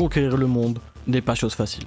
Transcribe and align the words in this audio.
conquérir 0.00 0.38
le 0.38 0.46
monde 0.46 0.78
n'est 1.06 1.20
pas 1.20 1.34
chose 1.34 1.52
facile. 1.52 1.84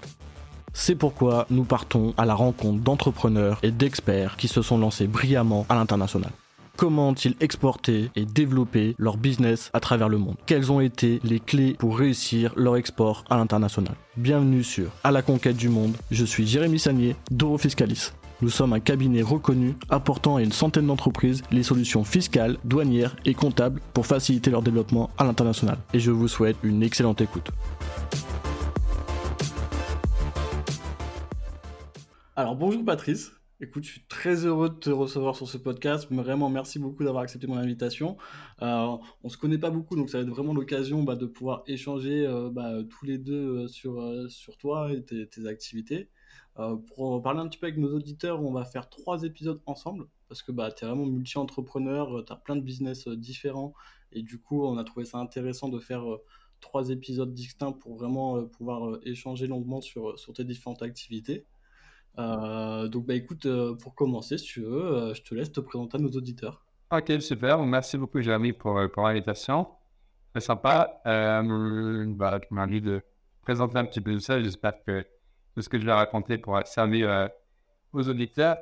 C'est 0.71 0.94
pourquoi 0.94 1.47
nous 1.50 1.63
partons 1.63 2.13
à 2.16 2.25
la 2.25 2.36
rencontre 2.36 2.79
d'entrepreneurs 2.79 3.58
et 3.63 3.71
d'experts 3.71 4.38
qui 4.38 4.47
se 4.47 4.62
sont 4.62 4.78
lancés 4.78 5.07
brillamment 5.07 5.66
à 5.68 5.73
l'international. 5.73 6.29
Comment 6.78 7.10
ont-ils 7.10 7.36
exporté 7.39 8.12
et 8.15 8.26
développé 8.26 8.94
leur 8.99 9.18
business 9.18 9.71
à 9.73 9.79
travers 9.79 10.10
le 10.10 10.20
monde? 10.20 10.36
Quelles 10.46 10.71
ont 10.71 10.79
été 10.79 11.21
les 11.23 11.39
clés 11.39 11.73
pour 11.73 11.98
réussir 11.98 12.54
leur 12.55 12.77
export 12.77 13.23
à 13.31 13.38
l'international? 13.38 13.95
Bienvenue 14.16 14.64
sur 14.64 14.91
À 15.04 15.09
la 15.09 15.23
conquête 15.23 15.57
du 15.57 15.70
monde. 15.70 15.98
Je 16.11 16.23
suis 16.23 16.45
Jérémy 16.45 16.77
Sagnier 16.77 17.16
d'Eurofiscalis. 17.32 18.11
Nous 18.44 18.50
sommes 18.50 18.73
un 18.73 18.82
cabinet 18.82 19.21
reconnu 19.21 19.76
apportant 19.88 20.36
à 20.36 20.41
une 20.41 20.52
centaine 20.52 20.88
d'entreprises 20.88 21.44
les 21.50 21.64
solutions 21.64 22.04
fiscales, 22.04 22.58
douanières 22.66 23.16
et 23.23 23.34
comptables 23.34 23.80
pour 23.94 24.05
faciliter 24.05 24.50
leur 24.52 24.62
développement 24.62 25.12
à 25.18 25.23
l'international. 25.23 25.77
Et 25.94 26.00
je 26.02 26.12
vous 26.12 26.27
souhaite 26.27 26.58
une 26.62 26.84
excellente 26.84 27.21
écoute. 27.21 27.52
Alors 32.36 32.58
bonjour 32.58 32.84
Patrice. 32.84 33.31
Écoute, 33.62 33.86
je 33.86 33.91
suis 33.91 34.05
très 34.09 34.45
heureux 34.45 34.67
de 34.67 34.75
te 34.75 34.89
recevoir 34.89 35.38
sur 35.38 35.48
ce 35.48 35.58
podcast. 35.58 36.12
Vraiment, 36.12 36.50
merci 36.50 36.80
beaucoup 36.80 37.05
d'avoir 37.05 37.23
accepté 37.23 37.48
mon 37.48 37.55
invitation. 37.55 38.17
Euh, 38.62 38.98
on 39.23 39.30
se 39.30 39.38
connaît 39.38 39.58
pas 39.58 39.70
beaucoup, 39.70 39.95
donc 39.95 40.09
ça 40.09 40.17
va 40.17 40.23
être 40.23 40.30
vraiment 40.30 40.53
l'occasion 40.53 41.02
bah, 41.03 41.16
de 41.16 41.28
pouvoir 41.28 41.64
échanger 41.66 42.28
euh, 42.28 42.50
bah, 42.52 42.73
tous 42.89 43.05
les 43.05 43.17
deux 43.17 43.64
euh, 43.64 43.67
sur, 43.70 44.02
euh, 44.02 44.28
sur 44.28 44.58
toi 44.58 44.91
et 44.91 45.02
tes, 45.02 45.30
tes 45.30 45.48
activités. 45.48 46.09
Euh, 46.59 46.75
pour 46.75 47.21
parler 47.21 47.39
un 47.39 47.48
petit 47.48 47.57
peu 47.57 47.67
avec 47.67 47.80
nos 47.80 47.93
auditeurs, 47.95 48.41
on 48.43 48.52
va 48.52 48.66
faire 48.66 48.89
trois 48.89 49.23
épisodes 49.23 49.59
ensemble 49.66 50.05
parce 50.27 50.44
que 50.44 50.52
bah, 50.52 50.71
tu 50.71 50.85
es 50.85 50.88
vraiment 50.88 51.05
multi-entrepreneur, 51.05 52.23
tu 52.25 52.31
as 52.34 52.35
plein 52.35 52.55
de 52.55 52.61
business 52.61 53.07
différents 53.07 53.73
et 54.11 54.21
du 54.21 54.39
coup, 54.39 54.66
on 54.66 54.77
a 54.77 54.84
trouvé 54.84 55.05
ça 55.05 55.17
intéressant 55.17 55.70
de 55.70 55.80
faire 55.80 56.03
trois 56.59 56.89
épisodes 56.89 57.34
distincts 57.34 57.73
pour 57.73 57.95
vraiment 57.95 58.45
pouvoir 58.45 58.99
échanger 59.03 59.47
longuement 59.47 59.81
sur, 59.81 60.17
sur 60.17 60.33
tes 60.33 60.44
différentes 60.44 60.81
activités. 60.81 61.45
Euh, 62.19 62.88
donc, 62.88 63.06
bah, 63.06 63.16
écoute, 63.16 63.45
euh, 63.45 63.75
pour 63.75 63.95
commencer, 63.95 64.38
si 64.38 64.45
tu 64.45 64.61
veux, 64.61 64.85
euh, 64.85 65.13
je 65.13 65.23
te 65.23 65.33
laisse 65.33 65.52
te 65.52 65.59
présenter 65.59 65.97
à 65.97 66.00
nos 66.00 66.11
auditeurs. 66.11 66.63
Ok, 66.91 67.11
super. 67.22 67.58
Merci 67.66 67.97
beaucoup, 67.97 68.22
Jérémy, 68.22 68.53
pour, 68.53 68.78
euh, 68.78 68.88
pour 68.88 69.03
l'invitation. 69.03 69.67
Très 70.31 70.41
sympa. 70.41 71.02
Euh, 71.06 72.06
bah, 72.08 72.39
tu 72.39 72.53
m'as 72.53 72.67
dit 72.67 72.81
de 72.81 73.02
présenter 73.41 73.78
un 73.78 73.85
petit 73.85 74.02
peu 74.02 74.19
ça. 74.19 74.41
J'espère 74.41 74.83
que 74.83 75.06
tout 75.54 75.62
ce 75.62 75.70
que 75.70 75.80
je 75.80 75.86
vais 75.86 75.94
raconter 75.94 76.38
pourra 76.38 76.66
servir 76.66 77.09
euh, 77.09 77.28
aux 77.94 78.08
auditeurs. 78.09 78.58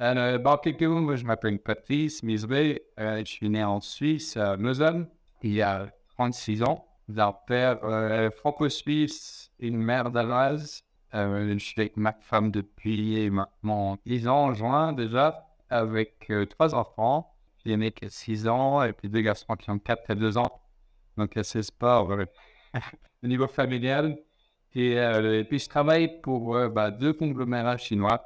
Bah, 0.00 0.40
en 0.46 0.56
quelques 0.56 0.84
mots, 0.84 1.00
moi, 1.02 1.16
je 1.16 1.26
m'appelle 1.26 1.58
Patrice 1.58 2.22
Misbé. 2.22 2.82
Euh, 2.98 3.18
je 3.18 3.30
suis 3.30 3.50
né 3.50 3.62
en 3.62 3.82
Suisse, 3.82 4.34
à 4.38 4.56
Lausanne, 4.56 5.06
il 5.42 5.52
y 5.52 5.60
a 5.60 5.88
36 6.16 6.62
ans. 6.62 6.86
J'ai 7.06 7.20
un 7.20 7.34
père 7.46 7.84
euh, 7.84 8.30
franco-suisse 8.30 9.52
une 9.58 9.76
mère 9.76 10.10
danoise. 10.10 10.84
Euh, 11.12 11.52
je 11.52 11.58
suis 11.58 11.78
avec 11.78 11.98
ma 11.98 12.12
femme 12.12 12.50
depuis 12.50 13.28
maintenant 13.28 13.98
10 14.06 14.26
ans 14.28 14.44
en 14.44 14.54
juin 14.54 14.94
déjà, 14.94 15.46
avec 15.68 16.32
trois 16.48 16.74
enfants. 16.74 17.34
J'ai 17.66 17.76
né 17.76 17.90
qui 17.92 18.06
a 18.06 18.08
6 18.08 18.48
ans 18.48 18.82
et 18.82 18.94
puis 18.94 19.10
deux 19.10 19.20
garçons 19.20 19.54
qui 19.56 19.68
ont 19.68 19.78
4 19.78 20.10
et 20.12 20.14
2 20.14 20.38
ans. 20.38 20.62
Donc 21.18 21.36
assez 21.36 21.62
sport 21.62 22.08
au 23.22 23.26
niveau 23.26 23.48
familial. 23.48 24.16
Et, 24.74 24.98
euh, 24.98 25.40
et 25.40 25.44
puis 25.44 25.58
je 25.58 25.68
travaille 25.68 26.20
pour 26.20 26.56
euh, 26.56 26.68
bah, 26.68 26.90
deux 26.90 27.12
conglomérats 27.12 27.76
chinois 27.76 28.22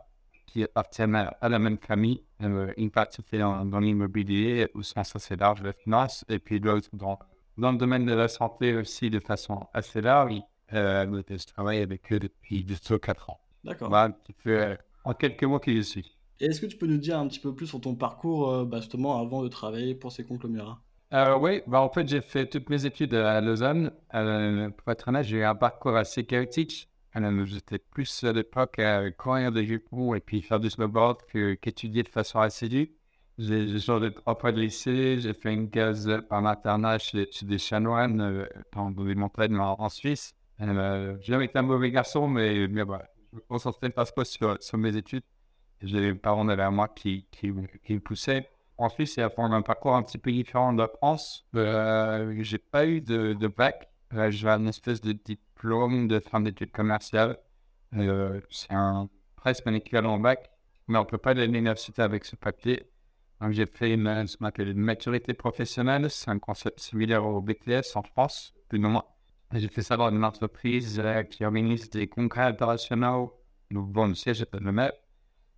qui 0.47 0.63
appartiennent 0.63 1.15
à, 1.15 1.29
à 1.41 1.49
la 1.49 1.59
même 1.59 1.79
famille. 1.79 2.23
Euh, 2.43 2.73
une 2.77 2.91
partie 2.91 3.23
fait 3.23 3.39
dans, 3.39 3.65
dans 3.65 3.81
l'immobilier 3.81 4.69
au 4.75 4.83
sens 4.83 5.17
assez 5.17 5.37
large 5.37 5.63
de 5.63 5.67
la 5.69 5.73
finance 5.73 6.25
et 6.29 6.39
puis 6.39 6.59
l'autre 6.59 6.89
dans, 6.93 7.19
dans 7.57 7.73
le 7.73 7.79
domaine 7.79 8.05
de 8.05 8.13
la 8.13 8.29
santé 8.29 8.75
aussi 8.77 9.09
de 9.11 9.21
façon 9.21 9.67
assez 9.73 10.01
large. 10.01 10.35
Euh, 10.73 11.23
je 11.29 11.47
travaille 11.47 11.79
avec 11.79 12.13
eux 12.13 12.19
depuis 12.19 12.65
2-4 12.65 13.31
ans. 13.31 13.41
D'accord. 13.65 13.89
Voilà 13.89 14.05
un 14.05 14.11
petit 14.11 14.33
peu 14.33 14.77
en 15.05 15.15
quelques 15.15 15.45
mots 15.45 15.61
qui 15.61 15.77
je 15.77 15.83
suis. 15.83 16.17
Et 16.41 16.47
est-ce 16.47 16.61
que 16.61 16.67
tu 16.67 16.77
peux 16.77 16.87
nous 16.87 16.99
dire 16.99 17.19
un 17.19 17.29
petit 17.29 17.41
peu 17.41 17.55
plus 17.55 17.67
sur 17.67 17.81
ton 17.81 17.95
parcours, 17.95 18.67
bah, 18.67 18.81
justement, 18.81 19.21
avant 19.21 19.43
de 19.43 19.49
travailler 19.49 19.95
pour 19.95 20.13
ces 20.13 20.25
conglomérats? 20.25 20.83
Euh, 21.15 21.37
oui, 21.39 21.63
bah, 21.67 21.81
en 21.81 21.91
fait, 21.91 22.09
j'ai 22.09 22.21
fait 22.21 22.47
toutes 22.49 22.69
mes 22.71 22.87
études 22.87 23.15
à 23.15 23.41
Lausanne. 23.41 23.93
Euh, 24.15 24.71
pour 24.71 24.91
être 24.91 25.09
honnête, 25.09 25.25
j'ai 25.25 25.39
eu 25.39 25.45
un 25.45 25.55
parcours 25.55 25.97
assez 25.97 26.25
chaotique. 26.27 26.89
Euh, 27.17 27.45
J'étais 27.47 27.79
plus 27.79 28.25
à 28.25 28.33
l'époque 28.33 28.79
à 28.81 29.09
courir 29.13 29.53
des 29.53 29.65
jupons 29.65 30.15
et 30.15 30.21
puis 30.21 30.43
faire 30.43 30.59
du 30.59 30.69
snowboard 30.71 31.19
que- 31.27 31.55
qu'étudier 31.55 32.03
de 32.03 32.09
façon 32.09 32.41
assidue. 32.41 32.93
J'ai 33.39 33.79
changé 33.79 34.13
trois 34.13 34.35
fois 34.37 34.51
de 34.53 34.61
lycée, 34.61 35.19
j'ai 35.21 35.35
fait 35.35 35.53
une 35.55 35.71
case 35.71 36.11
par 36.29 36.45
internat 36.47 36.99
chez, 36.99 37.29
chez 37.31 37.47
des 37.47 37.59
chanoines 37.59 38.21
euh, 38.21 38.47
dans 38.73 38.91
les 39.05 39.15
montagnes 39.15 39.57
en, 39.59 39.77
en 39.81 39.89
Suisse. 39.89 40.35
Euh, 40.61 41.17
j'ai 41.21 41.33
jamais 41.33 41.45
été 41.47 41.59
un 41.59 41.63
mauvais 41.63 41.91
garçon, 41.93 42.27
mais, 42.29 42.67
mais 42.69 42.83
voilà, 42.83 43.07
je 43.33 43.37
me 43.37 43.41
concentrais 43.43 43.91
pas 43.91 44.05
sur, 44.25 44.57
sur 44.63 44.79
mes 44.79 44.97
études. 44.97 45.25
J'ai 45.83 46.01
les 46.01 46.15
parents 46.15 46.45
derrière 46.45 46.73
moi 46.73 46.89
qui, 46.89 47.27
qui 47.33 47.53
me 47.53 47.99
poussaient. 48.01 48.49
En 48.77 48.89
Suisse, 48.89 49.17
y 49.17 49.21
a 49.21 49.31
un 49.37 49.63
parcours 49.63 49.95
un 49.95 50.03
petit 50.03 50.19
peu 50.19 50.33
différent 50.33 50.73
de 50.73 50.83
la 50.83 50.89
France. 50.89 51.47
Euh, 51.55 52.35
j'ai 52.41 52.59
pas 52.59 52.87
eu 52.87 53.01
de, 53.01 53.33
de 53.35 53.47
bac. 53.47 53.89
Euh, 54.15 54.31
j'ai 54.31 54.49
un 54.49 54.67
espèce 54.67 55.01
de 55.01 55.13
diplôme 55.13 56.09
de 56.09 56.19
fin 56.21 56.41
d'études 56.41 56.73
commerciales. 56.73 57.39
Euh, 57.97 58.41
c'est 58.51 58.73
un, 58.73 59.09
presque 59.37 59.67
un 59.67 59.75
équivalent 59.75 60.17
au 60.17 60.19
bac, 60.19 60.51
mais 60.89 60.99
on 60.99 61.05
peut 61.05 61.19
pas 61.19 61.31
aller 61.31 61.43
à 61.43 61.47
l'université 61.47 62.03
avec 62.03 62.25
ce 62.25 62.37
papier. 62.37 62.89
Donc, 63.41 63.53
j'ai 63.53 63.67
fait 63.67 63.93
une, 63.95 64.27
ce 64.27 64.37
qu'on 64.37 64.47
appelle 64.47 64.69
une 64.69 64.79
maturité 64.79 65.35
professionnelle. 65.35 66.11
C'est 66.11 66.31
un 66.31 66.39
concept 66.39 66.81
similaire 66.81 67.25
au 67.27 67.41
BTS 67.41 67.95
en 67.95 68.03
France, 68.03 68.55
plus 68.69 68.79
ou 68.79 68.89
moins. 68.89 69.05
J'ai 69.53 69.69
fait 69.69 69.83
ça 69.83 69.97
dans 69.97 70.11
une 70.11 70.25
entreprise 70.25 70.99
euh, 70.99 71.23
qui 71.23 71.45
organise 71.45 71.91
des 71.91 72.09
congrès 72.09 72.43
internationaux. 72.43 73.35
Bon, 73.71 74.09
le 74.09 74.15
siège 74.15 74.43
est 74.43 74.55
le. 74.55 74.93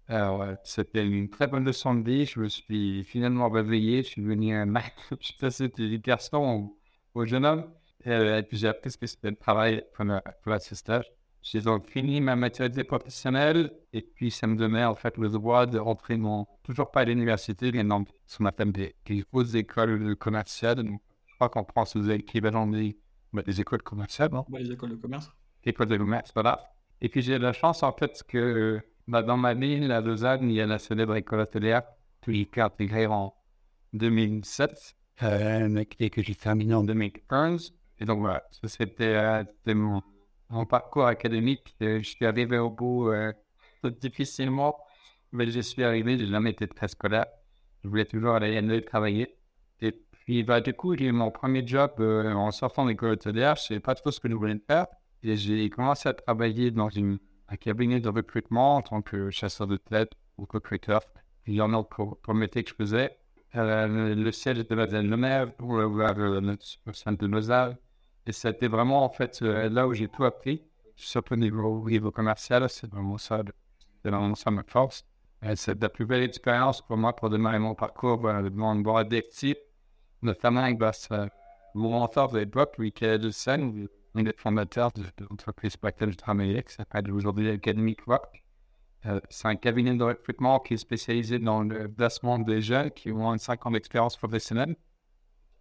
Alors, 0.09 0.43
euh, 0.43 0.55
c'était 0.65 1.05
une 1.05 1.29
très 1.29 1.47
bonne 1.49 1.65
leçon 1.65 1.95
de 1.95 2.09
vie. 2.09 2.27
Je 2.27 2.41
me 2.41 2.49
suis 2.49 3.05
finalement 3.05 3.49
réveillé. 3.51 4.03
Je 4.03 4.09
suis 4.09 4.23
devenu 4.23 4.55
un 4.55 4.67
mec. 4.67 4.95
Je 5.21 5.27
suis 5.27 5.37
passé 5.37 5.69
du 5.69 5.99
garçon 5.99 6.39
au, 7.15 7.21
au 7.21 7.25
jeune 7.27 7.45
homme. 7.45 7.73
Euh, 8.07 8.39
et 8.39 8.43
puis, 8.45 8.57
j'ai 8.57 8.69
appris 8.69 8.91
ce 8.93 8.99
que 8.99 9.07
c'était 9.07 9.31
le 9.31 9.37
travail 9.37 9.85
pour 9.95 10.05
la- 10.05 10.59
ce 10.61 10.75
stage. 10.77 11.11
J'ai 11.43 11.61
donc 11.61 11.89
fini 11.89 12.21
ma 12.21 12.37
maturité 12.37 12.85
professionnelle. 12.85 13.73
Et 13.93 14.03
puis, 14.03 14.31
ça 14.31 14.47
me 14.47 14.57
donnait 14.57 14.85
en 14.85 14.95
fait 14.95 15.17
le 15.19 15.29
droit 15.29 15.67
de 15.67 15.79
rentrer 15.79 16.17
dans, 16.17 16.47
toujours 16.63 16.91
pas 16.91 17.01
à 17.01 17.05
l'université, 17.05 17.73
mais 17.73 17.83
dans 17.85 18.05
ce 18.27 18.39
qu'on 18.39 18.47
appelle 18.47 18.73
des, 18.73 18.95
hautes 19.33 19.55
écoles 19.55 20.17
commerciales. 20.17 20.77
Donc, 20.85 21.01
je 21.27 21.35
crois 21.35 21.49
qu'en 21.49 21.65
France, 21.65 21.97
vous 21.97 22.09
avez 22.09 22.19
l'équivalent 22.19 22.67
des, 22.69 22.97
bah, 23.33 23.43
des 23.43 23.61
écoles 23.61 23.83
commerciales, 23.83 24.31
non? 24.33 24.45
Ouais, 24.49 24.61
les 24.63 24.73
écoles 24.73 24.91
de 24.91 24.97
commerce? 24.97 25.31
école 25.65 25.89
de 25.89 25.97
commerce, 25.97 26.31
voilà. 26.35 26.73
Et 27.01 27.09
puis 27.09 27.23
j'ai 27.23 27.39
la 27.39 27.53
chance 27.53 27.83
en 27.83 27.93
fait 27.93 28.23
que 28.29 28.81
bah, 29.09 29.23
dans 29.23 29.37
ma 29.37 29.55
ville, 29.55 29.91
à 29.93 30.01
Lausanne, 30.01 30.51
il 30.51 30.57
y 30.57 30.61
a 30.61 30.67
la 30.67 30.79
célèbre 30.79 31.17
école 31.17 31.41
hôtelière 31.41 31.83
qui 32.23 32.43
est 32.43 32.59
intégrée 32.59 33.07
en 33.07 33.35
2007 33.93 34.97
euh, 35.23 35.85
que 35.85 36.23
j'ai 36.23 36.35
terminé 36.35 36.75
en 36.75 36.83
2015. 36.85 37.73
Et 37.99 38.05
donc 38.05 38.21
voilà, 38.21 38.43
ça 38.51 38.69
c'était 38.69 39.15
euh, 39.17 39.45
mon, 39.75 40.03
mon 40.51 40.67
parcours 40.67 41.07
académique. 41.07 41.75
Euh, 41.83 41.99
Je 42.03 42.09
suis 42.11 42.27
arrivé 42.27 42.59
au 42.59 42.71
bout 42.71 43.09
euh, 43.11 43.33
difficilement, 44.01 44.77
mais 45.33 45.51
je 45.51 45.61
suis 45.61 45.83
arrivé, 45.85 46.19
j'ai 46.19 46.27
jamais 46.27 46.51
été 46.51 46.67
très 46.69 46.89
scolaire. 46.89 47.27
Je 47.85 47.89
voulais 47.89 48.05
toujours 48.05 48.35
aller, 48.35 48.57
aller 48.57 48.85
travailler. 48.85 49.37
Et 49.81 49.93
puis 49.93 50.43
bah, 50.43 50.61
du 50.61 50.75
coup, 50.75 50.97
j'ai 50.97 51.07
eu 51.07 51.13
mon 51.13 51.31
premier 51.31 51.67
job 51.67 51.93
euh, 52.01 52.33
en 52.33 52.51
sortant 52.51 52.85
de 52.85 52.91
l'école 52.91 53.13
hôtelière. 53.13 53.57
Je 53.57 53.63
ne 53.63 53.67
savais 53.69 53.81
pas 53.81 53.95
trop 53.95 54.11
ce 54.11 54.21
que 54.21 54.29
je 54.29 54.35
voulais 54.35 54.59
faire. 54.67 54.87
Et 55.23 55.37
j'ai 55.37 55.69
commencé 55.71 56.09
à 56.09 56.15
travailler 56.15 56.71
dans 56.71 56.89
une, 56.91 57.19
un 57.49 57.57
cabinet 57.57 58.01
de 58.01 58.09
recrutement 58.09 58.77
en 58.77 58.83
tant 58.83 59.03
que 59.03 59.31
chasseur 59.31 59.67
de 59.67 59.77
tête 59.77 60.13
ou 60.39 60.47
recruteur. 60.49 61.01
Il 61.47 61.55
y 61.55 61.61
en 61.61 61.73
a 61.75 61.83
pour, 61.85 62.19
pour 62.19 62.33
le 62.35 62.41
métier 62.41 62.65
que 62.65 62.71
je 62.71 62.75
faisais. 62.75 63.17
Euh, 63.55 64.15
le 64.15 64.33
siège 64.33 64.59
était 64.59 64.75
basé 64.77 64.97
à 64.97 65.03
Genève, 65.03 65.53
pour 65.57 65.77
le 65.79 66.93
centre 66.93 67.19
de 67.19 67.27
Lausanne. 67.27 67.77
Et 68.27 68.33
c'était 68.33 68.69
vraiment 68.69 69.05
en 69.05 69.09
fait 69.11 69.41
euh, 69.43 69.69
là 69.69 69.87
où 69.87 69.95
j'ai 69.95 70.09
tout 70.09 70.25
appris, 70.25 70.63
surtout 70.97 71.35
au 71.35 71.37
niveau, 71.37 71.87
au 71.89 72.11
commercial. 72.11 72.69
C'est 72.69 72.91
vraiment 72.91 73.19
ça, 73.19 73.43
c'est 74.03 74.11
vraiment 74.11 74.35
ça 74.35 74.51
ma 74.51 74.65
force. 74.65 75.05
Euh, 75.45 75.55
c'est 75.55 75.81
la 75.81 75.89
plus 75.89 76.07
belle 76.07 76.23
expérience 76.23 76.83
pour 76.83 76.97
moi 76.97 77.15
pour 77.15 77.31
démarrer 77.31 77.59
mon 77.59 77.75
parcours 77.75 78.27
euh, 78.27 78.51
dans 78.51 78.75
le 78.75 78.83
bois 78.83 79.05
d'actifs, 79.05 79.59
notamment 80.23 80.71
bah, 80.73 80.93
ça- 80.93 81.29
mon 81.75 81.91
mentor 81.91 82.33
de 82.33 82.39
l'époque, 82.39 82.81
de 82.81 83.31
Seine, 83.31 83.87
un 84.17 84.23
des 84.23 84.35
fondateurs 84.37 84.93
de, 84.93 85.03
de 85.03 85.27
l'entreprise 85.29 85.77
pour 85.77 85.87
laquelle 85.87 86.13
je 86.13 86.17
travaillais, 86.17 86.63
qui 86.63 86.75
s'appelle 86.75 87.11
aujourd'hui 87.11 87.51
Academic 87.51 88.01
Rock. 88.03 88.43
Euh, 89.07 89.21
c'est 89.29 89.49
un 89.49 89.57
cabinet 89.57 89.95
de 89.95 90.03
recrutement 90.03 90.59
qui 90.59 90.75
est 90.75 90.79
spécialisé 90.79 91.39
dans 91.39 91.63
le 91.63 91.89
placement 91.89 92.39
des 92.39 92.61
jeunes 92.61 92.91
qui 92.91 93.13
ont 93.13 93.17
moins 93.17 93.37
de 93.37 93.41
5 93.41 93.67
ans 93.67 93.71
d'expérience 93.71 94.17
professionnelle. 94.17 94.77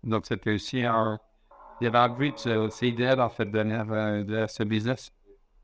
Donc, 0.04 0.26
c'était 0.26 0.54
aussi 0.54 0.84
un. 0.84 1.20
Il 1.82 1.86
y 1.86 1.88
avait 1.88 1.98
un 1.98 2.10
but 2.10 2.48
euh, 2.48 2.68
assez 2.68 2.88
idéal 2.88 3.20
en 3.20 3.30
fait 3.30 3.54
euh, 3.54 4.24
derrière 4.24 4.50
ce 4.50 4.64
business. 4.64 5.12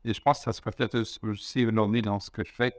Et 0.04 0.12
je 0.12 0.20
pense 0.20 0.38
que 0.38 0.44
ça 0.44 0.52
se 0.52 0.60
reflète 0.60 0.94
aussi 0.94 1.64
aujourd'hui 1.64 2.02
dans 2.02 2.20
ce 2.20 2.30
que 2.30 2.44
je 2.44 2.52
fais. 2.52 2.74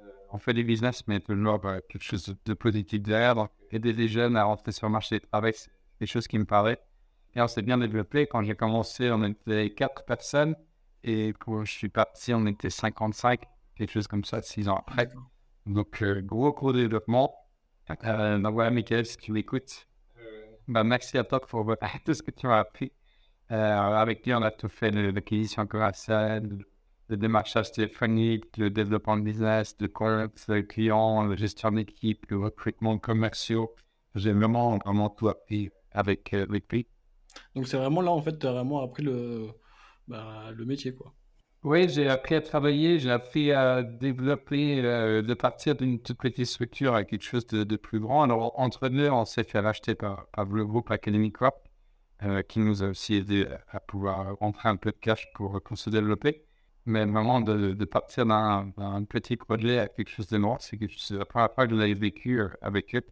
Euh, 0.00 0.10
on 0.30 0.38
fait 0.38 0.52
des 0.52 0.64
business, 0.64 1.06
mais 1.06 1.20
toujours 1.20 1.60
quelque 1.60 2.02
chose 2.02 2.36
de 2.44 2.54
positif 2.54 3.00
derrière. 3.00 3.34
Donc, 3.36 3.50
aider 3.70 3.92
les 3.92 4.08
jeunes 4.08 4.36
à 4.36 4.44
rentrer 4.44 4.72
sur 4.72 4.86
le 4.86 4.92
marché 4.92 5.18
du 5.18 5.26
travail, 5.26 5.54
c'est 5.54 5.70
quelque 5.98 6.10
chose 6.10 6.28
qui 6.28 6.38
me 6.38 6.44
paraît 6.44 6.80
Et 7.38 7.40
on 7.40 7.46
s'est 7.46 7.62
bien 7.62 7.78
développé. 7.78 8.26
Quand 8.26 8.42
j'ai 8.42 8.56
commencé, 8.56 9.12
on 9.12 9.22
était 9.22 9.70
quatre 9.70 10.04
personnes. 10.04 10.56
Et 11.04 11.32
quand 11.38 11.64
je 11.64 11.70
suis 11.70 11.88
parti, 11.88 12.34
on 12.34 12.44
était 12.46 12.68
55, 12.68 13.44
quelque 13.76 13.92
chose 13.92 14.08
comme 14.08 14.24
ça, 14.24 14.42
six 14.42 14.68
ans 14.68 14.82
après. 14.84 15.08
Donc, 15.64 16.02
euh, 16.02 16.20
gros, 16.20 16.52
gros 16.52 16.72
développement. 16.72 17.32
Euh, 18.02 18.38
donc 18.38 18.54
voilà, 18.54 18.72
Michael, 18.72 19.06
si 19.06 19.16
tu 19.18 19.30
m'écoutes, 19.30 19.86
bah, 20.66 20.82
merci 20.82 21.16
à 21.16 21.22
toi 21.22 21.40
pour 21.40 21.64
tout 22.04 22.12
ce 22.12 22.24
que 22.24 22.32
tu 22.32 22.48
as 22.48 22.58
appris. 22.58 22.90
avec 23.48 24.26
lui, 24.26 24.34
on 24.34 24.42
a 24.42 24.50
tout 24.50 24.68
fait 24.68 24.90
l'acquisition 24.90 25.64
commerciale, 25.68 26.64
le 27.06 27.16
démarchage 27.16 27.70
téléphonique, 27.70 28.56
le 28.56 28.68
développement 28.68 29.16
de 29.16 29.22
business, 29.22 29.76
de 29.76 29.86
compte, 29.86 30.44
le 30.48 30.62
client, 30.62 31.22
la 31.22 31.36
gestion 31.36 31.70
d'équipe, 31.70 32.26
le 32.30 32.38
recrutement 32.40 32.98
commerciaux. 32.98 33.76
J'ai 34.16 34.32
vraiment, 34.32 34.78
vraiment 34.78 35.08
tout 35.08 35.28
appris 35.28 35.70
avec, 35.92 36.34
euh, 36.34 36.42
avec 36.42 36.72
lui. 36.72 36.88
Donc 37.54 37.66
c'est 37.66 37.76
vraiment 37.76 38.00
là, 38.00 38.10
en 38.10 38.22
fait, 38.22 38.38
tu 38.38 38.46
as 38.46 38.52
vraiment 38.52 38.82
appris 38.82 39.02
le, 39.02 39.48
bah, 40.06 40.50
le 40.54 40.64
métier, 40.64 40.94
quoi. 40.94 41.14
Oui, 41.64 41.88
j'ai 41.88 42.08
appris 42.08 42.36
à 42.36 42.40
travailler, 42.40 43.00
j'ai 43.00 43.10
appris 43.10 43.50
à 43.50 43.82
développer, 43.82 44.80
euh, 44.84 45.22
de 45.22 45.34
partir 45.34 45.74
d'une 45.74 46.00
toute 46.00 46.18
petite 46.18 46.46
structure 46.46 46.94
à 46.94 47.02
quelque 47.04 47.24
chose 47.24 47.46
de, 47.46 47.76
plus 47.76 47.98
grand. 47.98 48.22
Alors, 48.22 48.58
entre 48.58 48.88
deux, 48.88 49.10
on 49.10 49.24
s'est 49.24 49.42
fait 49.42 49.58
racheter 49.58 49.96
par, 49.96 50.28
par 50.28 50.44
le 50.44 50.64
groupe 50.64 50.90
Academy 50.92 51.32
Corp, 51.32 51.56
euh, 52.22 52.42
qui 52.42 52.60
nous 52.60 52.84
a 52.84 52.88
aussi 52.88 53.16
aidé 53.16 53.46
à 53.70 53.80
pouvoir 53.80 54.36
rentrer 54.38 54.68
un 54.68 54.76
peu 54.76 54.92
de 54.92 54.96
cash 54.96 55.26
pour, 55.34 55.60
pour 55.60 55.76
se 55.76 55.90
développer 55.90 56.44
mais 56.88 57.04
vraiment 57.04 57.40
de, 57.40 57.84
partir 57.84 58.26
dans, 58.26 58.72
un 58.78 59.04
petit 59.04 59.36
projet 59.36 59.78
à 59.78 59.88
quelque 59.88 60.08
chose 60.08 60.26
de 60.28 60.38
noir, 60.38 60.58
c'est 60.60 60.78
la 61.10 61.24
première 61.26 61.54
que 61.54 61.68
je 61.68 61.74
l'ai 61.74 61.94
vécu 61.94 62.40
euh, 62.40 62.48
avec 62.62 62.94
eux. 62.94 63.04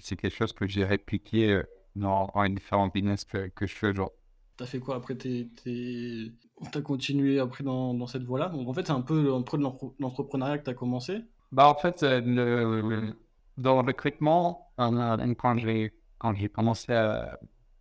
C'est 0.00 0.16
quelque 0.16 0.36
chose 0.36 0.52
que 0.52 0.66
j'ai 0.66 0.84
répliqué 0.84 1.62
euh, 1.98 2.02
dans, 2.02 2.30
dans, 2.34 2.42
les 2.42 2.50
différents 2.50 2.88
business 2.88 3.24
que, 3.24 3.48
que 3.48 3.66
je 3.66 3.74
fais 3.74 3.88
aujourd'hui. 3.88 4.16
Tu 4.56 4.64
as 4.64 4.66
fait 4.66 4.78
quoi 4.80 4.96
après 4.96 5.16
Tu 5.16 6.32
as 6.74 6.80
continué 6.82 7.38
après 7.38 7.64
dans, 7.64 7.94
dans 7.94 8.06
cette 8.06 8.24
voie-là? 8.24 8.48
Donc 8.48 8.68
en 8.68 8.72
fait, 8.72 8.86
c'est 8.86 8.92
un 8.92 9.00
peu, 9.00 9.42
peu 9.44 9.58
de 9.58 9.62
l'entrepreneuriat 10.00 10.58
que 10.58 10.64
tu 10.64 10.70
as 10.70 10.74
commencé 10.74 11.20
bah, 11.52 11.68
En 11.68 11.74
fait, 11.74 12.02
euh, 12.02 12.20
le, 12.20 13.16
dans 13.56 13.80
le 13.80 13.86
recrutement, 13.86 14.72
quand 14.76 16.34
j'ai 16.34 16.48
commencé 16.48 16.92
à, 16.92 17.38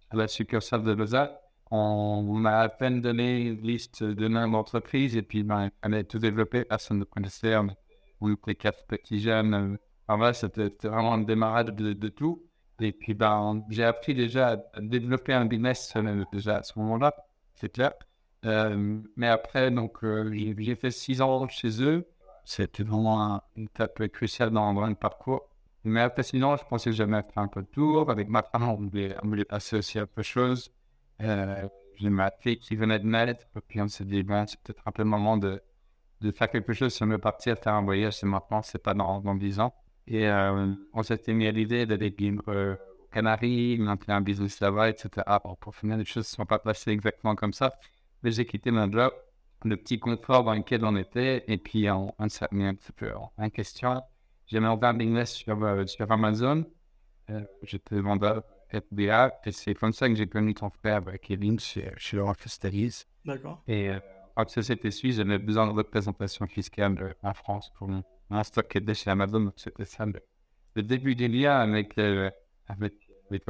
à 0.09 0.15
la 0.15 0.27
succursale 0.27 0.83
de 0.83 0.91
Lausanne, 0.91 1.29
on 1.71 2.23
m'a 2.23 2.59
à 2.59 2.69
peine 2.69 3.01
donné 3.01 3.41
une 3.41 3.61
liste 3.61 4.03
de 4.03 4.27
noms 4.27 4.49
d'entreprises 4.49 5.17
et 5.17 5.21
puis 5.21 5.43
ben, 5.43 5.69
on 5.83 5.93
a 5.93 6.03
tout 6.03 6.19
développé, 6.19 6.63
personne 6.63 6.99
ne 6.99 7.03
connaissait. 7.03 7.55
On 7.57 8.31
était 8.31 8.55
quatre 8.55 8.85
petits 8.87 9.19
jeunes. 9.19 9.77
Enfin, 10.07 10.33
c'était 10.33 10.71
vraiment 10.83 11.13
un 11.13 11.19
démarrage 11.19 11.65
de, 11.73 12.07
tout. 12.07 12.46
Et 12.79 12.91
puis 12.91 13.13
ben, 13.13 13.63
j'ai 13.69 13.83
appris 13.83 14.13
déjà 14.13 14.63
à 14.74 14.81
développer 14.81 15.33
un 15.33 15.45
business 15.45 15.94
euh, 15.95 16.24
déjà 16.31 16.57
à 16.57 16.63
ce 16.63 16.77
moment-là, 16.79 17.13
c'est 17.56 17.69
clair. 17.69 17.94
Euh, 18.45 19.00
mais 19.15 19.27
après, 19.27 19.71
donc, 19.71 20.03
euh, 20.03 20.31
j'ai 20.31 20.75
fait 20.75 20.91
six 20.91 21.21
ans 21.21 21.47
chez 21.47 21.81
eux. 21.81 22.07
C'était 22.45 22.83
vraiment 22.83 23.41
une 23.56 23.65
étape 23.65 24.07
cruciale 24.09 24.51
dans, 24.51 24.71
le 24.85 24.95
parcours. 24.95 25.50
Mais 25.83 26.01
après, 26.01 26.24
sinon, 26.24 26.56
je 26.56 26.63
pensais 26.65 26.91
que 26.91 26.95
j'avais 26.95 27.21
fait 27.21 27.39
un 27.39 27.47
peu 27.47 27.62
de 27.62 27.68
tour. 27.68 28.09
Avec 28.09 28.29
ma 28.29 28.44
femme, 28.44 28.69
on 28.69 28.75
voulait, 28.75 29.15
on 29.23 29.27
voulait 29.27 29.47
aussi 29.73 30.00
un 30.00 30.06
peu 30.06 30.21
de 30.21 30.25
choses. 30.25 30.71
J'ai 31.19 32.09
ma 32.09 32.31
fille 32.39 32.59
qui 32.59 32.75
venait 32.75 33.00
de 33.00 33.07
naître, 33.07 33.47
puis 33.68 33.81
on 33.81 33.88
s'est 33.88 34.06
dit, 34.06 34.21
ben, 34.21 34.45
c'est 34.45 34.59
peut-être 34.62 34.83
un 34.85 34.91
peu 34.91 35.01
le 35.01 35.09
moment 35.09 35.35
de, 35.35 35.62
de 36.21 36.31
faire 36.31 36.50
quelque 36.50 36.73
chose, 36.73 36.94
si 36.94 37.03
on 37.03 37.07
veut 37.07 37.18
partir 37.18 37.57
faire 37.57 37.73
un 37.73 37.83
voyage, 37.83 38.18
c'est 38.18 38.25
maintenant, 38.27 38.62
c'est 38.62 38.81
pas 38.81 38.94
dans, 38.94 39.19
dans 39.19 39.35
10 39.35 39.59
ans. 39.59 39.73
Et 40.07 40.27
euh, 40.27 40.74
on 40.94 41.04
s'était 41.04 41.33
mis 41.33 41.48
à 41.48 41.51
l'idée 41.51 41.86
d'aller 41.86 42.09
vivre 42.09 42.44
euh, 42.48 42.75
aux 43.04 43.07
Canaries, 43.12 43.77
monter 43.77 44.12
un 44.12 44.21
business 44.21 44.59
là-bas, 44.59 44.89
etc. 44.89 45.09
Bon, 45.44 45.56
pour 45.56 45.75
finir, 45.75 45.98
les 45.98 46.06
choses 46.06 46.25
ne 46.31 46.36
sont 46.36 46.45
pas 46.45 46.59
passées 46.59 46.92
exactement 46.92 47.36
comme 47.36 47.54
ça. 47.54 47.74
Mais 48.24 48.31
j'ai 48.31 48.45
quitté 48.45 48.71
mon 48.71 48.92
job, 48.92 49.12
le 49.65 49.75
petit 49.77 50.00
confort 50.00 50.44
dans 50.44 50.54
lequel 50.54 50.83
on 50.86 50.95
était, 50.95 51.44
et 51.48 51.57
puis 51.57 51.89
on, 51.89 52.13
on 52.18 52.30
s'est 52.30 52.48
mis 52.51 52.65
un 52.65 52.75
petit 52.75 52.92
peu 52.94 53.12
en, 53.38 53.50
question. 53.50 54.01
J'ai 54.45 54.59
mis 54.59 54.65
un 54.65 54.94
business 54.94 55.33
sur, 55.33 55.62
euh, 55.63 55.86
sur 55.86 56.09
Amazon. 56.12 56.65
Euh, 57.30 57.42
J'étais 57.63 58.00
vendeur 58.00 58.44
FBA. 58.71 59.39
Et 59.45 59.51
c'est 59.51 59.74
comme 59.74 59.94
ça 59.94 60.09
que 60.09 60.15
j'ai 60.15 60.27
connu 60.27 60.54
ton 60.54 60.69
frère, 60.69 61.04
Kevin, 61.21 61.59
chez, 61.59 61.92
chez 61.98 62.18
Laurent 62.18 62.33
D'accord. 63.25 63.62
Et 63.68 63.89
euh, 63.89 64.00
en 64.36 64.48
société 64.48 64.92
suisse, 64.92 65.18
j'avais 65.18 65.38
besoin 65.38 65.68
de 65.68 65.71
représentation 65.71 66.48
fiscale 66.48 66.98
euh, 67.01 67.13
en 67.24 67.33
France 67.33 67.71
pour 67.77 67.89
un 67.89 68.04
stock 68.44 68.68
qui 68.68 68.77
était 68.77 68.94
chez 68.94 69.09
Amazon. 69.09 69.51
Ça 69.56 70.06
le, 70.75 70.83
début 70.83 71.15
des 71.15 71.27
liens 71.27 71.57
avec, 71.57 71.97
euh, 71.97 72.29
avec, 72.68 72.94
avec 73.29 73.44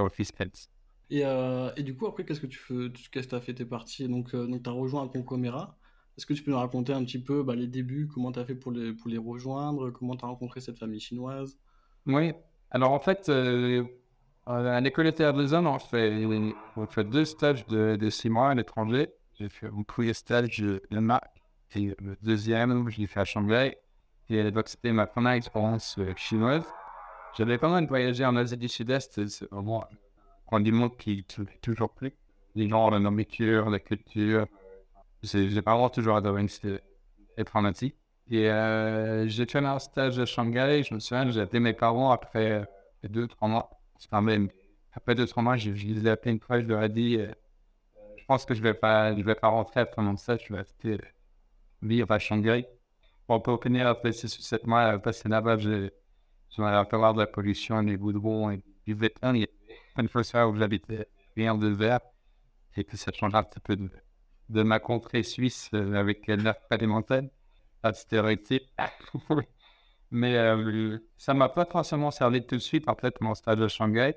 Et, 1.09 1.25
euh, 1.25 1.71
et, 1.75 1.83
du 1.83 1.95
coup, 1.95 2.07
après, 2.07 2.23
qu'est-ce 2.23 2.39
que 2.39 2.47
tu 2.47 2.57
fais 2.57 2.91
Qu'est-ce 3.11 3.27
que 3.27 3.29
tu 3.29 3.35
as 3.35 3.41
fait? 3.41 3.53
Tes 3.53 3.65
parties 3.65 4.07
Donc, 4.07 4.33
euh, 4.33 4.47
donc 4.47 4.63
tu 4.63 4.69
as 4.69 4.73
rejoint 4.73 5.03
un 5.03 5.07
Concoméra. 5.07 5.77
Est-ce 6.17 6.25
que 6.25 6.33
tu 6.33 6.41
peux 6.41 6.51
nous 6.51 6.57
raconter 6.57 6.93
un 6.93 7.03
petit 7.03 7.21
peu 7.21 7.43
bah, 7.43 7.55
les 7.55 7.67
débuts? 7.67 8.07
Comment 8.07 8.31
tu 8.31 8.39
as 8.39 8.45
fait 8.45 8.55
pour 8.55 8.71
les, 8.71 8.93
pour 8.93 9.09
les 9.09 9.17
rejoindre? 9.17 9.91
Comment 9.91 10.15
tu 10.15 10.25
as 10.25 10.27
rencontré 10.27 10.61
cette 10.61 10.79
famille 10.79 10.99
chinoise? 10.99 11.57
Oui. 12.05 12.33
Alors, 12.71 12.91
en 12.91 12.99
fait, 12.99 13.29
euh, 13.29 13.83
à 14.45 14.79
l'école 14.81 15.11
de 15.11 15.37
Lausanne, 15.37 15.67
on 15.67 15.79
fait, 15.79 16.25
on 16.75 16.87
fait 16.87 17.03
deux 17.03 17.25
stages 17.25 17.65
de, 17.67 17.97
de 17.97 18.09
six 18.09 18.29
mois 18.29 18.49
à 18.49 18.55
l'étranger. 18.55 19.09
J'ai 19.39 19.49
fait 19.49 19.69
mon 19.69 19.83
premier 19.83 20.13
stage 20.13 20.59
de 20.59 20.81
Danemark 20.89 21.25
et 21.75 21.95
le 21.99 22.17
deuxième, 22.21 22.89
je 22.89 23.01
l'ai 23.01 23.07
fait 23.07 23.19
à 23.19 23.25
Shanghai. 23.25 23.77
Et 24.29 24.41
à 24.41 24.51
c'était 24.65 24.91
ma 24.91 25.07
première 25.07 25.33
expérience 25.33 25.97
euh, 25.99 26.13
chinoise. 26.15 26.65
J'avais 27.37 27.57
pas 27.57 27.69
mal 27.69 27.85
voyagé 27.87 28.25
en 28.25 28.35
Asie 28.35 28.57
du 28.57 28.67
Sud-Est. 28.67 29.27
C'est 29.27 29.49
vraiment 29.51 29.85
un 30.51 30.59
monde 30.71 30.97
qui 30.97 31.19
est 31.19 31.61
toujours 31.61 31.91
plus. 31.91 32.13
Les 32.55 32.67
gens, 32.67 32.89
la 32.89 32.99
nourriture, 32.99 33.69
la 33.69 33.79
culture. 33.79 34.47
J'ai 35.23 35.61
vraiment 35.61 35.89
toujours 35.89 36.17
adoré 36.17 36.45
être 37.37 37.55
en 37.55 37.65
Asie. 37.65 37.93
Et 38.29 38.49
euh, 38.49 39.27
j'ai 39.27 39.45
fait 39.45 39.59
un 39.59 39.79
stage 39.79 40.19
à 40.19 40.25
Shanghai. 40.25 40.83
Je 40.83 40.93
me 40.93 40.99
souviens, 40.99 41.29
j'ai 41.29 41.41
appelé 41.41 41.59
mes 41.59 41.73
parents 41.73 42.11
après 42.11 42.67
deux, 43.03 43.27
trois 43.27 43.47
mois 43.47 43.77
même, 44.21 44.49
après 44.93 45.15
deux, 45.15 45.27
trois 45.27 45.43
mois, 45.43 45.57
je, 45.57 45.71
les 45.71 46.07
ai 46.07 46.09
une 46.29 46.39
fois, 46.39 46.59
je 46.59 46.65
leur 46.65 46.83
ai 46.83 46.89
dit, 46.89 47.17
euh, 47.17 47.31
je 48.17 48.25
pense 48.25 48.45
que 48.45 48.53
je 48.53 48.61
vais 48.61 48.73
pas, 48.73 49.15
je 49.15 49.21
vais 49.21 49.35
pas 49.35 49.47
rentrer 49.47 49.81
après 49.81 50.01
mon 50.01 50.17
stage, 50.17 50.45
je 50.47 50.53
vais 50.53 50.59
rester 50.59 50.93
euh, 50.93 50.97
vivre 51.81 52.11
à 52.11 52.19
Shanghai. 52.19 52.67
Bon, 53.27 53.41
pour 53.41 53.61
finir, 53.61 53.87
après 53.87 54.13
sept 54.13 54.65
mois, 54.65 54.95
euh, 54.95 54.99
passer 54.99 55.27
là-bas, 55.27 55.57
je, 55.57 55.89
je 56.49 56.61
vais 56.61 56.67
avoir 56.67 57.13
de 57.13 57.19
la 57.19 57.27
pollution, 57.27 57.83
des 57.83 57.97
goudrons 57.97 58.51
et 58.51 58.63
du 58.85 58.95
béton. 58.95 59.33
Il 59.33 59.41
y 59.41 59.43
a 59.43 60.01
une 60.01 60.07
fois 60.07 60.21
où 60.47 60.55
j'habitais 60.55 61.07
rien 61.35 61.55
de 61.55 61.67
vert 61.67 61.99
et 62.77 62.83
que 62.85 62.95
ça 62.97 63.11
change 63.11 63.35
un 63.35 63.43
petit 63.43 63.59
peu 63.59 63.75
de, 63.75 63.89
de 64.49 64.63
ma 64.63 64.79
contrée 64.79 65.23
suisse 65.23 65.69
avec 65.73 66.27
l'air. 66.27 66.55
Pas 67.81 67.91
de 67.91 67.97
stéréotype. 67.97 68.63
Mais 70.11 70.35
euh, 70.37 70.99
ça 71.17 71.33
m'a 71.33 71.49
pas 71.49 71.65
forcément 71.65 72.11
servi 72.11 72.45
tout 72.45 72.55
de 72.55 72.61
suite, 72.61 72.87
en 72.87 72.95
fait, 72.95 73.19
mon 73.21 73.35
stage 73.35 73.57
de 73.57 73.67
Shanghai. 73.67 74.15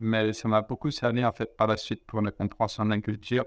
Mais 0.00 0.32
ça 0.32 0.48
m'a 0.48 0.62
beaucoup 0.62 0.90
servi, 0.90 1.24
en 1.24 1.32
fait, 1.32 1.56
par 1.56 1.66
la 1.66 1.76
suite 1.76 2.04
pour 2.06 2.20
la 2.22 2.30
compréhension 2.30 2.84
de 2.84 2.90
la 2.90 3.00
culture. 3.00 3.44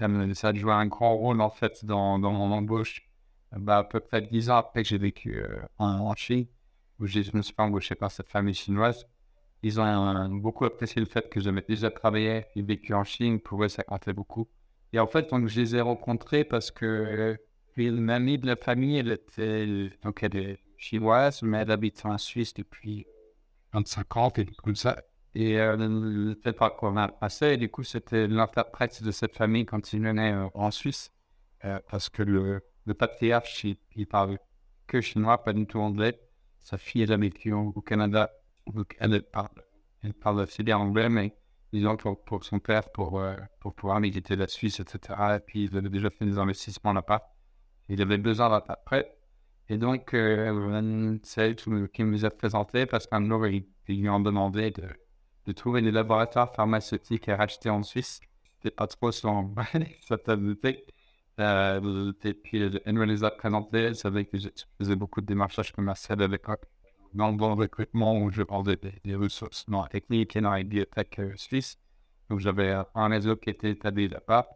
Euh, 0.00 0.34
ça 0.34 0.48
a 0.48 0.54
joué 0.54 0.72
un 0.72 0.86
grand 0.86 1.16
rôle, 1.16 1.40
en 1.40 1.50
fait, 1.50 1.84
dans, 1.84 2.18
dans 2.18 2.32
mon 2.32 2.52
embauche. 2.52 3.08
Bah, 3.52 3.78
à 3.78 3.84
peu 3.84 4.00
près 4.00 4.22
dix 4.22 4.50
ans 4.50 4.56
après 4.56 4.82
que 4.82 4.88
j'ai 4.88 4.98
vécu 4.98 5.40
euh, 5.42 5.58
en, 5.78 6.14
Chine, 6.14 6.46
où 6.98 7.06
je 7.06 7.20
me 7.34 7.42
suis 7.42 7.54
pas 7.54 7.62
embauché 7.62 7.94
par 7.94 8.10
cette 8.10 8.28
famille 8.28 8.54
chinoise. 8.54 9.06
Ils 9.62 9.80
ont 9.80 10.28
beaucoup 10.28 10.64
apprécié 10.64 11.00
le 11.00 11.06
fait 11.06 11.28
que 11.28 11.40
j'avais 11.40 11.64
déjà 11.66 11.90
travaillé 11.90 12.44
et 12.54 12.62
vécu 12.62 12.92
en 12.92 13.04
Chine. 13.04 13.40
Pour 13.40 13.64
eux, 13.64 13.68
ça 13.68 13.82
comptait 13.82 14.12
beaucoup. 14.12 14.48
Et 14.92 14.98
en 14.98 15.06
fait, 15.06 15.30
donc, 15.30 15.48
je 15.48 15.60
les 15.60 15.76
ai 15.76 15.80
rencontrés 15.80 16.44
parce 16.44 16.70
que 16.70 17.38
une 17.76 18.10
amie 18.10 18.38
de 18.38 18.46
la 18.46 18.56
famille, 18.56 18.98
elle 18.98 19.12
était, 19.12 19.90
donc 20.02 20.22
elle 20.22 20.58
chinoise, 20.78 21.42
mais 21.42 21.58
elle 21.58 21.70
habite 21.70 22.04
en 22.04 22.18
Suisse 22.18 22.54
depuis 22.54 23.06
25 23.72 24.16
ans, 24.16 24.32
comme 24.62 24.76
ça. 24.76 25.02
Et 25.34 25.60
euh, 25.60 25.76
le 25.76 26.34
fait 26.42 26.54
par 26.54 26.76
quoi 26.76 26.90
on 26.90 26.96
a 26.96 27.08
passé, 27.08 27.48
et 27.48 27.56
du 27.56 27.68
coup, 27.68 27.82
c'était 27.82 28.26
l'interprète 28.26 29.02
de 29.02 29.10
cette 29.10 29.36
famille 29.36 29.66
quand 29.66 29.92
il 29.92 30.00
venait 30.00 30.32
euh, 30.32 30.48
en 30.54 30.70
Suisse, 30.70 31.12
euh, 31.64 31.78
parce 31.90 32.08
que 32.08 32.22
le, 32.22 32.62
le 32.86 32.94
patriarche, 32.94 33.64
il, 33.64 33.76
il, 33.96 34.06
parle 34.06 34.38
que 34.86 35.00
chinois, 35.00 35.42
pas 35.42 35.52
du 35.52 35.66
tout 35.66 35.78
anglais. 35.78 36.20
Sa 36.60 36.78
fille, 36.78 37.02
elle 37.02 37.12
a 37.12 37.16
vécu 37.16 37.52
au 37.52 37.80
Canada, 37.80 38.30
donc 38.72 38.96
elle 38.98 39.22
parle, 39.22 39.62
elle 40.02 40.14
parle 40.14 40.40
aussi 40.40 40.62
bien 40.62 40.78
anglais, 40.78 41.08
mais 41.08 41.36
disons 41.72 41.96
pour, 41.96 42.44
son 42.44 42.58
père, 42.58 42.90
pour, 42.90 43.22
pour 43.60 43.74
pouvoir 43.74 44.00
militer 44.00 44.36
la 44.36 44.48
Suisse, 44.48 44.80
etc. 44.80 45.18
Et 45.36 45.40
puis, 45.40 45.64
il 45.64 45.76
avait 45.76 45.88
déjà 45.88 46.10
fait 46.10 46.24
des 46.24 46.38
investissements 46.38 46.92
là-bas. 46.92 47.34
Il 47.88 48.00
avait 48.02 48.18
besoin 48.18 48.50
d'interprète. 48.50 49.16
Et 49.68 49.78
donc, 49.78 50.14
euh, 50.14 51.18
c'est 51.22 51.48
elle 51.48 51.56
qui 51.90 52.04
me 52.04 52.24
a 52.24 52.30
présenté 52.30 52.86
parce 52.86 53.06
qu'un 53.06 53.24
jour, 53.26 53.46
ils, 53.46 53.66
lui 53.88 54.08
ont 54.08 54.20
demandé 54.20 54.72
de, 54.72 55.52
trouver 55.52 55.82
des 55.82 55.90
laboratoires 55.90 56.54
pharmaceutiques 56.54 57.28
à 57.28 57.36
racheter 57.36 57.70
en 57.70 57.82
Suisse. 57.82 58.20
C'était 58.56 58.74
pas 58.74 58.86
trop 58.86 59.12
son 59.12 59.54
stabilité. 60.00 60.86
Euh, 61.38 62.12
et 62.24 62.34
puis, 62.34 62.62
elle 62.84 62.94
me 62.94 63.04
les 63.04 63.24
a 63.24 63.30
présentés. 63.30 63.78
Elle 63.78 63.96
savait 63.96 64.24
que 64.24 64.38
je 64.38 64.48
faisais 64.78 64.96
beaucoup 64.96 65.20
de 65.20 65.26
démarchage 65.26 65.72
commercial 65.72 66.22
à 66.22 66.28
l'époque 66.28 66.64
dans 67.14 67.30
le 67.30 67.36
bon 67.36 67.54
recrutement 67.54 68.18
où 68.18 68.30
je 68.30 68.42
vendais 68.42 68.76
des, 68.76 69.00
des 69.04 69.14
ressources 69.14 69.66
non 69.68 69.84
techniques 69.86 70.36
et 70.36 70.40
dans 70.40 70.54
les 70.54 70.86
euh, 71.18 71.32
suisses. 71.36 71.78
Donc 72.28 72.40
j'avais 72.40 72.76
un 72.94 73.08
réseau 73.08 73.36
qui 73.36 73.50
était 73.50 73.70
établi 73.70 74.08
là-bas. 74.08 74.48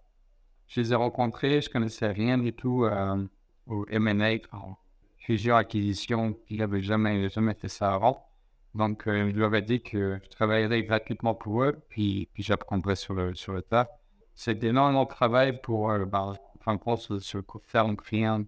Je 0.67 0.81
les 0.81 0.93
ai 0.93 0.95
rencontrés, 0.95 1.61
je 1.61 1.71
connaissais 1.71 2.11
rien 2.11 2.39
du 2.39 2.53
tout 2.53 2.85
euh, 2.85 3.25
au 3.67 3.87
M&A, 3.89 4.37
en 4.53 4.77
fusion-acquisition, 5.19 6.37
il 6.49 6.59
n'avait 6.59 6.83
jamais, 6.83 7.29
jamais 7.29 7.55
fait 7.55 7.69
ça 7.69 7.95
avant. 7.95 8.27
Donc 8.75 9.07
euh, 9.07 9.31
je 9.31 9.37
lui 9.37 9.45
avais 9.45 9.63
dit 9.63 9.83
que 9.83 10.21
je 10.23 10.29
travaillerais 10.29 10.83
gratuitement 10.83 11.35
pour 11.35 11.65
eux, 11.65 11.81
puis, 11.89 12.29
puis 12.33 12.43
j'apprendrais 12.43 12.97
sur 12.97 13.15
le, 13.15 13.35
sur 13.35 13.53
le 13.53 13.63
tas. 13.63 13.89
C'était 14.35 14.69
énormément 14.69 15.05
de 15.05 15.09
travail 15.09 15.61
pour, 15.61 15.91
euh, 15.91 16.05
ben, 16.05 16.35
enfin, 16.61 16.97
sur, 16.97 17.21
sur 17.21 17.39
le 17.39 17.45
faire 17.63 17.87
client 17.97 18.45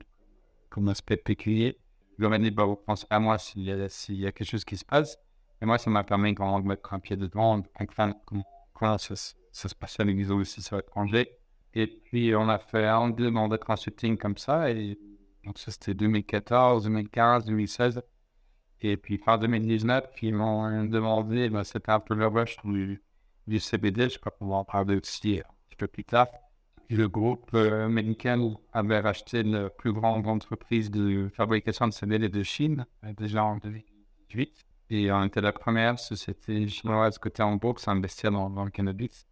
comme 0.71 0.89
aspect 0.89 1.17
pécunier. 1.17 1.79
Ai 2.21 2.39
dit, 2.39 2.51
bah, 2.51 2.65
vous 2.65 2.77
pensez 2.77 3.07
à 3.11 3.19
moi 3.19 3.39
s'il 3.39 3.63
y, 3.63 3.67
y 3.67 4.27
a 4.27 4.33
quelque 4.33 4.45
chose 4.45 4.65
qui 4.65 4.77
se 4.77 4.85
passe. 4.85 5.19
Et 5.61 5.67
moi, 5.67 5.79
ça 5.79 5.91
m'a 5.91 6.05
permis 6.05 6.35
quand 6.35 6.61
de 6.61 6.67
mettre 6.67 6.93
un 6.93 6.99
pied 6.99 7.17
dedans, 7.17 7.59
de 7.59 7.69
comprendre 7.69 8.15
comment 8.75 8.99
ça, 8.99 9.15
ça 9.17 9.69
se 9.69 9.75
passait 9.75 10.03
à 10.03 10.05
l'église 10.05 10.31
aussi 10.31 10.63
sur 10.63 10.77
l'étranger. 10.77 11.39
Et 11.75 11.87
puis, 11.87 12.35
on 12.35 12.49
a 12.49 12.59
fait 12.59 12.87
un 12.87 13.11
deux 13.11 13.31
mandats 13.31 13.57
de 13.57 13.65
consulting 13.65 14.17
comme 14.17 14.37
ça. 14.37 14.71
Et 14.71 14.99
donc, 15.45 15.59
ça, 15.59 15.71
c'était 15.71 15.95
2014, 15.95 16.85
2015, 16.85 17.45
2016. 17.45 18.03
Et 18.83 18.97
puis, 18.97 19.19
fin 19.19 19.39
2019, 19.39 20.05
ils 20.23 20.35
m'ont 20.35 20.85
demandé, 20.85 21.49
ben, 21.49 21.65
c'était 21.65 21.93
un 21.93 22.01
peu 22.01 22.15
le 22.15 22.27
rush 22.27 22.57
du, 22.65 23.01
du 23.47 23.61
CBD, 23.61 24.09
je 24.09 24.19
crois 24.19 24.33
qu'on 24.33 24.49
va 24.49 24.57
en 24.57 24.65
parler 24.65 24.97
aussi 24.97 25.41
un 25.41 25.53
petit 25.69 25.77
peu 25.77 25.87
plus 25.87 26.05
tard. 26.05 26.29
Le 26.93 27.09
groupe 27.09 27.49
euh, 27.55 27.89
avait 28.75 29.01
racheté 29.01 29.43
la 29.43 29.71
plus 29.71 29.95
grande 29.95 30.27
entreprise 30.27 30.91
de 30.91 31.31
fabrication 31.35 31.89
de 31.89 31.93
CBD 31.93 32.29
de 32.29 32.43
Chine, 32.43 32.85
euh, 33.05 33.15
déjà 33.17 33.45
en 33.45 33.57
2018. 33.57 34.67
Et 34.91 35.11
on 35.11 35.25
était 35.25 35.41
la 35.41 35.53
première 35.53 35.99
société 35.99 36.69
chinoise 36.69 37.17
côté 37.17 37.43
en 37.43 37.57
bourse 37.57 37.89
à 37.89 37.95
dans, 37.95 38.65
le 38.65 38.71
cannabis. 38.71 39.27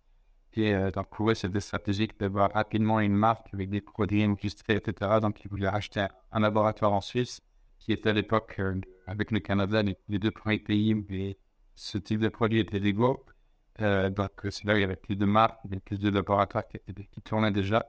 Et 0.54 0.74
euh, 0.74 0.90
donc, 0.90 1.10
pour 1.10 1.30
eux, 1.30 1.34
c'était 1.34 1.60
stratégique 1.60 2.18
d'avoir 2.18 2.50
rapidement 2.50 2.98
une 2.98 3.14
marque 3.14 3.52
avec 3.52 3.68
des 3.68 3.82
produits 3.82 4.24
enregistrés, 4.24 4.76
etc. 4.76 5.18
Donc, 5.20 5.44
ils 5.44 5.48
voulaient 5.48 5.66
acheter 5.66 6.06
un, 6.32 6.40
laboratoire 6.40 6.94
en 6.94 7.02
Suisse, 7.02 7.42
qui 7.78 7.92
était 7.92 8.08
à 8.08 8.14
l'époque, 8.14 8.56
euh, 8.58 8.80
avec 9.06 9.30
le 9.32 9.40
Canada, 9.40 9.82
les, 9.82 10.18
deux 10.18 10.30
premiers 10.30 10.60
pays 10.60 10.94
où 10.94 11.04
ce 11.74 11.98
type 11.98 12.20
de 12.20 12.30
produit 12.30 12.60
était 12.60 12.78
légaux. 12.78 13.22
Euh, 13.80 14.10
donc, 14.10 14.30
c'est 14.50 14.64
là 14.64 14.74
où 14.74 14.76
il 14.76 14.80
y 14.80 14.84
avait 14.84 14.96
plus 14.96 15.16
de 15.16 15.24
marques, 15.24 15.58
il 15.70 15.80
plus 15.80 15.98
de 15.98 16.10
laboratoires 16.10 16.64
qui, 16.66 16.78
tournaient 17.24 17.50
déjà. 17.50 17.86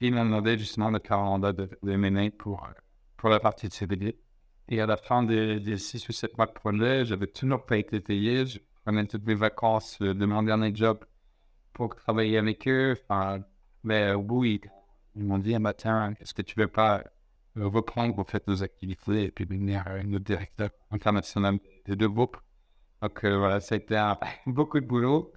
Et 0.00 0.08
ils 0.08 0.14
m'ont 0.14 0.24
demandé 0.24 0.58
justement 0.58 0.86
un 0.86 1.16
mandat 1.16 1.52
de, 1.52 1.70
de 1.82 2.28
pour, 2.30 2.68
pour 3.16 3.28
la 3.28 3.40
partie 3.40 3.68
de 3.68 3.72
CBD. 3.72 4.18
Et 4.68 4.80
à 4.80 4.86
la 4.86 4.96
fin 4.96 5.22
des, 5.22 5.60
des 5.60 5.76
six 5.78 6.08
ou 6.08 6.12
sept 6.12 6.36
mois 6.36 6.46
de 6.46 6.52
projet, 6.52 7.04
j'avais 7.04 7.26
toujours 7.26 7.64
pas 7.64 7.76
été 7.76 8.00
payé. 8.00 8.46
Je 8.46 8.58
prenais 8.84 9.06
toutes 9.06 9.26
mes 9.26 9.34
vacances 9.34 9.98
euh, 10.00 10.14
de 10.14 10.26
mon 10.26 10.42
dernier 10.42 10.74
job 10.74 11.04
pour 11.72 11.94
travailler 11.94 12.38
avec 12.38 12.66
eux. 12.68 12.96
Enfin, 13.02 13.40
mais 13.82 14.12
au 14.12 14.22
bout, 14.22 14.44
ils, 14.44 14.60
m'ont 15.16 15.38
dit 15.38 15.54
un 15.54 15.58
matin, 15.58 16.14
est-ce 16.20 16.34
que 16.34 16.42
tu 16.42 16.58
veux 16.58 16.68
pas 16.68 17.04
euh, 17.56 17.68
reprendre 17.68 18.14
pour 18.14 18.28
faire 18.28 18.40
nos 18.46 18.62
activités 18.62 19.24
et 19.24 19.30
puis 19.30 19.46
devenir 19.46 19.84
euh, 19.86 20.02
notre 20.02 20.24
directeur 20.24 20.70
international 20.90 21.58
des 21.84 21.94
deux 21.94 22.08
groupes. 22.08 22.36
Donc 23.02 23.24
voilà, 23.24 23.60
c'était 23.60 23.98
beaucoup 24.46 24.80
de 24.80 24.86
boulot. 24.86 25.32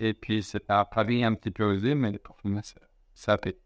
Et 0.00 0.14
puis 0.14 0.42
c'était 0.42 0.72
un 0.72 0.84
pari 0.84 1.24
un 1.24 1.34
petit 1.34 1.50
peu 1.50 1.64
osé, 1.64 1.94
mais 1.94 2.18
pour 2.18 2.36
moi, 2.44 2.62
ça, 2.62 2.80
ça 3.14 3.32
a 3.34 3.38
pété. 3.38 3.60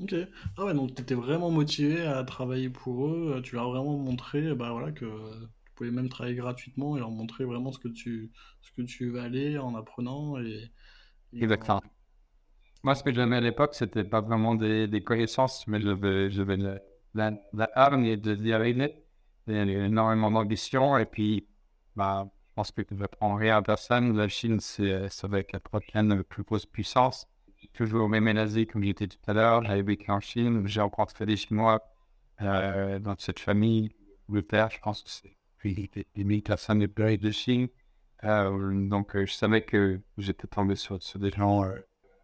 Ok. 0.00 0.14
Ah 0.56 0.64
ouais, 0.64 0.74
donc 0.74 0.94
tu 0.94 1.02
étais 1.02 1.14
vraiment 1.14 1.50
motivé 1.50 2.02
à 2.04 2.24
travailler 2.24 2.68
pour 2.68 3.06
eux. 3.08 3.40
Tu 3.44 3.54
leur 3.54 3.66
as 3.66 3.70
vraiment 3.70 3.96
montré 3.96 4.54
bah, 4.54 4.72
voilà, 4.72 4.90
que 4.92 5.04
tu 5.04 5.72
pouvais 5.74 5.90
même 5.92 6.08
travailler 6.08 6.36
gratuitement 6.36 6.96
et 6.96 7.00
leur 7.00 7.10
montrer 7.10 7.44
vraiment 7.44 7.70
ce 7.72 7.78
que 7.78 7.88
tu, 7.88 8.32
ce 8.60 8.72
que 8.72 8.82
tu 8.82 9.10
valais 9.10 9.56
en 9.58 9.74
apprenant. 9.76 10.38
Et, 10.40 10.70
Exactement. 11.40 11.82
Moi, 12.82 12.94
ce 12.94 13.02
que 13.02 13.12
j'aimais 13.12 13.36
à 13.36 13.40
l'époque, 13.40 13.74
c'était 13.74 14.04
pas 14.04 14.20
vraiment 14.20 14.54
des, 14.54 14.86
des 14.88 15.02
connaissances, 15.02 15.66
mais 15.66 15.80
j'avais, 15.80 16.30
j'avais 16.30 16.56
la, 16.56 16.78
la, 17.14 17.32
la 17.52 17.70
hargne 17.74 18.16
de 18.16 18.34
dire 18.34 18.62
énormément 19.46 20.30
d'ambition. 20.30 20.98
Et 20.98 21.06
puis, 21.06 21.48
bah, 21.96 22.30
pense 22.54 22.70
que 22.70 22.82
je 22.90 23.04
rien 23.20 23.56
à 23.56 23.62
personne. 23.62 24.16
La 24.16 24.28
Chine, 24.28 24.60
c'est, 24.60 25.08
ça 25.08 25.28
va 25.28 25.40
être 25.40 25.52
la 25.52 25.60
prochaine 25.60 26.22
plus 26.24 26.42
grosse 26.42 26.66
puissance 26.66 27.28
toujours 27.72 28.08
ménagé 28.08 28.66
comme 28.66 28.82
j'étais 28.82 29.06
tout 29.06 29.18
à 29.26 29.32
l'heure. 29.32 29.62
J'avais 29.64 29.82
vécu 29.82 30.10
en 30.10 30.20
Chine, 30.20 30.66
j'ai 30.66 30.80
rencontré 30.80 31.26
des 31.26 31.36
Chinois 31.36 31.82
euh, 32.42 32.98
dans 32.98 33.14
cette 33.18 33.40
famille. 33.40 33.90
Le 34.28 34.42
père, 34.42 34.70
je 34.70 34.80
pense 34.80 35.02
que 35.02 35.10
c'est 35.10 35.36
puis 35.58 35.90
les 36.14 36.24
mille 36.24 36.42
personnes 36.42 36.80
de 36.80 37.16
de 37.16 37.30
Chine. 37.30 37.68
Euh, 38.24 38.88
donc, 38.88 39.16
euh, 39.16 39.24
je 39.24 39.32
savais 39.32 39.62
que 39.62 40.00
j'étais 40.18 40.46
tombé 40.46 40.76
sur, 40.76 41.02
sur, 41.02 41.18
des 41.18 41.30
gens 41.30 41.62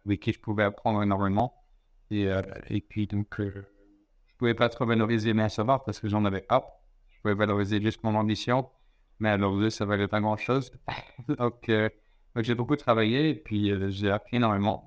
avec 0.05 0.19
qui 0.19 0.31
je 0.31 0.39
pouvais 0.39 0.63
apprendre 0.63 1.01
énormément. 1.01 1.53
Et, 2.11 2.27
et 2.69 2.81
puis, 2.81 3.07
donc, 3.07 3.35
je 3.37 3.43
ne 3.43 3.63
pouvais 4.37 4.53
pas 4.53 4.69
trop 4.69 4.85
valoriser 4.85 5.33
mes 5.33 5.49
savoirs 5.49 5.83
parce 5.83 5.99
que 5.99 6.07
j'en 6.07 6.25
avais 6.25 6.41
pas. 6.41 6.83
Je 7.07 7.21
pouvais 7.21 7.35
valoriser 7.35 7.81
juste 7.81 8.03
mon 8.03 8.15
ambition. 8.15 8.69
Mais 9.21 9.29
alors, 9.29 9.55
eux, 9.55 9.69
ça 9.69 9.85
valait 9.85 10.07
pas 10.07 10.19
grand-chose. 10.19 10.71
donc, 11.27 11.69
donc 11.69 12.43
j'ai 12.43 12.55
beaucoup 12.55 12.75
travaillé 12.75 13.29
et 13.29 13.35
puis 13.35 13.71
j'ai 13.91 14.09
appris 14.09 14.37
énormément. 14.37 14.83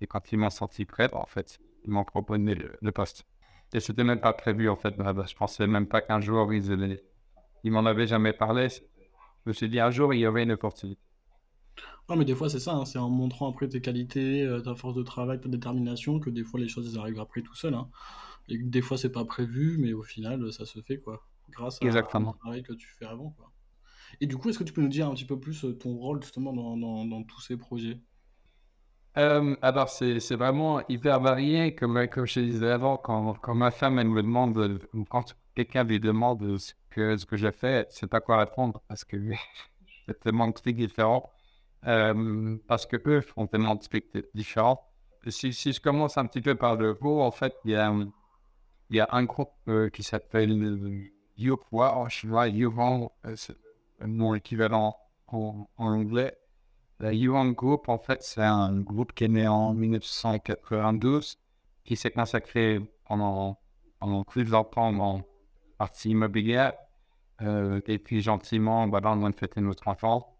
Et 0.00 0.06
quand 0.06 0.30
ils 0.30 0.38
m'ont 0.38 0.50
senti 0.50 0.84
prêt, 0.84 1.12
en 1.12 1.26
fait, 1.26 1.58
ils 1.84 1.90
m'ont 1.90 2.04
proposé 2.04 2.54
le, 2.80 2.92
poste. 2.92 3.26
Et 3.72 3.80
c'était 3.80 4.04
même 4.04 4.20
pas 4.20 4.32
prévu, 4.32 4.68
en 4.68 4.76
fait. 4.76 4.96
Bah, 4.96 5.12
je 5.28 5.34
pensais 5.34 5.66
même 5.66 5.88
pas 5.88 6.00
qu'un 6.00 6.20
jour, 6.20 6.54
ils, 6.54 7.00
ils 7.64 7.72
m'en 7.72 7.84
avaient 7.84 8.06
jamais 8.06 8.32
parlé. 8.32 8.68
Je 8.68 8.80
me 9.46 9.52
suis 9.52 9.68
dit, 9.68 9.80
un 9.80 9.90
jour, 9.90 10.14
il 10.14 10.20
y 10.20 10.26
aurait 10.28 10.44
une 10.44 10.52
opportunité. 10.52 11.00
Non, 12.08 12.14
mais 12.14 12.24
des 12.24 12.36
fois, 12.36 12.48
c'est 12.48 12.60
ça. 12.60 12.74
Hein. 12.74 12.84
c'est 12.84 12.98
en 12.98 13.10
montrant 13.10 13.50
après 13.50 13.68
tes 13.68 13.80
qualités, 13.80 14.42
euh, 14.42 14.60
ta 14.60 14.76
force 14.76 14.94
de 14.94 15.02
travail, 15.02 15.40
ta 15.40 15.48
détermination, 15.48 16.20
que 16.20 16.30
des 16.30 16.44
fois, 16.44 16.60
les 16.60 16.68
choses, 16.68 16.92
elles 16.92 17.00
arrivent 17.00 17.20
après 17.20 17.42
tout 17.42 17.56
seul. 17.56 17.74
Hein. 17.74 17.88
Et 18.48 18.58
des 18.58 18.80
fois, 18.80 18.96
c'est 18.96 19.10
pas 19.10 19.24
prévu, 19.24 19.76
mais 19.78 19.92
au 19.92 20.04
final, 20.04 20.52
ça 20.52 20.66
se 20.66 20.80
fait, 20.82 20.98
quoi. 20.98 21.26
Grâce 21.50 21.82
à, 21.82 21.86
Exactement. 21.86 22.34
travail 22.34 22.62
que 22.62 22.74
tu 22.74 22.88
fais 22.88 23.06
avant, 23.06 23.30
quoi. 23.30 23.51
Et 24.22 24.26
du 24.26 24.36
coup, 24.36 24.50
est-ce 24.50 24.58
que 24.60 24.64
tu 24.64 24.72
peux 24.72 24.80
nous 24.80 24.88
dire 24.88 25.08
un 25.08 25.14
petit 25.14 25.24
peu 25.24 25.38
plus 25.38 25.64
euh, 25.64 25.72
ton 25.72 25.96
rôle, 25.96 26.22
justement, 26.22 26.52
dans, 26.52 26.76
dans, 26.76 27.24
tous 27.24 27.40
ces 27.40 27.56
projets? 27.56 27.98
Euh, 29.18 29.56
alors, 29.62 29.88
c'est, 29.88 30.36
vraiment 30.36 30.80
hyper 30.88 31.18
varié. 31.18 31.74
Comme, 31.74 32.06
comme 32.06 32.24
je 32.24 32.38
disais 32.38 32.70
avant, 32.70 32.96
quand, 32.96 33.34
quand 33.42 33.56
ma 33.56 33.72
femme 33.72 33.98
elle 33.98 34.06
me 34.08 34.22
demande, 34.22 34.78
quand 35.10 35.34
quelqu'un 35.56 35.82
lui 35.82 35.98
demande 35.98 36.56
ce 36.56 36.72
que, 36.90 37.16
ce 37.16 37.26
que 37.26 37.36
j'ai 37.36 37.50
fait, 37.50 37.88
c'est 37.90 38.06
pas 38.06 38.20
quoi 38.20 38.38
répondre 38.38 38.80
parce 38.86 39.04
que 39.04 39.16
c'est 40.06 40.20
tellement 40.20 40.46
de 40.46 40.52
trucs 40.52 40.76
différents. 40.76 41.28
Euh, 41.88 42.56
parce 42.68 42.86
que 42.86 42.96
eux 43.04 43.22
font 43.22 43.48
tellement 43.48 43.74
de 43.74 43.80
trucs 43.80 44.06
différents. 44.36 44.88
Si, 45.26 45.52
si 45.52 45.72
je 45.72 45.80
commence 45.80 46.16
un 46.16 46.26
petit 46.26 46.40
peu 46.40 46.54
par 46.54 46.76
le 46.76 46.96
haut, 47.00 47.22
en 47.22 47.32
fait, 47.32 47.56
il 47.64 47.72
y 47.72 47.74
a, 47.74 47.92
il 48.90 48.96
y 48.96 49.00
a 49.00 49.08
un 49.10 49.24
groupe 49.24 49.50
euh, 49.66 49.90
qui 49.90 50.04
s'appelle 50.04 51.10
Yuhua 51.36 51.96
en 51.96 52.08
chinois, 52.08 52.46
Yuhong, 52.46 53.08
nom 54.06 54.34
équivalent 54.34 54.96
en, 55.28 55.68
en 55.76 55.86
anglais. 55.86 56.36
La 57.02 57.12
Yuan 57.12 57.52
Group, 57.52 57.88
en 57.88 57.98
fait, 57.98 58.22
c'est 58.22 58.42
un 58.42 58.80
groupe 58.80 59.12
qui 59.12 59.24
est 59.24 59.28
né 59.28 59.48
en 59.48 59.74
1992, 59.74 61.36
qui 61.84 61.96
s'est 61.96 62.12
consacré 62.12 62.80
pendant, 63.04 63.58
pendant 63.98 64.22
plus 64.22 64.44
longtemps 64.44 64.92
dans 64.92 65.22
partie 65.78 66.10
immobilière. 66.10 66.74
Euh, 67.40 67.80
et 67.86 67.98
puis, 67.98 68.20
gentiment, 68.20 68.86
voilà, 68.88 69.10
on 69.10 69.24
a 69.24 69.32
fêté 69.32 69.60
notre 69.60 69.88
enfant. 69.88 70.38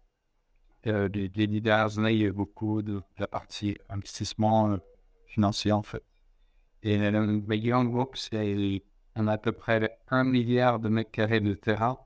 Euh, 0.87 1.09
les, 1.09 1.27
dernières 1.47 1.99
années, 1.99 2.13
il 2.13 2.19
y 2.19 2.23
a 2.23 2.27
eu 2.27 2.31
beaucoup 2.31 2.81
de, 2.81 3.01
la 3.17 3.27
partie 3.27 3.77
investissement 3.89 4.71
euh, 4.71 4.77
financier, 5.25 5.73
en 5.73 5.83
fait. 5.83 6.03
Et 6.81 6.97
le 6.97 7.43
Yuan 7.55 7.89
Group, 7.89 8.15
c'est 8.15 8.83
on 9.15 9.27
à 9.27 9.37
peu 9.37 9.51
près 9.51 9.97
un 10.09 10.23
milliard 10.23 10.79
de 10.79 10.87
mètres 10.87 11.11
carrés 11.11 11.41
de 11.41 11.53
terrain 11.53 11.97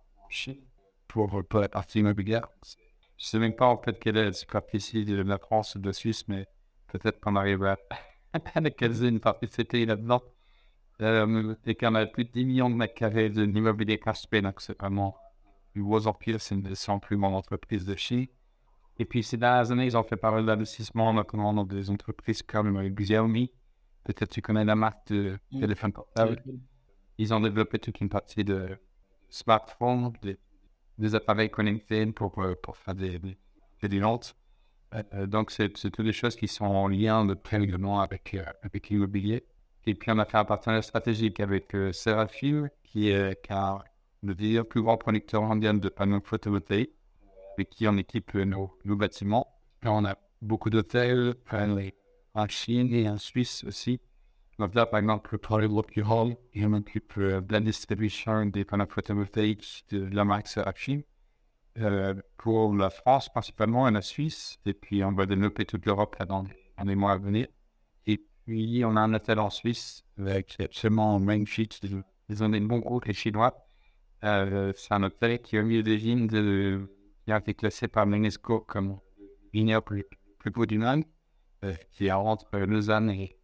pour, 1.26 1.44
pour 1.46 1.60
la 1.62 1.70
partie 1.70 2.00
immobilière. 2.00 2.48
Je 3.18 3.26
sais 3.26 3.40
même 3.40 3.56
pas 3.56 3.66
en 3.66 3.78
fait 3.78 3.98
quelle 4.00 4.18
est 4.18 4.26
la 4.26 4.34
superficie 4.34 5.04
de 5.04 5.22
la 5.24 5.40
France 5.40 5.74
ou 5.76 5.80
de 5.80 5.88
la 5.88 5.94
Suisse, 5.94 6.28
mais 6.28 6.48
peut-être 6.88 7.20
qu'on 7.20 7.36
arrive 7.36 7.64
à 8.54 8.60
localiser 8.62 9.08
une 9.08 9.20
partie 9.20 9.48
de 9.48 9.52
ces 9.52 9.64
pays 9.64 9.86
là-dedans. 9.86 10.22
Euh, 11.02 11.56
et 11.66 11.76
qu'on 11.76 11.94
a 11.94 12.08
plus 12.08 12.26
de 12.26 12.32
10 12.32 12.46
millions 12.46 12.70
de 12.72 12.76
mètres 12.76 12.96
carrés 12.96 13.30
de 13.30 13.44
l'immobilier 13.44 14.00
construit, 14.00 14.42
donc 14.42 14.62
c'est 14.62 14.78
vraiment 14.80 15.16
une 15.76 15.84
grosse 15.84 16.08
empire, 16.08 16.42
c'est 16.42 16.56
une 16.56 16.64
des 16.64 16.74
100 16.74 17.00
plus 17.00 17.18
grandes 17.18 17.36
entreprises 17.36 17.86
de 17.86 17.96
Chine. 17.96 18.26
Et 18.98 19.06
puis 19.06 19.22
ces 19.22 19.38
dernières 19.38 19.72
années, 19.72 19.86
ils 19.86 19.96
ont 19.96 20.04
fait 20.04 20.18
pas 20.18 20.32
mal 20.32 20.46
d'investissements, 20.46 21.14
notamment 21.14 21.54
dans 21.54 21.66
des 21.66 21.90
entreprises 21.92 22.42
comme 22.42 22.82
Xiaomi. 22.90 23.52
Peut-être 24.04 24.30
tu 24.30 24.42
connais 24.42 24.66
la 24.66 24.76
marque 24.76 25.12
de 25.12 25.38
téléphone 25.52 25.94
portable. 25.94 26.42
Ils 27.20 27.32
ont 27.34 27.40
développé 27.40 27.78
toute 27.78 28.00
une 28.02 28.10
partie 28.10 28.44
de 28.44 28.80
smartphones, 29.30 30.14
des 30.24 30.38
des 30.98 31.16
appareils 31.16 31.50
connectés 31.50 32.06
pour, 32.08 32.40
euh, 32.40 32.56
pour 32.62 32.78
faire 32.78 32.96
des, 32.96 33.20
des, 33.20 33.38
des 33.88 34.02
euh, 35.14 35.28
donc, 35.28 35.52
c'est 35.52 35.70
toutes 35.70 36.02
des 36.02 36.14
choses 36.14 36.36
qui 36.36 36.48
sont 36.48 36.66
en 36.66 36.88
lien 36.88 37.26
de 37.26 37.34
très 37.34 37.60
avec, 38.00 38.34
euh, 38.34 38.44
avec 38.64 38.90
l'immobilier. 38.90 39.46
Et 39.86 39.94
puis, 39.96 40.12
on 40.12 40.18
a 40.20 40.26
fait 40.26 40.38
un 40.38 40.46
partenariat 40.46 40.82
stratégique 40.82 41.40
avec 41.40 41.76
Seraphim, 41.94 42.70
qui 42.84 43.10
est 43.10 43.42
le 44.22 44.34
plus 44.64 44.82
grand 44.82 44.98
producteur 44.98 45.42
mondial 45.44 45.80
de 45.80 45.90
panneaux 45.90 46.20
photovoltaïques, 46.22 46.94
avec 47.54 47.70
qui 47.70 47.88
on 47.88 47.96
équipe 47.98 48.34
nos, 48.34 48.78
nos 48.84 48.96
bâtiments. 48.98 49.48
On 49.84 50.04
a 50.04 50.18
beaucoup 50.42 50.70
d'hôtels, 50.70 51.36
en 52.34 52.48
Chine 52.48 52.94
et 52.94 53.08
en 53.10 53.18
Suisse 53.18 53.64
aussi. 53.66 54.02
Donc 54.60 54.74
là, 54.74 54.88
par 54.88 55.00
exemple, 55.00 55.30
le 55.34 55.38
projet 55.38 55.68
Locky 55.68 56.02
Hall, 56.02 56.36
il 56.54 56.68
m'occupe 56.68 57.20
de 57.20 57.44
la 57.50 57.60
distribution 57.60 58.46
des 58.48 58.66
panneaux 58.66 58.88
photovoltaïques 58.90 59.86
de 59.92 60.10
la 60.16 60.26
marque 60.26 60.48
Serafim 60.48 61.02
euh, 61.80 62.16
pour 62.38 62.74
la 62.74 62.90
France 62.90 63.30
principalement 63.30 63.88
et 63.88 63.92
la 63.92 64.02
Suisse. 64.02 64.58
Et 64.66 64.74
puis, 64.74 65.04
on 65.04 65.12
va 65.12 65.28
développer 65.28 65.66
toute 65.66 65.86
l'Europe 65.86 66.16
dans 66.28 66.44
les 66.84 66.96
mois 66.96 67.12
à 67.12 67.18
venir. 67.18 67.48
Et 68.08 68.20
puis, 68.46 68.84
on 68.84 68.96
a 68.96 69.02
un 69.02 69.14
hôtel 69.14 69.40
en 69.40 69.52
Suisse 69.52 70.04
avec 70.18 70.58
absolument 70.60 71.20
magnifique. 71.20 71.80
Ils 72.30 72.44
ont 72.44 72.50
des 72.50 72.60
bons 72.60 72.80
groupes, 72.80 73.12
Chinois. 73.12 73.56
Euh, 74.24 74.74
c'est 74.76 74.92
un 74.92 75.04
hôtel 75.04 75.40
qui 75.40 75.58
a 75.58 75.62
mis 75.62 75.84
des 75.84 75.98
vignes 75.98 76.26
de, 76.26 76.90
qui 77.24 77.32
a 77.32 77.38
été 77.38 77.54
classé 77.54 77.88
par 77.88 78.08
l'UNESCO 78.08 78.62
comme 78.62 79.00
vignoble 79.54 79.84
plus, 79.84 80.06
plus 80.40 80.50
beau 80.50 80.66
du 80.66 80.80
monde, 80.80 81.04
euh, 81.64 81.76
qui 81.92 82.08
est 82.08 82.12
entre 82.12 82.58
Lausanne 82.58 83.12
et, 83.12 83.37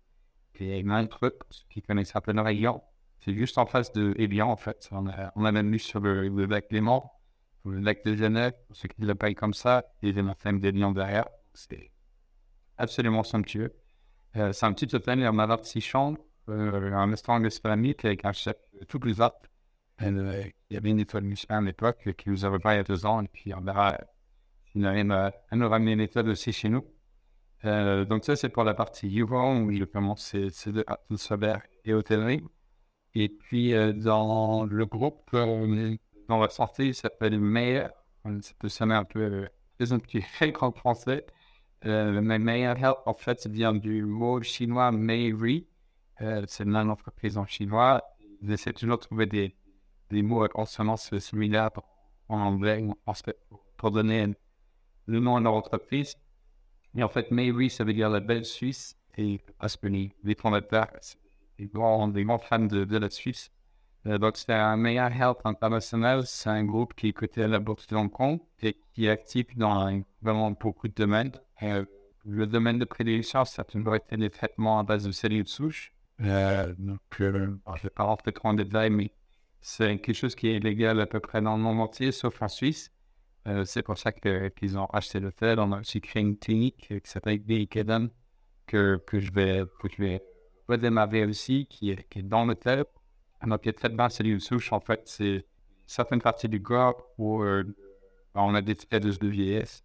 et 0.60 0.84
Montreux, 0.84 1.38
qui 1.70 1.82
connaissent 1.82 2.16
un 2.16 2.22
peu 2.22 2.32
la 2.34 2.44
région. 2.44 2.82
C'est 3.20 3.34
juste 3.34 3.58
en 3.58 3.66
face 3.66 3.92
de 3.94 4.14
Evian, 4.18 4.50
en 4.50 4.58
fait. 4.58 4.90
On 4.92 5.08
a, 5.08 5.32
on 5.36 5.46
a 5.46 5.52
même 5.52 5.72
vu 5.72 5.80
sur 5.80 6.00
le, 6.00 6.28
le 6.28 6.46
lac 6.46 6.72
Léman, 6.72 7.12
le 7.66 7.80
lac 7.80 8.04
de 8.04 8.16
Genève, 8.16 8.54
pour 8.68 8.76
ceux 8.76 8.90
qui 8.90 9.02
l'appellent 9.02 9.36
comme 9.36 9.54
ça, 9.54 9.86
et 10.02 10.12
des 10.12 10.22
montagnes 10.22 10.60
des 10.60 10.72
lions 10.72 10.92
derrière. 10.92 11.28
C'est 11.54 11.92
absolument 12.78 13.24
somptueux. 13.24 13.74
Euh, 14.36 14.52
c'est 14.52 14.66
un 14.66 14.74
petit 14.74 14.94
hôtel, 14.94 15.20
il 15.20 15.26
y 15.26 15.28
en 15.28 15.40
a 15.40 15.64
six 15.64 15.82
chambres, 15.82 16.20
euh, 16.50 16.92
un 16.92 17.10
restaurant 17.10 17.40
gastronomique 17.40 18.04
avec 18.04 18.26
un 18.26 18.34
chef 18.34 18.58
tout 18.88 19.00
plus 19.00 19.22
hot. 19.22 19.30
Euh, 20.02 20.44
il 20.70 20.74
y 20.74 20.78
avait 20.78 20.90
une 20.90 21.00
étoile 21.00 21.24
Michelin 21.24 21.60
à 21.60 21.62
l'époque 21.62 22.14
qui 22.18 22.30
nous 22.30 22.46
a 22.46 22.50
rejoint 22.50 22.74
il 22.74 22.78
y 22.78 22.80
a 22.80 22.84
deux 22.84 23.06
ans, 23.06 23.22
et 23.22 23.28
puis 23.28 23.54
on 23.54 23.62
verra 23.62 23.98
s'il 24.66 24.86
arrive 24.86 25.12
à, 25.12 25.32
à 25.50 25.56
nous 25.56 25.70
ramener 25.70 25.94
une 25.94 26.02
étoile 26.02 26.30
aussi 26.30 26.52
chez 26.52 26.68
nous. 26.68 26.84
Euh, 27.65 28.05
donc 28.05 28.25
ça, 28.25 28.36
c'est 28.36 28.50
pour 28.50 28.63
la 28.63 28.74
partie 28.74 29.08
Yvon, 29.08 29.63
où 29.63 29.72
il 29.72 29.86
commence 29.88 30.25
ses, 30.25 30.50
ses 30.50 30.72
deux 30.72 30.86
saber 31.15 31.55
et 31.86 31.93
hôtellerie. 31.93 32.43
Et 33.15 33.29
puis, 33.29 33.74
euh, 33.74 33.93
dans 33.93 34.65
le 34.65 34.86
groupe, 34.86 35.29
euh, 35.34 35.96
dans 36.27 36.39
la 36.39 36.50
il 36.79 36.96
s'appelle 36.96 37.39
Meyer. 37.39 37.88
Ça 38.41 38.70
sonner 38.70 38.96
un 38.96 39.03
peu, 39.03 39.48
euh, 39.79 40.00
fake 40.39 40.63
en 40.63 40.72
français. 40.72 41.25
Mais 41.84 42.39
Meyer 42.39 42.74
Health, 42.77 43.00
en 43.05 43.13
fait, 43.13 43.46
vient 43.48 43.74
du 43.74 44.03
mot 44.03 44.41
chinois 44.41 44.91
Meiri. 44.91 45.67
C'est 46.48 46.63
une 46.63 46.77
entreprise 46.77 47.38
en 47.38 47.46
chinois. 47.46 48.01
Ils 48.41 48.51
essaient 48.53 48.72
toujours 48.72 48.98
de 48.98 49.01
trouver 49.03 49.25
des, 49.25 49.53
des 50.10 50.22
mots 50.22 50.43
à 50.43 50.50
consonance 50.50 51.17
similaire 51.20 51.72
en 52.29 52.39
anglais 52.39 52.88
pour 53.75 53.91
donner 53.91 54.34
le 55.08 55.20
nom 55.20 55.39
de 55.39 55.43
leur 55.43 55.55
entreprise. 55.55 56.15
Et 56.96 57.04
en 57.04 57.10
fait, 57.10 57.32
Mary, 57.32 57.70
ça 57.70 57.84
veut 57.84 57.94
dire 57.94 58.10
la 58.10 58.20
belle 58.20 58.46
Suisse. 58.46 58.98
Et 59.18 59.40
que 59.40 59.88
les, 59.88 60.36
fondateurs, 60.36 60.88
des 61.60 61.68
grands, 61.68 62.08
des 62.08 62.24
grands 62.24 62.40
fans 62.40 62.60
de, 62.60 62.84
de 62.84 62.98
la 62.98 63.12
Suisse. 63.12 63.52
Euh, 64.06 64.18
donc, 64.18 64.38
c'est 64.38 64.54
un 64.54 64.76
meilleur 64.76 65.12
Health 65.12 65.40
International. 65.44 66.26
C'est 66.26 66.50
un 66.50 66.64
groupe 66.64 66.94
qui 66.94 67.10
est 67.10 67.14
coté 67.14 67.44
à 67.44 67.48
la 67.48 67.60
bourse 67.60 67.88
de 67.88 67.96
Hong 67.96 68.12
Kong 68.12 68.40
et 68.62 68.78
qui 68.94 69.06
est 69.06 69.10
actif 69.10 69.56
dans 69.56 70.02
vraiment 70.22 70.52
beaucoup 70.52 70.88
de 70.88 70.94
domaines. 70.94 71.32
Euh, 71.62 71.86
le 72.26 72.48
domaine 72.48 72.80
de 72.80 72.86
prédilection, 72.86 73.42
a 73.42 73.64
toujours 73.64 73.96
été 73.96 74.16
les 74.18 74.30
traitements 74.30 74.80
à 74.80 74.84
base 74.84 75.06
de 75.06 75.12
cellules 75.12 75.48
souches. 75.48 75.94
Euh, 76.22 76.74
donc, 76.78 77.00
je 77.18 77.26
ne 77.26 77.58
vais 77.84 77.90
pas 77.90 78.04
rentrer 78.04 78.32
trop 78.32 78.50
en 78.50 78.54
détail, 78.54 78.90
mais 78.90 79.12
c'est 79.62 79.98
quelque 80.00 80.16
chose 80.16 80.36
qui 80.36 80.50
est 80.50 80.60
légal 80.60 81.00
à 81.00 81.06
peu 81.06 81.20
près 81.20 81.42
dans 81.42 81.56
le 81.58 81.64
monde 81.64 81.80
entier, 81.80 82.12
sauf 82.12 82.42
en 82.42 82.48
Suisse. 82.48 82.92
Euh, 83.48 83.66
c'est 83.66 83.84
pour 83.84 83.98
ça 83.98 84.12
qu'ils 84.12 84.78
ont 84.78 84.86
acheté 84.86 85.20
l'hôtel. 85.20 85.60
On 85.60 85.72
a 85.74 85.80
aussi 85.80 86.00
créé 86.02 86.22
une 86.22 86.38
clinique 86.38 86.88
qui 86.88 87.12
s'appelle 87.12 87.42
Eden 87.50 88.10
que, 88.66 89.02
que, 89.06 89.20
je 89.20 89.32
vais, 89.32 89.64
que 89.80 89.90
je 89.90 90.20
redémarrer 90.68 91.26
aussi, 91.26 91.68
qui 91.68 91.92
est, 91.92 92.08
qui 92.10 92.20
est 92.20 92.24
dans 92.24 92.46
l'hôtel. 92.46 92.86
Donc, 93.46 93.60
il 93.63 93.67
y 93.67 93.70
a 93.70 93.74
traitement 93.74 94.10
cellules 94.10 94.39
souches. 94.39 94.72
En 94.72 94.80
fait, 94.80 95.02
c'est 95.06 95.46
certaines 95.86 96.22
parties 96.22 96.48
du 96.48 96.62
corps 96.62 97.10
où 97.17 97.44
euh, 97.44 97.63
on 98.34 98.56
a 98.56 98.62
des 98.62 98.76
stades 98.76 99.04
de 99.04 99.28
vieillesse 99.28 99.84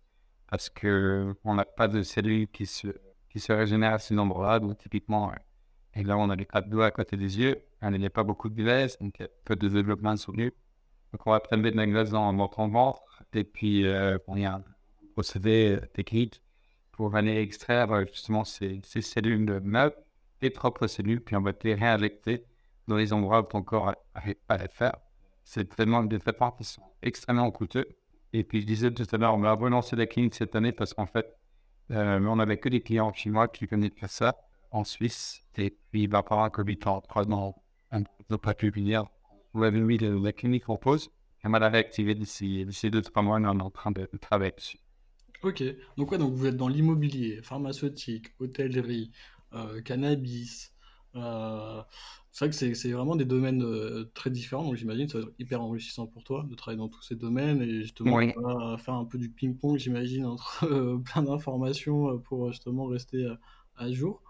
parce 0.48 0.70
qu'on 0.70 1.54
n'a 1.54 1.64
pas 1.64 1.88
de 1.88 2.02
cellules 2.02 2.48
qui 2.48 2.66
se, 2.66 2.88
qui 3.28 3.40
se 3.40 3.52
régénèrent 3.52 3.94
à 3.94 3.98
ce 3.98 4.14
nombre-là. 4.14 4.60
Donc, 4.60 4.78
typiquement, 4.78 5.32
et 5.94 6.04
là, 6.04 6.16
on 6.16 6.30
a 6.30 6.36
les 6.36 6.46
doigts 6.66 6.86
à 6.86 6.90
côté 6.92 7.16
des 7.16 7.38
yeux. 7.38 7.60
Il 7.82 7.90
n'y 7.90 8.06
a 8.06 8.10
pas 8.10 8.22
beaucoup 8.22 8.48
de 8.48 8.62
graisse, 8.62 8.96
donc 8.98 9.20
peu 9.44 9.56
de 9.56 9.68
développement 9.68 10.16
soutenu. 10.16 10.52
Donc, 11.12 11.26
on 11.26 11.30
va 11.30 11.40
prélever 11.40 11.70
de 11.70 11.76
la 11.76 11.86
graisse 11.86 12.10
dans, 12.10 12.48
ton 12.48 12.68
ventre 12.68 13.02
et 13.32 13.44
puis 13.44 13.86
euh, 13.86 14.18
on 14.26 14.36
y 14.36 14.44
a 14.44 14.54
un 14.54 14.64
procédé 15.14 15.78
pour 16.92 17.14
aller 17.14 17.36
extraire 17.40 17.92
euh, 17.92 18.04
justement 18.06 18.44
ces, 18.44 18.80
cellules 18.84 19.46
de 19.46 19.58
meurtre, 19.60 19.98
les 20.42 20.50
propres 20.50 20.86
cellules, 20.86 21.22
puis 21.22 21.36
on 21.36 21.40
va 21.40 21.52
les 21.62 21.74
réinjecter 21.74 22.44
dans 22.86 22.96
les 22.96 23.12
endroits 23.12 23.40
où 23.40 23.44
ton 23.44 23.62
corps 23.62 23.94
n'arrive 24.14 24.36
pas 24.46 24.54
à 24.54 24.58
les 24.58 24.68
faire. 24.68 24.96
C'est 25.44 25.72
vraiment 25.72 26.02
des 26.02 26.18
traitements 26.18 26.52
qui 26.52 26.64
sont 26.64 26.82
extrêmement 27.02 27.50
coûteux. 27.50 27.86
Et 28.32 28.44
puis 28.44 28.60
je 28.60 28.66
disais 28.66 28.90
tout 28.90 29.06
à 29.10 29.16
l'heure, 29.16 29.34
on 29.34 29.38
va 29.38 29.52
relancer 29.52 29.96
la 29.96 30.06
clinique 30.06 30.34
cette 30.34 30.54
année 30.54 30.72
parce 30.72 30.92
qu'en 30.92 31.06
fait, 31.06 31.34
euh, 31.90 32.20
on 32.20 32.36
n'avait 32.36 32.58
que 32.58 32.68
des 32.68 32.80
clients 32.80 33.12
chinois 33.12 33.48
qui 33.48 33.66
venaient 33.66 33.90
faire 33.90 34.10
ça 34.10 34.36
en 34.70 34.84
Suisse. 34.84 35.42
Et 35.56 35.70
puis 35.70 36.02
il 36.02 36.10
va 36.10 36.22
falloir 36.22 36.50
que 36.50 36.62
vite 36.62 36.86
en 36.86 37.00
probablement 37.00 37.62
un 37.90 38.02
peu 38.28 38.38
pas 38.38 38.54
plus 38.54 38.70
venir. 38.70 39.06
On 39.54 39.62
avait 39.62 39.80
mis 39.80 39.98
la 39.98 40.32
clinique 40.32 40.68
en 40.70 40.76
pause. 40.78 41.10
Elle 41.42 41.50
m'a 41.50 41.58
réactivé 41.68 42.14
d'ici, 42.14 42.64
d'ici 42.66 42.90
deux, 42.90 43.02
trois 43.02 43.22
mois, 43.22 43.38
on 43.38 43.44
est 43.58 43.62
en 43.62 43.70
train 43.70 43.90
de, 43.90 44.08
de 44.12 44.18
travailler 44.18 44.52
dessus? 44.52 44.78
Ok, 45.42 45.62
donc 45.96 46.10
ouais, 46.10 46.18
donc 46.18 46.32
vous 46.34 46.46
êtes 46.46 46.56
dans 46.56 46.66
l'immobilier, 46.68 47.40
pharmaceutique, 47.42 48.28
hôtellerie, 48.40 49.12
euh, 49.52 49.80
cannabis. 49.82 50.72
Euh, 51.14 51.80
c'est 52.32 52.44
vrai 52.44 52.50
que 52.50 52.56
c'est, 52.56 52.74
c'est 52.74 52.90
vraiment 52.92 53.14
des 53.14 53.24
domaines 53.24 53.62
euh, 53.62 54.10
très 54.14 54.30
différents, 54.30 54.64
donc 54.64 54.74
j'imagine 54.76 55.06
que 55.06 55.12
ça 55.12 55.18
va 55.20 55.24
être 55.26 55.34
hyper 55.38 55.62
enrichissant 55.62 56.06
pour 56.08 56.24
toi 56.24 56.44
de 56.48 56.54
travailler 56.56 56.78
dans 56.78 56.88
tous 56.88 57.02
ces 57.02 57.14
domaines 57.14 57.62
et 57.62 57.82
justement 57.82 58.18
Oui. 58.20 58.34
faire 58.78 58.94
un 58.94 59.04
peu 59.04 59.16
du 59.18 59.30
ping-pong, 59.30 59.78
j'imagine, 59.78 60.26
entre 60.26 60.66
plein 61.04 61.22
d'informations 61.22 62.18
pour 62.20 62.50
justement 62.50 62.86
rester 62.86 63.26
à 63.76 63.90
jour. 63.92 64.22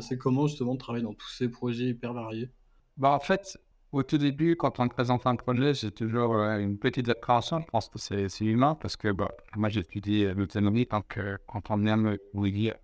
C'est 0.00 0.16
comment 0.18 0.46
justement 0.46 0.74
de 0.74 0.78
travailler 0.78 1.04
dans 1.04 1.14
tous 1.14 1.28
ces 1.30 1.48
projets 1.50 1.86
hyper 1.88 2.14
variés? 2.14 2.50
Bah, 2.96 3.10
en 3.10 3.20
fait, 3.20 3.58
au 3.92 4.02
tout 4.02 4.16
début, 4.18 4.56
quand 4.56 4.80
on 4.80 4.88
présente 4.88 5.26
un 5.26 5.36
projet, 5.36 5.74
j'ai 5.74 5.90
toujours 5.90 6.34
euh, 6.34 6.58
une 6.58 6.78
petite 6.78 7.08
appréhension. 7.10 7.60
Je 7.60 7.66
pense 7.66 7.88
que 7.90 7.98
c'est, 7.98 8.40
humain 8.40 8.74
parce 8.80 8.96
que 8.96 9.12
bah, 9.12 9.30
moi, 9.54 9.68
j'étudie 9.68 10.24
euh, 10.24 10.34
l'autonomie. 10.34 10.86
Donc, 10.90 11.18
euh, 11.18 11.36
quand 11.46 11.70
on 11.70 11.76
vient 11.76 11.96
me 11.98 12.18
me 12.32 12.50
dire, 12.50 12.74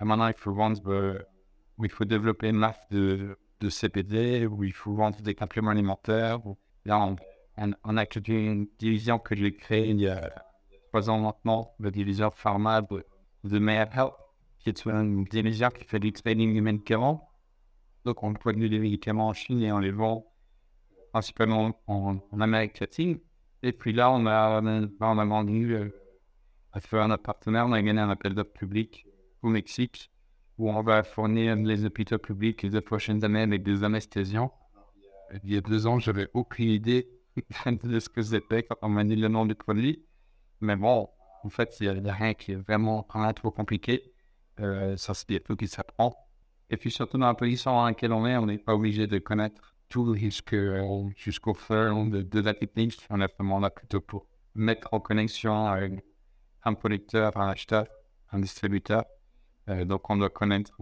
maintenant, 0.00 0.28
il 0.28 0.34
faut 0.34 0.52
vendre, 0.52 0.80
euh, 0.86 1.18
ou 1.78 1.84
il 1.84 1.90
faut 1.90 2.04
développer 2.04 2.48
une 2.50 2.56
marque 2.56 2.90
de, 2.92 3.36
de 3.60 3.68
CPD, 3.68 4.46
ou 4.46 4.62
il 4.62 4.72
faut 4.72 4.94
vendre 4.94 5.20
des 5.20 5.34
compléments 5.34 5.70
alimentaires. 5.70 6.46
Ou... 6.46 6.56
Là, 6.84 7.00
on, 7.00 7.16
on, 7.58 7.72
on 7.84 7.96
une 8.28 8.68
division 8.78 9.18
que 9.18 9.34
j'ai 9.34 9.54
créée 9.54 9.90
il 9.90 10.00
y 10.00 10.08
a 10.08 10.32
trois 10.88 11.10
ans 11.10 11.18
maintenant, 11.18 11.72
la 11.80 11.90
division 11.90 12.30
pharma 12.30 12.82
de, 12.82 13.04
de 13.44 13.58
Meyer 13.58 13.86
Health, 13.92 14.14
qui 14.60 14.68
est 14.68 14.84
une 14.86 15.24
division 15.24 15.70
qui 15.70 15.84
fait 15.84 15.98
du 15.98 16.12
de 16.12 16.60
médicaments. 16.60 17.28
Donc, 18.04 18.22
on 18.22 18.32
produit 18.32 18.70
des 18.70 18.78
médicaments 18.78 19.28
en 19.28 19.32
Chine 19.32 19.60
et 19.62 19.72
on 19.72 19.78
les 19.78 19.90
vend 19.90 20.31
principalement 21.12 21.78
en, 21.86 22.16
en 22.30 22.40
Amérique 22.40 22.80
latine. 22.80 23.18
Et 23.62 23.72
puis 23.72 23.92
là, 23.92 24.10
on 24.10 24.26
a, 24.26 24.60
on 25.00 25.18
a 25.18 25.24
vendu 25.24 25.74
euh, 25.74 25.88
à 26.72 26.80
faire 26.80 27.02
un 27.02 27.16
partenaire, 27.16 27.66
on 27.66 27.72
a 27.72 27.82
gagné 27.82 28.00
un 28.00 28.10
appel 28.10 28.34
d'offres 28.34 28.52
public 28.52 29.06
au 29.42 29.48
Mexique 29.48 30.10
où 30.58 30.70
on 30.70 30.82
va 30.82 31.02
fournir 31.02 31.56
les 31.56 31.84
hôpitaux 31.84 32.18
publics 32.18 32.62
les 32.62 32.80
prochaines 32.80 33.24
années 33.24 33.42
avec 33.42 33.62
des 33.62 33.84
anesthésiants. 33.84 34.52
Il 35.44 35.52
y 35.52 35.56
a 35.56 35.60
deux 35.60 35.86
ans, 35.86 35.98
j'avais 35.98 36.28
aucune 36.34 36.68
idée 36.68 37.08
de 37.66 38.00
ce 38.00 38.08
que 38.08 38.22
c'était 38.22 38.64
quand 38.64 38.76
on 38.82 38.88
m'a 38.88 39.04
dit 39.04 39.16
le 39.16 39.28
nom 39.28 39.46
du 39.46 39.54
produit. 39.54 40.04
Mais 40.60 40.76
bon, 40.76 41.08
en 41.44 41.48
fait, 41.48 41.76
il 41.80 41.90
n'y 41.90 42.10
a, 42.10 42.12
rien 42.12 42.34
qui 42.34 42.52
est 42.52 42.56
vraiment 42.56 43.06
rien 43.10 43.32
trop 43.32 43.50
compliqué. 43.50 44.12
Euh, 44.60 44.96
ça, 44.96 45.14
c'est 45.14 45.28
des 45.28 45.40
trucs 45.40 45.60
qui 45.60 45.68
s'apprend. 45.68 46.14
Et 46.68 46.76
puis 46.76 46.90
surtout 46.90 47.18
dans 47.18 47.26
la 47.26 47.34
position 47.34 47.72
dans 47.72 47.86
laquelle 47.86 48.12
on 48.12 48.26
est, 48.26 48.36
on 48.36 48.46
n'est 48.46 48.58
pas 48.58 48.74
obligé 48.74 49.06
de 49.06 49.18
connaître 49.18 49.71
tout 49.92 50.06
euh, 50.54 51.10
jusqu'au 51.16 51.52
fond 51.52 52.06
de, 52.06 52.22
de 52.22 52.40
la 52.40 52.54
technique. 52.54 53.06
On 53.10 53.20
est 53.20 53.30
vraiment 53.34 53.60
là 53.60 53.68
plutôt 53.68 54.00
pour 54.00 54.26
mettre 54.54 54.88
en 54.92 55.00
connexion 55.00 55.66
avec 55.66 56.02
un 56.64 56.72
producteur, 56.72 57.36
un 57.36 57.48
acheteur, 57.48 57.86
un 58.32 58.38
distributeur. 58.38 59.04
Euh, 59.68 59.84
donc 59.84 60.08
on 60.08 60.16
doit 60.16 60.30
connaître 60.30 60.72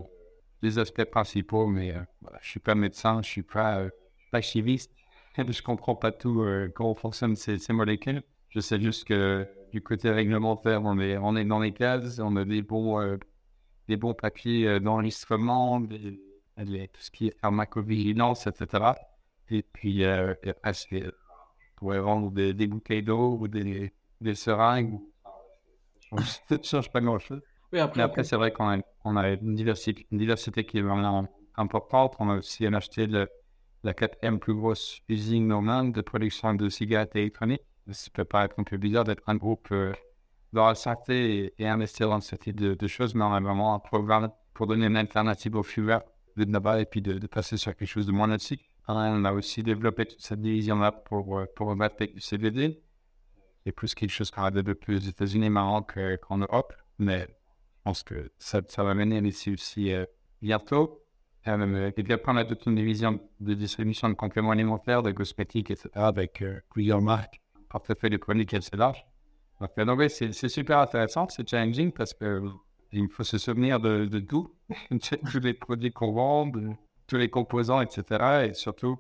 les 0.63 0.79
aspects 0.79 1.05
principaux, 1.05 1.67
mais 1.67 1.93
euh, 1.93 2.01
je 2.41 2.49
suis 2.51 2.61
pas 2.61 2.77
médecin, 2.77 3.21
je 3.23 3.29
suis 3.29 3.43
pas, 3.43 3.81
euh, 3.81 3.91
pas 4.31 4.41
je 5.39 5.63
comprends 5.63 5.97
pas 5.97 6.13
tout 6.13 6.43
euh, 6.43 6.71
comment 6.73 6.95
fonctionnent 6.95 7.35
ces, 7.35 7.59
ces 7.59 7.73
molécules. 7.73 8.23
Je 8.51 8.61
sais 8.61 8.81
juste 8.81 9.09
que 9.09 9.45
du 9.73 9.83
côté 9.83 10.11
réglementaire, 10.11 10.83
on 10.85 11.01
est, 11.01 11.17
on 11.19 11.35
est 11.35 11.45
dans 11.45 11.59
les 11.61 11.73
cases, 11.73 12.21
on 12.21 12.37
a 12.37 12.45
des 12.45 12.63
bons, 12.63 13.01
euh, 13.01 13.17
des 13.89 13.97
bons 13.97 14.15
papiers 14.15 14.69
euh, 14.69 14.79
d'enregistrement, 14.81 15.81
des- 15.81 16.21
tout 16.65 17.01
ce 17.01 17.11
qui 17.11 17.29
est 17.29 17.39
pharmacovigilance, 17.41 18.47
etc. 18.47 18.93
Et 19.51 19.63
puis, 19.63 20.05
euh, 20.05 20.35
et 20.43 20.51
après, 20.51 20.75
c'est 20.75 21.05
pour 21.77 21.93
vendre 21.93 22.31
des, 22.31 22.55
des 22.55 22.67
bouteilles 22.67 23.03
d'eau 23.03 23.39
ou 23.41 23.49
des, 23.49 23.93
des 24.21 24.35
seringues. 24.35 24.99
Ça 26.19 26.57
ne 26.57 26.63
change 26.63 26.91
pas 26.91 27.01
grand-chose. 27.01 27.41
Oui, 27.73 27.79
après, 27.79 27.99
Mais 27.99 28.03
après, 28.05 28.25
c'est 28.25 28.37
vrai 28.37 28.53
qu'on 28.53 28.69
a, 28.69 28.79
on 29.05 29.17
a 29.17 29.31
une, 29.31 29.55
diversité, 29.55 30.07
une 30.11 30.19
diversité 30.19 30.65
qui 30.65 30.79
est 30.79 30.83
vraiment 30.83 31.29
importante. 31.57 32.17
On 32.19 32.29
a 32.31 32.37
aussi 32.37 32.67
acheté 32.67 33.07
le, 33.07 33.29
la 33.85 33.95
quatrième 33.95 34.39
plus 34.39 34.55
grosse 34.55 35.01
usine 35.09 35.53
au 35.53 35.61
monde 35.61 35.93
de 35.93 36.01
production 36.01 36.55
de 36.55 36.69
cigarettes 36.69 37.15
électroniques. 37.17 37.63
Ça 37.91 38.11
peut 38.13 38.25
paraître 38.25 38.57
un 38.59 38.65
peu 38.65 38.77
bizarre 38.77 39.05
d'être 39.05 39.23
un 39.27 39.37
groupe 39.37 39.69
euh, 39.73 39.93
dans 40.53 40.67
la 40.67 40.75
santé 40.75 41.55
et, 41.59 41.67
investir 41.67 42.09
dans 42.09 42.21
ce 42.21 42.37
type 42.37 42.61
de, 42.61 42.87
choses, 42.87 43.15
mais 43.15 43.25
on 43.25 43.33
a 43.33 43.41
vraiment 43.41 43.75
un 43.75 43.79
programme 43.79 44.31
pour 44.55 44.67
donner 44.67 44.87
une 44.87 44.97
alternative 44.97 45.57
aux 45.57 45.63
fumeurs 45.63 46.03
de 46.47 46.53
là-bas 46.53 46.81
et 46.81 46.87
puis 46.87 47.03
de, 47.03 47.27
passer 47.27 47.57
sur 47.57 47.75
quelque 47.77 47.89
chose 47.89 48.07
de 48.07 48.13
moins 48.13 48.27
nocif. 48.27 48.61
On 48.89 49.25
a 49.25 49.33
aussi 49.33 49.63
développé 49.63 50.07
toute 50.07 50.21
cette 50.21 50.41
division-là 50.41 50.93
pour, 50.93 51.39
euh, 51.39 51.47
pour 51.55 51.71
avec 51.71 52.15
du 52.15 52.21
CBD. 52.21 52.83
C'est 53.65 53.73
plus 53.73 53.95
quelque 53.95 54.11
chose 54.11 54.31
qu'on 54.31 54.43
a 54.43 54.51
développé 54.51 54.95
aux 54.95 54.99
États-Unis 54.99 55.51
marrant 55.51 55.83
qu'en 55.83 56.39
Europe, 56.39 56.73
mais 56.99 57.21
je 57.29 57.83
pense 57.85 58.03
que 58.03 58.33
ça, 58.39 58.63
ça 58.67 58.83
va 58.83 58.95
venir 58.95 59.25
ici 59.25 59.53
aussi 59.53 59.93
euh, 59.93 60.07
bientôt. 60.43 61.01
Euh, 61.49 61.91
et 61.97 62.03
puis 62.03 62.13
après, 62.13 62.33
on 62.33 62.37
a 62.37 62.45
toute 62.45 62.67
une 62.67 62.75
division 62.75 63.19
de 63.41 63.55
distribution 63.55 64.09
de 64.09 64.15
compléments 64.15 64.51
alimentaires, 64.51 65.03
de 65.03 65.11
cosmétiques, 65.13 65.71
etc., 65.71 65.89
avec 65.95 66.43
euh, 66.43 66.61
plusieurs 66.71 67.01
marques, 67.01 67.41
portefeuille 67.69 68.11
de 68.11 68.21
est 68.41 68.55
assez 68.55 68.77
large. 68.77 69.05
Donc, 69.61 69.71
euh, 69.79 69.85
donc 69.85 70.03
c'est 70.11 70.49
super 70.49 70.79
intéressant, 70.79 71.29
c'est 71.29 71.49
challenging 71.49 71.93
parce 71.93 72.13
que 72.15 72.43
il 72.93 73.09
faut 73.09 73.25
se 73.25 73.39
souvenir 73.39 73.81
de, 73.81 74.07
de 74.07 74.21
tout, 74.21 74.55
tous 75.31 75.41
les 75.41 75.55
produits 75.55 75.93
qu'on 75.93 76.13
vend, 76.13 76.53
tous 77.07 77.17
les 77.17 77.31
composants, 77.31 77.81
etc. 77.81 78.49
Et 78.49 78.55
surtout, 78.55 78.99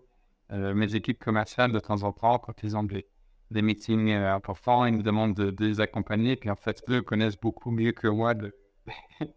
mes 0.50 0.94
équipes 0.96 1.18
commerciales, 1.18 1.72
de 1.72 1.78
temps 1.78 2.02
en 2.02 2.12
temps, 2.12 2.38
quand 2.38 2.62
ils 2.62 2.76
ont 2.76 2.82
des, 2.82 3.06
des 3.50 3.62
meetings 3.62 4.10
importants, 4.10 4.84
ils 4.84 4.94
me 4.94 5.02
demandent 5.02 5.34
de, 5.34 5.50
de, 5.50 5.64
les 5.64 5.80
accompagner. 5.80 6.36
Puis 6.36 6.50
en 6.50 6.56
fait, 6.56 6.82
eux 6.88 7.02
connaissent 7.02 7.38
beaucoup 7.38 7.70
mieux 7.70 7.92
que 7.92 8.08
moi 8.08 8.34
de, 8.34 8.52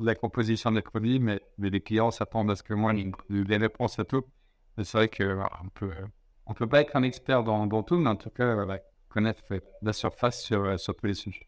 la 0.00 0.14
composition 0.14 0.72
des 0.72 0.82
produits, 0.82 1.18
mais, 1.18 1.40
mais 1.58 1.70
les 1.70 1.80
clients 1.80 2.10
s'attendent 2.10 2.50
à 2.50 2.56
ce 2.56 2.62
que 2.62 2.74
moi, 2.74 2.92
des 3.28 3.56
réponses 3.56 3.98
à 3.98 4.04
tout. 4.04 4.24
C'est 4.82 4.92
vrai 4.92 5.08
qu'on 5.08 5.68
peut, 5.74 5.92
on 6.46 6.54
peut 6.54 6.66
pas 6.66 6.80
être 6.80 6.96
un 6.96 7.02
expert 7.02 7.44
dans, 7.44 7.66
dans 7.66 7.82
tout, 7.82 7.96
mais 7.96 8.10
en 8.10 8.16
tout 8.16 8.30
cas, 8.30 8.56
connaître 9.08 9.42
la 9.82 9.92
surface 9.92 10.42
sur, 10.42 10.64
euh, 10.64 10.76
tous 10.76 11.06
les 11.06 11.14
sujets. 11.14 11.46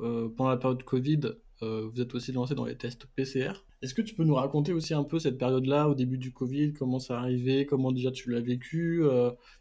Euh, 0.00 0.28
pendant 0.36 0.50
la 0.50 0.56
période 0.56 0.82
Covid, 0.84 1.20
euh, 1.24 1.42
vous 1.60 2.00
êtes 2.00 2.14
aussi 2.14 2.32
lancé 2.32 2.54
dans 2.54 2.64
les 2.64 2.76
tests 2.76 3.06
PCR. 3.16 3.52
Est-ce 3.82 3.94
que 3.94 4.02
tu 4.02 4.14
peux 4.14 4.24
nous 4.24 4.34
raconter 4.34 4.72
aussi 4.72 4.94
un 4.94 5.04
peu 5.04 5.18
cette 5.18 5.38
période-là, 5.38 5.88
au 5.88 5.94
début 5.94 6.18
du 6.18 6.32
Covid, 6.32 6.72
comment 6.72 6.98
ça 6.98 7.18
arrivait, 7.18 7.66
comment 7.66 7.92
déjà 7.92 8.10
tu 8.10 8.30
l'as 8.30 8.40
vécu, 8.40 9.02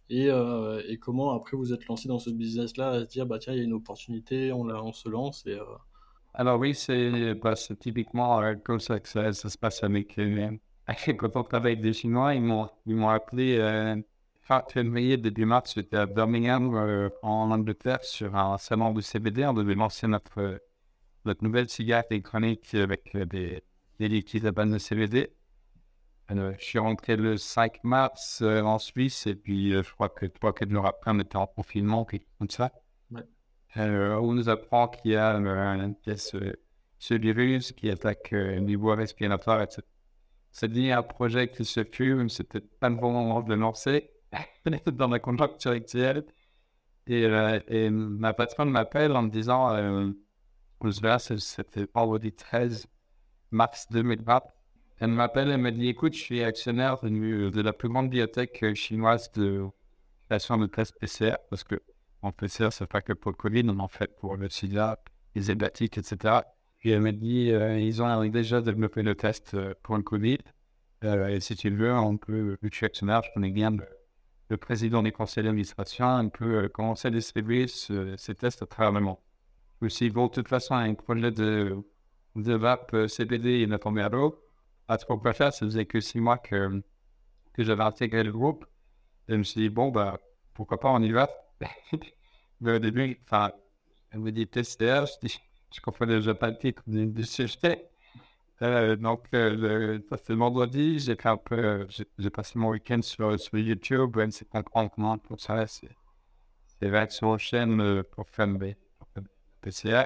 et, 0.09 0.27
et, 0.27 0.97
comment 0.97 1.31
après 1.31 1.57
vous 1.57 1.73
êtes 1.73 1.87
lancé 1.87 2.07
dans 2.07 2.19
ce 2.19 2.29
business-là, 2.29 2.89
à 2.89 3.05
se 3.05 3.09
dire, 3.09 3.25
bah 3.25 3.39
tiens, 3.39 3.53
il 3.53 3.57
y 3.57 3.61
a 3.61 3.65
une 3.65 3.73
opportunité, 3.73 4.51
on, 4.51 4.93
se 4.93 5.09
lance, 5.09 5.45
alors 6.33 6.59
oui, 6.59 6.75
c'est 6.75 7.33
bah, 7.35 7.55
typiquement 7.79 8.41
euh, 8.41 8.55
comme 8.55 8.79
ça 8.79 8.99
que 8.99 9.09
ça, 9.09 9.33
se 9.33 9.57
passe 9.57 9.83
avec... 9.83 10.17
Euh, 11.07 11.13
quand 11.13 11.35
on 11.35 11.43
travaille 11.43 11.73
avec 11.73 11.83
des 11.83 11.93
Chinois, 11.93 12.33
ils 12.33 12.41
m'ont 12.41 13.09
appelé 13.09 13.57
euh, 13.59 13.95
fin 14.41 14.63
février, 14.67 15.17
début 15.17 15.45
mars, 15.45 15.73
j'étais 15.75 15.97
à 15.97 16.07
Birmingham, 16.07 16.73
euh, 16.73 17.09
en 17.21 17.51
Angleterre, 17.51 18.03
sur 18.03 18.35
un 18.35 18.57
salon 18.57 18.91
de 18.91 19.01
CBD. 19.01 19.45
On 19.45 19.53
devait 19.53 19.75
lancer 19.75 20.07
notre, 20.07 20.59
notre 21.29 21.43
nouvelle 21.43 21.69
cigarette 21.69 22.07
électronique 22.09 22.73
avec 22.73 23.15
des, 23.15 23.63
des 23.99 24.07
liquides 24.07 24.47
à 24.47 24.51
base 24.51 24.71
de 24.71 24.79
CBD. 24.79 25.29
je 26.29 26.55
suis 26.57 26.79
rentré 26.79 27.15
le 27.15 27.37
5 27.37 27.83
mars 27.83 28.41
en 28.41 28.79
Suisse 28.79 29.27
et 29.27 29.35
puis 29.35 29.71
je 29.71 29.93
crois 29.93 30.09
que 30.09 30.25
trois, 30.25 30.53
quatre 30.53 30.71
jours 30.71 30.87
après, 30.87 31.11
on 31.11 31.19
était 31.19 31.37
en 31.37 31.45
confinement, 31.45 32.07
comme 32.39 32.49
ça. 32.49 32.71
Euh, 33.77 34.15
on 34.15 34.33
nous 34.33 34.49
apprend 34.49 34.87
qu'il 34.87 35.11
y 35.11 35.15
a 35.15 35.37
euh, 35.37 35.93
ce, 36.97 37.13
virus 37.13 37.71
qui 37.71 37.91
attaque 37.91 38.33
euh, 38.33 38.59
les 38.59 38.75
voies 38.75 38.95
respiratoires, 38.95 39.61
etc. 39.61 39.83
C'est 40.51 40.71
dit 40.71 40.91
un 40.91 41.03
projet 41.03 41.49
qui 41.51 41.63
se 41.63 41.83
fume, 41.83 42.29
c'était 42.29 42.61
pas 42.61 42.89
le 42.89 42.95
bon 42.95 43.11
moment 43.11 43.41
de 43.41 43.53
le 43.53 43.59
lancer 43.59 44.09
dans 44.87 45.07
la 45.07 45.19
conjoncture 45.19 45.71
actuelle. 45.71 46.25
Et, 47.05 47.27
et 47.67 47.89
ma 47.91 48.33
patronne 48.33 48.71
m'appelle 48.71 49.11
en 49.11 49.23
me 49.23 49.29
disant, 49.29 50.13
euh, 50.83 51.37
c'était 51.37 51.87
vendredi 51.93 52.31
13 52.31 52.87
mars 53.51 53.87
2020. 53.91 54.41
Elle 54.99 55.11
m'appelle 55.11 55.49
et 55.51 55.57
me 55.57 55.71
dit, 55.71 55.87
écoute, 55.87 56.13
je 56.13 56.19
suis 56.19 56.43
actionnaire 56.43 56.99
de, 57.01 57.61
la 57.61 57.73
plus 57.73 57.89
grande 57.89 58.09
bibliothèque 58.09 58.73
chinoise 58.75 59.31
de 59.31 59.65
création 60.27 60.57
de 60.57 60.67
tests 60.67 60.97
PCR, 60.99 61.37
parce 61.49 61.63
que 61.63 61.75
peut 62.21 62.31
PCR, 62.47 62.69
c'est 62.71 62.87
pas 62.87 63.01
que 63.01 63.13
pour 63.13 63.31
le 63.31 63.37
Covid, 63.37 63.63
on 63.67 63.79
en 63.79 63.87
fait 63.87 64.15
pour 64.17 64.35
le 64.35 64.49
sida, 64.49 64.99
les 65.35 65.51
hépatites, 65.51 65.97
etc. 65.97 66.41
Et 66.83 66.91
elle 66.91 67.01
m'a 67.01 67.11
dit, 67.11 67.51
euh, 67.51 67.79
ils 67.79 68.01
ont 68.01 68.25
déjà 68.29 68.61
développé 68.61 69.03
le 69.03 69.15
test 69.15 69.53
euh, 69.53 69.73
pour 69.83 69.97
le 69.97 70.03
Covid. 70.03 70.39
Euh, 71.03 71.27
et 71.27 71.39
si 71.39 71.55
tu 71.55 71.69
veux, 71.69 71.93
on 71.93 72.17
peut, 72.17 72.57
vu 72.61 72.69
que 72.69 72.73
je 72.73 72.77
suis 72.77 72.85
actionnaire, 72.85 73.21
je 73.23 73.31
connais 73.33 73.51
bien 73.51 73.71
le, 74.49 74.57
président 74.57 75.03
du 75.03 75.11
conseil 75.11 75.43
d'administration, 75.43 76.07
on 76.07 76.29
peut 76.29 76.67
commencer 76.69 77.07
à 77.07 77.11
distribuer 77.11 77.67
ces 77.67 78.35
tests 78.35 78.63
à 78.63 78.65
travers 78.65 78.91
le 78.91 78.99
monde. 78.99 79.17
Aussi, 79.81 80.09
bon, 80.09 80.27
de 80.27 80.31
toute 80.31 80.47
façon, 80.47 80.75
un 80.75 80.93
projet 80.93 81.31
de, 81.31 81.77
de 82.35 82.53
VAP 82.53 83.07
CBD, 83.07 83.61
il 83.61 83.73
a 83.73 83.79
tombé 83.79 84.01
à 84.01 84.09
peut 85.19 85.33
faire, 85.33 85.53
ça 85.53 85.65
faisait 85.65 85.85
que 85.85 86.01
six 86.01 86.19
mois 86.19 86.37
que, 86.37 86.81
que 87.53 87.63
j'avais 87.63 87.83
intégré 87.83 88.23
le 88.23 88.31
groupe. 88.31 88.65
Et 89.27 89.33
je 89.33 89.37
me 89.37 89.43
suis 89.43 89.61
dit, 89.61 89.69
bon, 89.69 89.89
bah, 89.89 90.19
pourquoi 90.53 90.79
pas, 90.79 90.89
on 90.89 91.01
y 91.01 91.11
va. 91.11 91.29
Mais 92.61 92.75
au 92.75 92.79
début, 92.79 93.17
enfin, 93.23 93.51
elle 94.11 94.19
me 94.19 94.31
dit 94.31 94.47
TCR, 94.47 95.05
je, 95.05 95.27
dis, 95.27 95.39
je 95.73 95.81
comprenais 95.81 96.15
déjà 96.15 96.33
pas 96.33 96.49
le 96.49 96.57
titre 96.57 96.83
du, 96.87 97.23
sujet. 97.23 97.89
Euh, 98.61 98.95
donc, 98.97 99.27
euh, 99.33 99.55
le, 99.55 100.05
c'est 100.25 100.33
vendredi, 100.33 100.99
j'ai 100.99 101.15
fait 101.15 101.29
un 101.29 101.37
peu, 101.37 101.55
euh, 101.55 101.85
j'ai 102.17 102.29
passé 102.29 102.59
mon 102.59 102.69
week-end 102.71 103.01
sur, 103.01 103.39
sur 103.39 103.57
YouTube, 103.57 104.17
elle 104.17 104.33
s'est 104.33 104.45
comprendre 104.45 104.91
comment 104.93 105.17
pour 105.17 105.39
ça, 105.39 105.65
c'est, 105.67 105.89
c'est 106.79 106.89
vers 106.89 107.11
sur 107.11 107.39
chaîne 107.39 107.79
euh, 107.81 108.03
pour 108.03 108.27
faire 108.29 108.47
PCR. 109.61 110.05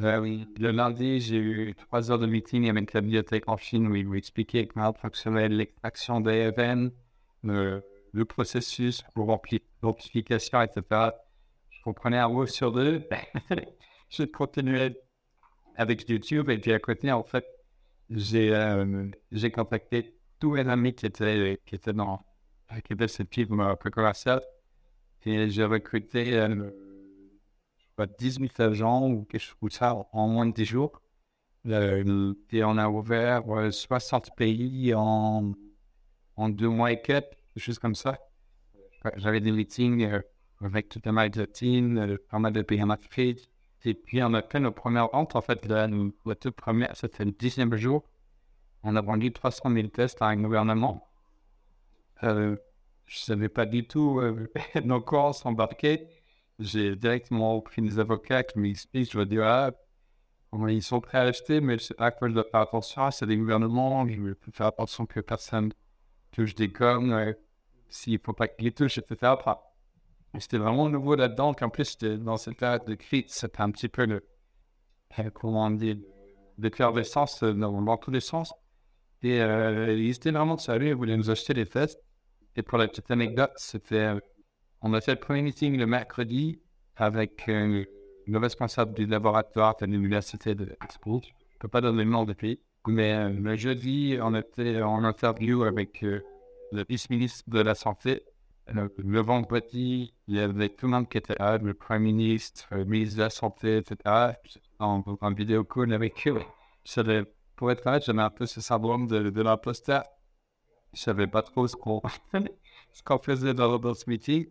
Euh, 0.00 0.44
le 0.58 0.70
lundi, 0.70 1.20
j'ai 1.20 1.36
eu 1.36 1.74
trois 1.74 2.10
heures 2.10 2.18
de 2.18 2.26
meeting 2.26 2.68
avec 2.68 2.92
la 2.92 3.00
bibliothèque 3.00 3.48
en 3.48 3.56
Chine 3.56 3.86
où 3.88 3.94
ils 3.94 4.14
expliqué 4.16 4.66
comment 4.66 4.92
fonctionnait 4.94 5.48
l'extraction 5.48 6.20
des 6.20 6.50
EVN, 6.50 6.90
le 7.44 8.24
processus 8.24 9.02
pour 9.14 9.40
l'amplification, 9.82 10.62
etc. 10.62 11.10
Je 11.70 11.82
comprenais 11.82 12.18
un 12.18 12.28
mot 12.28 12.46
sur 12.46 12.72
deux. 12.72 13.06
je 14.10 14.24
continuais 14.24 14.96
avec 15.76 16.08
YouTube 16.08 16.50
et 16.50 16.58
puis 16.58 16.72
à 16.72 16.78
côté, 16.78 17.12
en 17.12 17.24
fait, 17.24 17.46
j'ai 18.10 18.54
euh, 18.54 19.06
contacté 19.54 20.14
tous 20.38 20.54
les 20.54 20.68
amis 20.68 20.94
qui 20.94 21.06
étaient, 21.06 21.60
qui 21.66 21.74
étaient 21.74 21.92
dans 21.92 22.20
qui 22.80 22.94
étaient 22.94 23.08
cette 23.08 23.28
commercial 23.90 24.40
et 25.24 25.50
j'ai 25.50 25.64
recruté 25.64 26.34
euh, 26.34 26.70
18 28.06 28.60
agents 28.60 29.08
ou 29.08 29.24
quelque 29.24 29.40
chose 29.40 29.56
comme 29.60 29.70
ça 29.70 29.96
en 30.12 30.28
moins 30.28 30.46
de 30.46 30.52
10 30.52 30.64
jours. 30.64 31.00
Euh, 31.66 32.34
et 32.50 32.64
on 32.64 32.76
a 32.76 32.88
ouvert 32.88 33.44
60 33.70 34.28
euh, 34.28 34.34
pays 34.36 34.94
en, 34.94 35.52
en 36.36 36.48
deux 36.48 36.68
mois 36.68 36.92
et 36.92 37.00
quelques 37.00 37.36
des 37.56 37.78
comme 37.78 37.94
ça. 37.94 38.18
J'avais 39.16 39.40
des 39.40 39.52
meetings 39.52 40.04
euh, 40.04 40.20
avec 40.60 40.88
toute 40.88 41.06
la 41.06 41.12
euh, 41.98 42.16
pas 42.30 42.38
mal 42.38 42.52
de 42.52 42.62
pays 42.62 42.82
en 42.82 42.90
Afrique. 42.90 43.48
Et 43.84 43.94
puis, 43.94 44.22
on 44.22 44.32
a 44.34 44.42
fait 44.42 44.60
nos 44.60 44.72
premières 44.72 45.08
ventes. 45.08 45.34
En 45.34 45.40
fait, 45.40 45.66
la, 45.66 45.88
la 46.26 46.34
toute 46.36 46.54
première, 46.54 46.94
c'était 46.96 47.24
le 47.24 47.32
dixième 47.32 47.74
jour. 47.76 48.04
On 48.84 48.94
a 48.96 49.00
vendu 49.00 49.32
300 49.32 49.72
000 49.72 49.88
tests 49.88 50.22
à 50.22 50.26
un 50.26 50.36
gouvernement. 50.40 51.08
Je 53.12 53.18
ne 53.18 53.24
savais 53.24 53.48
pas 53.48 53.66
du 53.66 53.86
tout 53.86 54.20
euh, 54.20 54.48
dans 54.84 55.00
quoi 55.00 55.28
on 55.28 55.32
s'embarquait. 55.32 56.08
J'ai 56.62 56.96
directement 56.96 57.60
pris 57.60 57.82
des 57.82 57.98
avocats 57.98 58.42
qui 58.44 58.58
m'expliquent, 58.58 59.12
je 59.12 59.18
vais 59.18 59.26
dire, 59.26 59.44
ah, 59.44 59.70
ils 60.68 60.82
sont 60.82 61.00
prêts 61.00 61.18
à 61.18 61.22
acheter, 61.22 61.60
mais 61.60 61.78
sais 61.78 61.94
pas 61.94 62.10
quoi 62.10 62.28
je 62.28 62.34
dois 62.34 62.44
faire 62.44 62.60
attention. 62.60 63.10
C'est 63.10 63.26
des 63.26 63.36
gouvernements, 63.36 64.06
je 64.08 64.20
veux 64.20 64.38
faire 64.52 64.68
attention 64.68 65.06
que 65.06 65.20
personne 65.20 65.72
touche 66.30 66.54
des 66.54 66.70
cornes, 66.70 67.12
euh, 67.12 67.32
s'il 67.88 68.14
ne 68.14 68.18
faut 68.18 68.32
pas 68.32 68.48
qu'il 68.48 68.66
les 68.66 68.72
touche, 68.72 68.98
etc. 68.98 69.34
C'était 70.38 70.58
vraiment 70.58 70.88
nouveau 70.88 71.14
là-dedans. 71.14 71.54
En 71.60 71.68
plus, 71.68 71.98
dans 71.98 72.36
cette 72.36 72.56
période 72.56 72.84
de 72.86 72.94
crise, 72.94 73.24
c'était 73.28 73.60
un 73.60 73.70
petit 73.70 73.88
peu 73.88 74.06
le, 74.06 74.24
euh, 75.18 75.30
comment 75.30 75.70
dire, 75.70 75.96
l'effervescence 76.58 77.42
euh, 77.42 77.52
dans, 77.52 77.82
dans 77.82 77.96
tous 77.96 78.10
les 78.10 78.20
sens. 78.20 78.54
Et 79.22 79.40
euh, 79.40 79.94
ils 79.94 80.10
étaient 80.10 80.30
vraiment 80.30 80.58
sérieux, 80.58 80.88
ils 80.88 80.94
voulaient 80.94 81.16
nous 81.16 81.30
acheter 81.30 81.54
des 81.54 81.66
tests. 81.66 82.00
Et 82.56 82.62
pour 82.62 82.78
la 82.78 82.88
petite 82.88 83.10
anecdote, 83.10 83.52
c'était, 83.56 84.14
on 84.82 84.92
a 84.94 85.00
fait 85.00 85.12
le 85.12 85.20
premier 85.20 85.42
meeting 85.42 85.76
le 85.78 85.86
mercredi 85.86 86.60
avec 86.96 87.46
le 87.46 87.86
responsable 88.38 88.94
du 88.94 89.06
laboratoire 89.06 89.76
de 89.80 89.86
l'université 89.86 90.54
de 90.54 90.64
Je 90.64 91.10
ne 91.10 91.20
peux 91.58 91.68
pas 91.68 91.80
donner 91.80 92.04
le 92.04 92.10
nom 92.10 92.24
de 92.24 92.32
pays. 92.32 92.60
Mais 92.88 93.12
euh, 93.12 93.28
le 93.28 93.54
jeudi, 93.56 94.18
on 94.20 94.34
était 94.34 94.82
en 94.82 95.04
interview 95.04 95.62
avec 95.62 96.02
euh, 96.02 96.20
le 96.72 96.84
vice-ministre 96.88 97.44
de 97.48 97.60
la 97.60 97.76
Santé 97.76 98.24
le, 98.68 98.92
le 98.98 99.20
vendredi, 99.20 100.14
il 100.28 100.36
y 100.36 100.40
avait 100.40 100.68
tout 100.68 100.86
le 100.86 100.92
monde 100.92 101.08
qui 101.08 101.18
était 101.18 101.34
là, 101.38 101.58
le 101.58 101.74
Premier 101.74 102.12
ministre, 102.12 102.66
le 102.70 102.84
ministre 102.84 103.16
de 103.16 103.22
la 103.22 103.30
Santé, 103.30 103.78
etc. 103.78 104.36
En, 104.78 105.02
vidéo 105.32 105.64
call 105.64 105.92
avec 105.92 106.26
eux. 106.26 106.40
Pour 107.56 107.70
être 107.70 107.86
honnête, 107.86 108.04
j'avais 108.04 108.22
un 108.22 108.30
peu 108.30 108.46
ce 108.46 108.60
syndrome 108.60 109.06
de, 109.06 109.30
de 109.30 109.42
l'imposteur. 109.42 110.04
Je 110.92 111.00
savais 111.00 111.26
pas 111.26 111.42
trop 111.42 111.66
ce 111.66 111.76
qu'on, 111.76 112.02
ce 112.92 113.02
qu'on 113.02 113.18
faisait 113.18 113.54
dans, 113.54 113.78
dans 113.78 113.94
ce 113.94 114.08
meeting. 114.08 114.46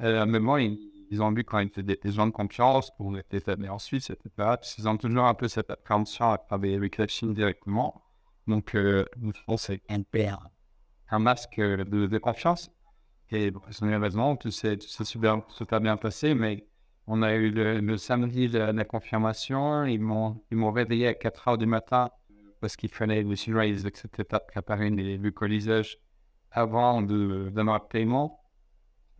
Euh, 0.00 0.26
mais 0.26 0.40
bon, 0.40 0.56
ils, 0.56 1.22
ont 1.22 1.32
vu 1.32 1.44
quand 1.44 1.58
ils 1.60 1.66
étaient 1.66 1.82
des, 1.82 2.10
gens 2.10 2.26
de 2.26 2.32
confiance, 2.32 2.90
qu'on 2.98 3.16
était 3.16 3.38
établis 3.38 3.68
en 3.68 3.78
Suisse, 3.78 4.10
etc. 4.10 4.56
Ils 4.78 4.88
ont 4.88 4.96
toujours 4.96 5.24
un 5.24 5.34
peu 5.34 5.48
cette 5.48 5.70
appréhension 5.70 6.36
avec 6.50 6.96
la 6.96 7.06
Chine 7.06 7.34
directement. 7.34 8.02
Donc, 8.46 8.74
euh, 8.74 9.04
c'est 9.56 9.80
un, 9.88 11.18
masque 11.18 11.60
de, 11.60 12.06
de 12.06 12.18
confiance. 12.18 12.70
Et 13.30 13.50
personnellement, 13.50 14.36
tout 14.36 14.50
s'est 14.50 14.78
super, 14.80 15.42
super 15.48 15.80
bien 15.80 15.96
passé, 15.96 16.34
mais 16.34 16.66
on 17.06 17.22
a 17.22 17.34
eu 17.34 17.50
le, 17.50 17.96
samedi 17.96 18.48
la, 18.48 18.72
la 18.72 18.84
confirmation. 18.84 19.84
Ils 19.84 20.00
m'ont 20.00 20.42
ils 20.50 20.56
m'ont 20.56 20.72
réveillé 20.72 21.08
à 21.08 21.14
4 21.14 21.48
heures 21.48 21.58
du 21.58 21.66
matin 21.66 22.10
parce 22.60 22.76
qu'il 22.76 22.88
fallait 22.88 23.22
le 23.22 24.24
pas 24.24 24.38
de 24.38 24.44
préparer 24.46 24.90
les 24.90 25.18
leucolysages 25.18 25.98
avant 26.50 27.02
de 27.02 27.50
d'avoir 27.52 27.80
le 27.82 27.88
paiement. 27.88 28.40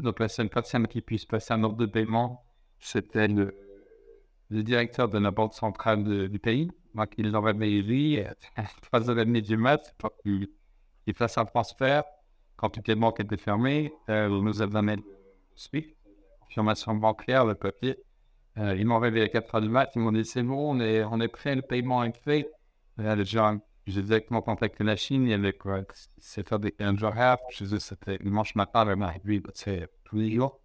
Donc 0.05 0.21
la 0.21 0.29
seule 0.29 0.51
personne 0.51 0.87
qui 0.87 1.01
puisse 1.01 1.25
passer 1.25 1.55
un 1.55 1.64
ordre 1.64 1.79
de 1.79 1.87
paiement, 1.87 2.45
c'était 2.79 3.27
le, 3.27 3.55
directeur 4.51 5.09
de 5.09 5.19
la 5.19 5.31
banque 5.31 5.55
centrale 5.55 6.29
du 6.29 6.38
pays. 6.38 6.71
Donc 6.95 7.14
ils 7.17 7.31
l'ont 7.31 7.40
réveillé 7.40 7.83
lui 7.83 8.21
à 8.21 8.35
3h30 8.93 9.40
du 9.40 9.57
mat 9.57 9.95
pour 9.99 10.14
qu'il 10.19 10.49
il 11.07 11.14
fasse 11.14 11.38
un 11.38 11.45
transfert 11.45 12.05
quand 12.57 12.69
toutes 12.71 12.87
les 12.87 12.95
banques 12.95 13.19
étaient 13.21 13.38
fermées. 13.38 13.93
Euh, 14.11 14.29
nous 14.29 14.62
a 14.62 14.67
donné 14.67 14.97
le 14.97 15.03
SWIFT, 15.55 15.97
confirmation 16.40 16.95
bancaire, 16.95 17.47
le 17.47 17.55
papier. 17.55 17.97
Euh, 18.59 18.77
ils 18.77 18.87
m'ont 18.87 18.99
réveillé 18.99 19.25
à 19.25 19.29
4 19.29 19.55
heures 19.55 19.61
du 19.62 19.69
mat, 19.69 19.90
ils 19.97 20.01
m'ont 20.01 20.12
dit 20.12 20.25
c'est 20.25 20.43
bon, 20.43 20.77
on 20.77 20.81
est, 20.81 21.03
on 21.03 21.19
est 21.21 21.29
prêt, 21.29 21.57
le 21.57 21.62
paiement 21.62 22.05
est 22.05 22.17
fait. 22.23 22.51
Euh, 23.01 23.25
j'ai 23.87 24.03
directement 24.03 24.42
contacté 24.42 24.85
la 24.85 24.97
Chine, 24.97 25.25
il 25.25 25.31
y 25.31 25.35
avait 25.35 25.53
quoi, 25.53 25.83
faire 26.20 26.59
des 26.59 26.73
15 26.73 26.99
jours 26.99 27.12
après, 27.16 27.53
je 27.53 27.64
eux, 27.64 27.79
c'était 27.79 28.18
dimanche 28.18 28.55
matin, 28.55 28.85
le 28.85 28.97
mardi, 28.97 29.42
c'est 29.55 29.88
tous 30.05 30.16
les 30.16 30.35
jours. 30.35 30.61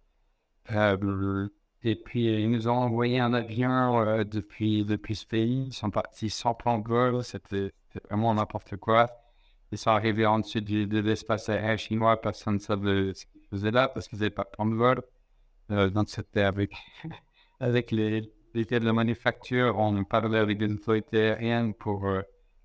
Euh, 0.72 1.48
et 1.82 1.96
puis, 1.96 2.26
ils 2.26 2.50
nous 2.50 2.68
ont 2.68 2.72
envoyé 2.72 3.20
un 3.20 3.32
avion 3.32 4.00
euh, 4.00 4.24
depuis, 4.24 4.84
depuis 4.84 5.16
ce 5.16 5.26
pays. 5.26 5.66
Ils 5.68 5.72
sont 5.72 5.90
partis 5.90 6.30
sans 6.30 6.54
plan 6.54 6.78
de 6.78 6.88
vol. 6.88 7.24
C'était 7.24 7.72
c'était 7.92 8.06
vraiment 8.08 8.34
n'importe 8.34 8.76
quoi. 8.76 9.08
Ils 9.72 9.78
sont 9.78 9.90
arrivés 9.90 10.26
en 10.26 10.40
dessous 10.40 10.60
de 10.60 11.00
l'espace 11.00 11.48
aérien 11.48 11.76
chinois. 11.76 12.20
Personne 12.20 12.54
ne 12.54 12.58
savait 12.58 13.14
ce 13.14 13.26
qu'ils 13.26 13.42
faisaient 13.50 13.70
là 13.70 13.88
parce 13.88 14.08
qu'ils 14.08 14.18
n'avaient 14.18 14.30
pas 14.30 14.44
de 14.44 14.50
plan 14.50 14.66
de 14.66 14.74
vol. 14.74 15.02
Euh, 15.70 15.90
donc, 15.90 16.08
c'était 16.08 16.42
avec, 16.42 16.72
avec 17.60 17.90
les, 17.90 18.32
les 18.54 18.64
de 18.64 18.90
manufacture. 18.90 19.78
On 19.78 20.04
parlait 20.04 20.38
avec 20.38 20.60
les 20.60 20.72
autorités 20.72 21.30
aériennes 21.30 21.74
pour 21.74 22.06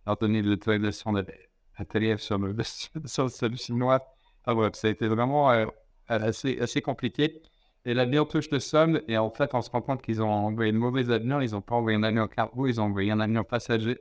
leur 0.06 0.18
donner 0.18 0.42
l'autorisation 0.42 1.14
d'atterrir 1.14 2.20
sur 2.20 2.38
le, 2.38 2.56
sur 3.06 3.24
le 3.24 3.30
sol 3.30 3.58
chinois. 3.58 4.06
Ah 4.46 4.54
ouais, 4.56 4.70
ça 4.74 4.88
a 4.88 4.92
été 4.92 5.08
vraiment 5.08 5.52
euh, 5.52 5.66
assez, 6.08 6.60
assez 6.60 6.82
compliqué. 6.82 7.42
Et 7.86 7.94
l'avion 7.94 8.26
touche 8.26 8.50
le 8.50 8.60
sol, 8.60 9.04
et 9.08 9.18
en 9.18 9.30
fait, 9.30 9.54
on 9.54 9.62
se 9.62 9.70
rend 9.70 9.82
compte 9.82 10.02
qu'ils 10.02 10.22
ont 10.22 10.30
envoyé 10.30 10.72
une 10.72 10.78
mauvaise 10.78 11.12
avion. 11.12 11.40
Ils 11.42 11.52
n'ont 11.52 11.62
pas 11.62 11.76
envoyé 11.76 11.98
un 11.98 12.04
avion 12.04 12.28
cargo, 12.28 12.68
ils 12.68 12.82
ont 12.82 12.86
envoyé 12.86 13.12
un 13.12 13.20
avion 13.20 13.44
passager. 13.44 14.00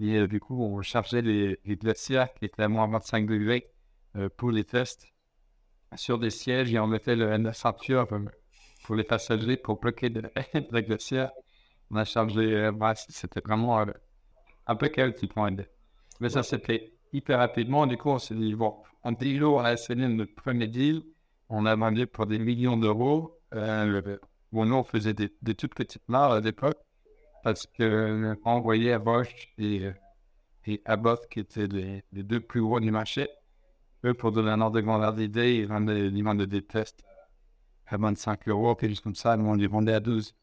Et 0.00 0.16
euh, 0.16 0.26
du 0.28 0.40
coup, 0.40 0.60
on 0.62 0.82
chargeait 0.82 1.22
les, 1.22 1.58
les 1.64 1.76
glacières 1.76 2.32
qui 2.34 2.46
étaient 2.46 2.62
à 2.62 2.68
moins 2.68 2.88
25 2.88 3.26
degrés 3.26 3.70
euh, 4.16 4.28
pour 4.36 4.50
les 4.50 4.64
tests 4.64 5.06
sur 5.96 6.18
des 6.18 6.30
sièges 6.30 6.72
et 6.72 6.78
on 6.78 6.86
mettait 6.86 7.16
le, 7.16 7.36
la 7.36 7.52
ceinture 7.52 8.08
pour 8.84 8.96
les 8.96 9.04
passagers 9.04 9.56
pour 9.56 9.78
bloquer 9.78 10.10
de, 10.10 10.22
de 10.54 10.66
la 10.72 10.82
glacière. 10.82 11.30
On 11.90 11.96
a 11.96 12.04
chargé, 12.04 12.70
ouais, 12.70 12.92
c'était 12.96 13.40
vraiment 13.40 13.84
un 14.66 14.76
peu 14.76 14.88
chaotique. 14.88 15.32
dire. 15.34 15.66
Mais 16.20 16.28
ça 16.28 16.42
s'est 16.42 16.58
fait 16.58 16.92
hyper 17.12 17.38
rapidement. 17.38 17.86
Du 17.86 17.96
coup, 17.96 18.10
on 18.10 18.18
s'est 18.18 18.34
dit, 18.34 18.54
bon, 18.54 18.76
en 19.02 19.12
deal, 19.12 19.44
on 19.44 19.58
a 19.58 19.76
signé 19.76 20.08
notre 20.08 20.34
premier 20.34 20.68
deal. 20.68 21.02
On 21.48 21.66
a 21.66 21.74
vendu 21.74 22.06
pour 22.06 22.26
des 22.26 22.38
millions 22.38 22.76
d'euros. 22.76 23.38
Euh, 23.54 24.16
bon, 24.52 24.64
nous, 24.64 24.76
on 24.76 24.84
faisait 24.84 25.14
des, 25.14 25.34
des 25.42 25.54
toutes 25.54 25.74
petites 25.74 26.08
marges 26.08 26.38
à 26.38 26.40
l'époque 26.40 26.78
parce 27.42 27.66
que 27.66 27.82
euh, 27.82 28.34
on 28.44 28.60
voyait 28.60 28.92
à 28.92 28.98
Bosch 28.98 29.52
et, 29.58 29.86
euh, 29.86 29.92
et 30.66 30.80
Abbott, 30.84 31.26
qui 31.28 31.40
étaient 31.40 31.66
les, 31.66 32.04
les 32.12 32.22
deux 32.22 32.40
plus 32.40 32.62
gros 32.62 32.80
du 32.80 32.90
marché, 32.90 33.28
eux, 34.04 34.14
pour 34.14 34.32
donner 34.32 34.50
un 34.50 34.60
ordre 34.60 34.76
de 34.76 34.80
grandeur 34.80 35.12
d'idée, 35.12 35.56
ils 35.56 35.66
vendaient, 35.66 36.08
ils 36.08 36.24
vendaient 36.24 36.46
des 36.46 36.62
tests 36.62 37.04
à 37.86 37.96
25 37.96 38.48
euros, 38.48 38.74
quelque 38.74 38.90
chose 38.90 39.00
comme 39.00 39.14
ça. 39.14 39.36
Nous, 39.36 39.46
on 39.46 39.54
les 39.54 39.66
vendait 39.66 39.94
à 39.94 40.00
12. 40.00 40.34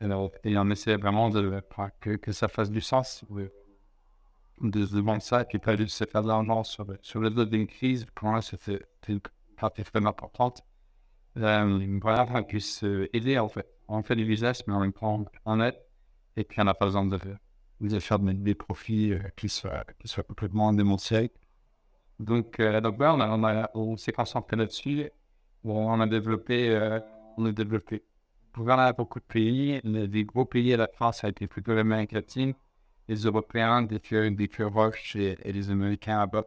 Et 0.00 0.56
on 0.56 0.70
essayait 0.70 0.96
vraiment 0.96 1.28
de, 1.28 1.62
que, 2.00 2.16
que 2.16 2.32
ça 2.32 2.48
fasse 2.48 2.70
du 2.70 2.80
sens, 2.80 3.24
de, 3.30 3.52
de, 4.62 4.86
de 4.86 5.00
vendre 5.00 5.22
ça, 5.22 5.42
et 5.42 5.44
puis 5.44 5.58
pas 5.58 5.76
juste 5.76 5.96
se 5.96 6.04
faire 6.04 6.22
de 6.22 6.28
l'argent 6.28 6.64
sur, 6.64 6.86
sur 7.02 7.20
le 7.20 7.30
dos 7.30 7.44
d'une 7.44 7.66
crise. 7.66 8.06
Pour 8.14 8.28
moi, 8.28 8.40
c'était 8.40 8.80
une 9.08 9.20
partie 9.56 9.82
vraiment 9.82 10.10
importante. 10.10 10.62
Euh, 11.36 11.98
voilà, 12.02 12.26
qu'on 12.26 12.42
puisse 12.42 12.82
euh, 12.82 13.08
aider, 13.12 13.38
en 13.38 13.48
fait. 13.48 13.66
On 13.88 14.02
fait 14.02 14.16
du 14.16 14.24
business, 14.24 14.66
mais 14.66 14.74
on 14.74 14.90
prend 14.90 15.24
en 15.44 15.60
aide. 15.60 15.76
Et 16.36 16.44
puis, 16.44 16.60
on 16.60 16.64
n'a 16.64 16.74
pas 16.74 16.86
besoin 16.86 17.04
de, 17.04 17.18
de 17.80 17.98
faire 17.98 18.18
des, 18.18 18.54
profits 18.54 19.12
euh, 19.12 19.20
qui, 19.36 19.48
soient, 19.48 19.84
qui 19.98 20.08
soient 20.08 20.22
complètement 20.22 20.72
démentiels. 20.72 21.30
Donc, 22.18 22.60
euh, 22.60 22.80
donc 22.80 23.00
ouais, 23.00 23.06
on, 23.08 23.66
on, 23.74 23.96
s'est 23.96 24.12
concentré 24.12 24.56
là-dessus. 24.56 25.10
On 25.64 26.00
a 26.00 26.06
développé, 26.06 26.70
euh, 26.70 27.00
on 27.36 27.46
a 27.46 27.52
développé 27.52 28.02
voilà, 28.56 28.92
beaucoup 28.92 29.20
de 29.20 29.24
pays. 29.24 29.80
Les, 29.84 30.24
gros 30.24 30.44
pays 30.44 30.74
à 30.74 30.76
la 30.76 30.88
fin, 30.88 31.12
ça 31.12 31.26
a 31.26 31.30
été 31.30 31.46
plutôt 31.46 31.74
l'Amérique 31.74 32.12
latine. 32.12 32.54
Les 33.08 33.16
Européens, 33.16 33.82
des 33.82 33.98
feux, 33.98 34.30
des 34.30 34.48
feux 34.48 34.66
roches 34.66 35.16
et, 35.16 35.36
les 35.52 35.70
Américains 35.70 36.20
à 36.20 36.26
bord. 36.26 36.46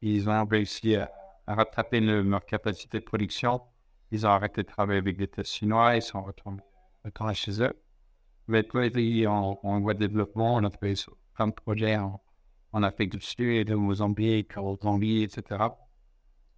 Ils 0.00 0.28
ont 0.28 0.44
réussi 0.46 0.96
à, 0.96 1.10
rattraper 1.46 2.00
le- 2.00 2.22
leur 2.22 2.44
capacité 2.46 3.00
de 3.00 3.04
production. 3.04 3.60
Ils 4.10 4.26
ont 4.26 4.30
arrêté 4.30 4.62
de 4.62 4.68
travailler 4.68 4.98
avec 4.98 5.16
des 5.16 5.28
tests 5.28 5.52
chinois. 5.52 5.96
Ils 5.96 6.02
sont 6.02 6.22
retournés, 6.22 6.62
retournés 7.04 7.34
chez 7.34 7.62
eux. 7.62 7.72
Mais 8.48 8.62
tous 8.64 8.78
les 8.78 8.90
pays 8.90 9.26
en, 9.26 9.58
voie 9.80 9.94
de 9.94 10.00
développement, 10.00 10.56
on 10.56 10.64
a 10.64 10.70
fait 10.70 10.94
plein 11.34 11.48
de 11.48 11.52
projets 11.52 11.96
en, 11.96 12.20
en 12.72 12.82
Afrique 12.82 13.12
du 13.12 13.20
Sud, 13.20 13.70
au 13.70 13.78
Mozambique, 13.78 14.56
au 14.56 14.76
Zambie, 14.82 15.22
etc. 15.22 15.64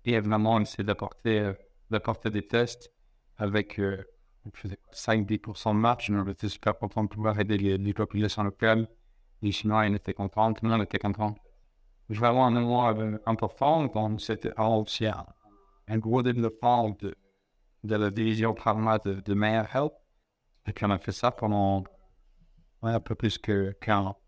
Et 0.05 0.19
vraiment, 0.21 0.55
on 0.55 0.61
essaie 0.61 0.85
d'apporter, 0.85 1.41
euh, 1.41 1.55
d'apporter 1.91 2.31
des 2.31 2.47
tests 2.47 2.91
avec 3.37 3.79
euh, 3.79 4.05
on 4.47 4.51
faisait 4.53 4.79
5-10% 4.93 5.75
de 5.75 5.79
marge. 5.79 6.11
On 6.11 6.29
était 6.29 6.49
super 6.49 6.79
content 6.79 7.05
de 7.05 7.09
pouvoir 7.09 7.39
aider 7.41 7.57
les, 7.59 7.79
les 7.79 7.95
populations 7.95 8.43
locales. 8.43 8.89
Les 9.43 9.53
Chinois, 9.53 9.87
ils 9.87 9.95
étaient 9.95 10.15
contents, 10.15 10.53
tout 10.53 10.65
le 10.65 10.71
monde 10.71 10.83
était 10.83 10.99
content. 10.99 11.35
Vraiment 12.09 12.47
un 12.47 12.51
moment 12.51 12.89
euh, 12.91 13.17
important. 13.27 13.87
Donc, 13.87 14.21
c'était 14.21 14.53
aussi 14.59 15.07
un, 15.07 15.27
un 15.89 15.99
gros 15.99 16.23
développement 16.23 16.91
de, 17.01 17.15
de 17.85 17.97
la 17.97 18.11
division 18.11 18.55
pharma 18.55 18.99
de, 18.99 19.21
de 19.21 19.35
Meyer 19.35 19.65
Health. 19.75 19.93
Et 20.67 20.73
puis, 20.73 20.85
on 20.87 20.91
a 20.91 20.99
fait 20.99 21.13
ça 21.13 21.31
pendant 21.31 21.85
ouais, 22.83 22.93
un 22.93 23.01
peu 23.01 23.15
plus 23.15 23.39
que 23.39 23.73
qu'un 23.81 24.01
an. 24.01 24.19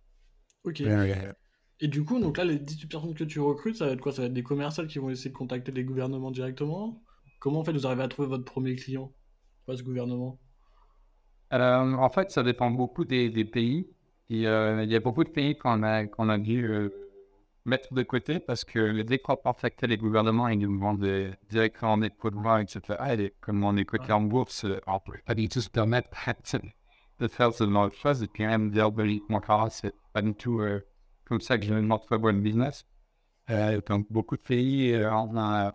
Ok. 0.64 0.80
Euh, 0.80 1.32
Et 1.80 1.88
du 1.88 2.04
coup, 2.04 2.18
donc 2.20 2.38
là, 2.38 2.44
les 2.44 2.58
18 2.58 2.88
personnes 2.88 3.14
que 3.14 3.24
tu 3.24 3.40
recrutes, 3.40 3.76
ça 3.76 3.86
va 3.86 3.92
être 3.92 4.00
quoi? 4.00 4.12
Ça 4.12 4.22
va 4.22 4.26
être 4.28 4.34
des 4.34 4.42
commerciaux 4.42 4.86
qui 4.86 4.98
vont 4.98 5.10
essayer 5.10 5.30
de 5.30 5.36
contacter 5.36 5.72
les 5.72 5.84
gouvernements 5.84 6.30
directement? 6.30 7.02
Comment 7.38 7.60
en 7.60 7.64
fait 7.64 7.72
vous 7.72 7.86
arrivez 7.86 8.02
à 8.02 8.08
trouver 8.08 8.28
votre 8.28 8.44
premier 8.44 8.76
client? 8.76 9.12
Ce 9.74 9.82
gouvernement? 9.82 10.38
Euh, 11.52 11.92
en 11.94 12.08
fait, 12.10 12.30
ça 12.30 12.42
dépend 12.42 12.70
beaucoup 12.70 13.04
des, 13.04 13.30
des 13.30 13.44
pays. 13.44 13.86
Et, 14.30 14.46
euh, 14.46 14.82
il 14.82 14.90
y 14.90 14.96
a 14.96 15.00
beaucoup 15.00 15.24
de 15.24 15.30
pays 15.30 15.56
qu'on 15.56 15.82
a, 15.82 16.06
qu'on 16.06 16.28
a 16.28 16.38
dû 16.38 16.66
euh, 16.66 16.88
mettre 17.64 17.94
de 17.94 18.02
côté 18.02 18.40
parce 18.40 18.64
que 18.64 19.02
dès 19.02 19.18
qu'on 19.18 19.36
contactait 19.36 19.86
les 19.86 19.96
gouvernements, 19.96 20.48
ils 20.48 20.58
nous 20.58 20.68
demandaient 20.72 21.32
directement 21.48 21.98
des 21.98 22.10
vin, 22.34 22.60
etc. 22.60 23.14
Et 23.14 23.16
les- 23.16 23.34
comme 23.40 23.62
on 23.64 23.76
est 23.76 23.84
coté 23.84 24.12
en 24.12 24.22
bourse, 24.22 24.64
on 24.86 24.94
ne 24.94 24.98
peut 24.98 25.18
pas 25.24 25.34
du 25.34 25.48
tout 25.48 25.60
se 25.60 25.70
permettre 25.70 26.10
de 27.20 27.28
faire 27.28 27.52
ce 27.52 27.68
genre 27.70 27.88
de 27.88 27.94
choses. 27.94 28.22
Et 28.22 28.26
puis 28.28 28.44
même 28.44 28.70
dire, 28.70 28.90
mon 29.28 29.40
cas, 29.40 29.68
c'est 29.70 29.94
pas 30.12 30.22
du 30.22 30.34
tout 30.34 30.60
comme 31.24 31.40
ça 31.40 31.58
que 31.58 31.64
je 31.64 31.74
ne 31.74 31.96
très 31.98 32.18
bon 32.18 32.36
business. 32.40 32.84
Donc, 33.88 34.06
beaucoup 34.10 34.36
de 34.36 34.42
pays, 34.42 34.96
on 35.10 35.36
a 35.36 35.72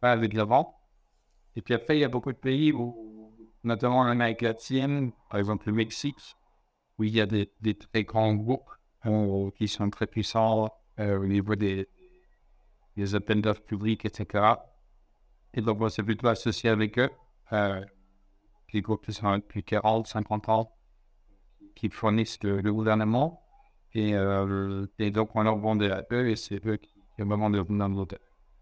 pas 0.00 0.12
avec 0.12 0.32
l'avant. 0.34 0.78
Et 1.56 1.62
puis 1.62 1.74
après, 1.74 1.96
il 1.96 2.00
y 2.00 2.04
a 2.04 2.08
beaucoup 2.08 2.32
de 2.32 2.38
pays 2.38 2.72
où, 2.72 2.96
notamment 3.64 4.00
en 4.00 4.06
Amérique 4.06 4.42
latine, 4.42 5.12
par 5.30 5.40
exemple 5.40 5.68
le 5.68 5.74
Mexique, 5.74 6.36
où 6.98 7.04
il 7.04 7.14
y 7.14 7.20
a 7.20 7.26
des, 7.26 7.50
des 7.60 7.74
très 7.74 8.04
grands 8.04 8.34
groupes 8.34 8.70
euh, 9.06 9.50
qui 9.52 9.68
sont 9.68 9.88
très 9.90 10.06
puissants 10.06 10.68
euh, 11.00 11.18
au 11.18 11.26
niveau 11.26 11.54
des, 11.54 11.88
des 12.96 13.14
appels 13.14 13.40
d'offres 13.40 13.62
publics, 13.62 14.04
etc. 14.04 14.44
Et 15.54 15.60
donc, 15.60 15.80
on 15.80 15.88
plutôt 16.04 16.28
associé 16.28 16.70
avec 16.70 16.98
eux, 16.98 17.10
euh, 17.52 17.84
les 18.72 18.80
groupes 18.80 19.04
qui 19.04 19.12
sont 19.12 19.34
depuis 19.36 19.62
40, 19.62 20.06
50 20.06 20.48
ans, 20.48 20.72
qui 21.74 21.90
fournissent 21.90 22.42
le, 22.42 22.60
le 22.60 22.72
gouvernement. 22.72 23.42
Et, 23.94 24.14
euh, 24.14 24.86
et 24.98 25.10
donc, 25.10 25.30
on 25.34 25.42
leur 25.42 25.58
vendait 25.58 25.90
à 25.90 26.04
eux 26.12 26.28
et 26.28 26.36
c'est 26.36 26.64
eux 26.66 26.76
qui, 26.76 26.94
qui 27.16 27.22
de 27.22 27.24
venir 27.24 27.88
nous 27.88 28.06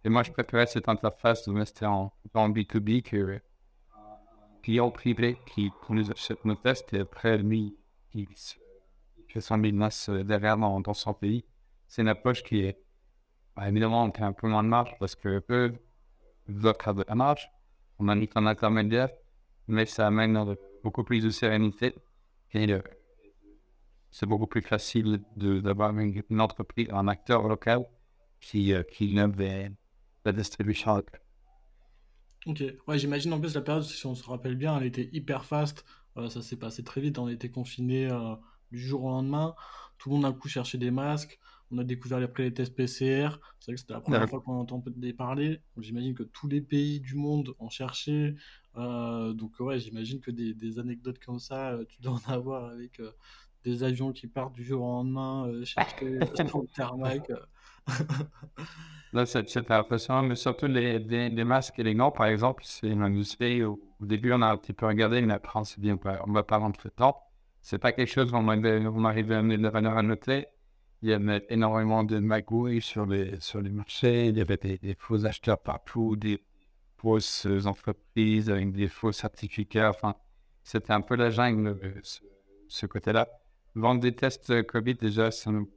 Et 0.04 0.08
moi, 0.08 0.22
je 0.24 0.32
préférais 0.32 0.66
cette 0.66 0.88
interface 0.88 1.46
de 1.48 1.52
rester 1.52 1.86
en, 1.86 2.12
en 2.34 2.50
B2B 2.50 3.02
que 3.02 3.40
client 4.62 4.90
privé 4.90 5.38
qui, 5.46 5.70
nous 5.88 6.10
achète 6.10 6.44
nos 6.44 6.54
tests 6.54 6.92
et 6.94 7.00
après, 7.00 7.38
lui, 7.38 7.76
il 8.14 8.26
fait 9.28 9.40
son 9.40 9.58
business 9.58 10.08
derrière 10.08 10.56
dans, 10.56 10.80
dans 10.80 10.94
son 10.94 11.14
pays. 11.14 11.44
C'est 11.88 12.02
une 12.02 12.08
approche 12.08 12.42
qui 12.42 12.60
est, 12.60 12.78
bah, 13.56 13.68
évidemment, 13.68 14.04
on 14.04 14.10
a 14.10 14.24
un 14.24 14.32
peu 14.32 14.48
moins 14.48 14.62
de 14.62 14.68
marge 14.68 14.94
parce 14.98 15.14
que 15.14 15.42
eux 15.50 15.74
veulent 16.48 16.74
faire 16.80 16.94
de 16.94 17.04
la 17.08 17.14
marge. 17.14 17.50
On 17.98 18.08
a 18.08 18.14
mis 18.14 18.28
un 18.34 18.46
intermédiaire, 18.46 19.10
mais 19.68 19.86
ça 19.86 20.06
amène 20.06 20.56
beaucoup 20.82 21.04
plus 21.04 21.22
de 21.22 21.30
sérénité 21.30 21.94
et 22.52 22.72
euh, 22.72 22.80
c'est 24.10 24.26
beaucoup 24.26 24.46
plus 24.46 24.62
facile 24.62 25.22
d'avoir 25.36 25.96
une, 25.98 26.40
entreprise, 26.40 26.88
un 26.90 27.06
acteur 27.08 27.46
local 27.46 27.84
qui, 28.40 28.72
euh, 28.72 28.82
qui 28.82 29.14
la 30.24 30.32
distribution. 30.32 31.02
Ok, 32.46 32.64
ouais, 32.86 32.98
j'imagine 32.98 33.32
en 33.34 33.40
plus 33.40 33.54
la 33.54 33.60
période, 33.60 33.84
si 33.84 34.06
on 34.06 34.14
se 34.14 34.24
rappelle 34.24 34.54
bien, 34.54 34.78
elle 34.78 34.86
était 34.86 35.10
hyper 35.12 35.44
fast. 35.44 35.84
Euh, 36.16 36.28
ça 36.28 36.42
s'est 36.42 36.56
passé 36.56 36.82
très 36.82 37.00
vite. 37.00 37.18
On 37.18 37.26
a 37.26 37.32
été 37.32 37.50
confinés 37.50 38.10
euh, 38.10 38.34
du 38.72 38.80
jour 38.80 39.04
au 39.04 39.10
lendemain. 39.10 39.54
Tout 39.98 40.08
le 40.08 40.16
monde 40.16 40.24
a 40.24 40.32
coup 40.32 40.48
cherché 40.48 40.78
des 40.78 40.90
masques. 40.90 41.38
On 41.70 41.78
a 41.78 41.84
découvert 41.84 42.18
après 42.18 42.44
les 42.44 42.54
tests 42.54 42.74
PCR. 42.74 43.38
C'est 43.60 43.66
vrai 43.66 43.74
que 43.74 43.80
c'était 43.80 43.92
la 43.92 44.00
première 44.00 44.28
fois 44.28 44.40
qu'on 44.40 44.54
entend 44.58 44.82
parler. 45.16 45.60
J'imagine 45.78 46.14
que 46.14 46.24
tous 46.24 46.48
les 46.48 46.60
pays 46.60 46.98
du 46.98 47.14
monde 47.14 47.54
ont 47.60 47.68
cherché. 47.68 48.34
Euh, 48.76 49.32
donc 49.34 49.60
ouais, 49.60 49.78
j'imagine 49.78 50.20
que 50.20 50.30
des, 50.30 50.52
des, 50.54 50.78
anecdotes 50.78 51.18
comme 51.24 51.38
ça, 51.38 51.78
tu 51.88 52.00
dois 52.00 52.14
en 52.26 52.32
avoir 52.32 52.64
avec 52.70 53.00
des 53.62 53.84
avions 53.84 54.12
qui 54.12 54.26
partent 54.26 54.54
du 54.54 54.64
jour 54.64 54.82
au 54.82 54.86
lendemain, 54.86 55.62
chercher 55.64 56.06
le 56.18 56.74
thermac. 56.74 57.30
Là, 59.12 59.26
c'est 59.26 59.70
impressionnant, 59.72 60.22
mais 60.22 60.36
surtout 60.36 60.66
les, 60.66 61.00
masques 61.44 61.78
et 61.80 61.82
les 61.82 61.94
gants, 61.94 62.12
par 62.12 62.26
exemple, 62.26 62.62
c'est 62.64 62.86
une 62.88 63.02
industrie 63.02 63.64
où, 63.64 63.80
au 64.00 64.06
début, 64.06 64.32
on 64.32 64.40
a 64.40 64.46
un 64.46 64.56
petit 64.56 64.72
peu 64.72 64.86
regardé, 64.86 65.20
mais 65.20 65.34
après, 65.34 65.58
on 65.58 65.64
s'est 65.64 65.80
dit, 65.80 65.90
on 65.90 66.28
ne 66.28 66.32
va 66.32 66.44
pas 66.44 66.58
rentrer 66.58 66.90
dedans. 66.90 67.16
C'est 67.60 67.78
pas 67.78 67.92
quelque 67.92 68.08
chose 68.08 68.32
où 68.32 68.36
on 68.36 68.48
à 68.48 68.54
amener 68.54 69.58
de 69.58 69.68
valeur 69.68 69.98
à 69.98 70.02
noter. 70.02 70.46
Il 71.02 71.08
y 71.08 71.12
avait 71.12 71.44
énormément 71.48 72.04
de 72.04 72.18
magouilles 72.20 72.80
sur 72.80 73.04
les, 73.04 73.40
sur 73.40 73.60
les 73.60 73.70
marchés, 73.70 74.26
il 74.26 74.38
y 74.38 74.40
avait 74.40 74.58
des, 74.58 74.96
faux 74.98 75.26
acheteurs 75.26 75.58
partout, 75.58 76.14
des 76.14 76.40
fausses 76.98 77.46
entreprises 77.64 78.48
avec 78.48 78.72
des 78.72 78.86
faux 78.86 79.12
certificats. 79.12 79.90
Enfin, 79.90 80.14
c'était 80.62 80.92
un 80.92 81.00
peu 81.00 81.16
la 81.16 81.30
jungle, 81.30 81.78
ce, 82.02 82.20
ce 82.68 82.86
côté-là. 82.86 83.28
Vendre 83.74 84.00
des 84.00 84.14
tests 84.14 84.62
Covid, 84.66 84.94
déjà, 84.94 85.30
ça 85.30 85.50
nous 85.50 85.68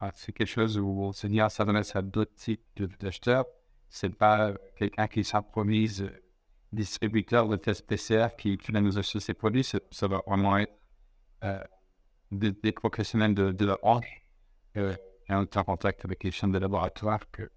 ah, 0.00 0.10
c'est 0.14 0.32
quelque 0.32 0.48
chose 0.48 0.78
où 0.78 1.02
on 1.02 1.12
se 1.12 1.26
dit, 1.26 1.40
ah, 1.40 1.48
ça 1.48 1.58
s'adresse 1.64 1.94
à 1.94 2.02
d'autres 2.02 2.34
types 2.34 2.82
d'acheteurs. 3.00 3.44
C'est 3.88 4.14
pas 4.14 4.54
quelqu'un 4.76 5.08
qui 5.08 5.24
s'improvise 5.24 6.02
euh, 6.02 6.10
distributeur 6.72 7.48
de 7.48 7.56
tests 7.56 7.86
PCR 7.86 8.28
qui, 8.38 8.56
qui 8.56 8.72
va 8.72 8.80
nous 8.80 8.98
acheter 8.98 9.20
ses 9.20 9.34
produits. 9.34 9.64
Ça 9.64 10.08
va 10.08 10.22
vraiment 10.26 10.56
être 10.56 10.72
euh, 11.44 11.62
des, 12.30 12.72
professionnels 12.72 13.34
de, 13.34 13.52
de 13.52 13.64
la 13.66 13.78
hanche. 13.82 14.26
Euh, 14.76 14.94
et 15.28 15.34
on 15.34 15.42
est 15.42 15.56
en 15.56 15.64
contact 15.64 16.04
avec 16.04 16.24
les 16.24 16.30
chaînes 16.30 16.52
de 16.52 16.58
laboratoire 16.58 17.20
que, 17.30 17.50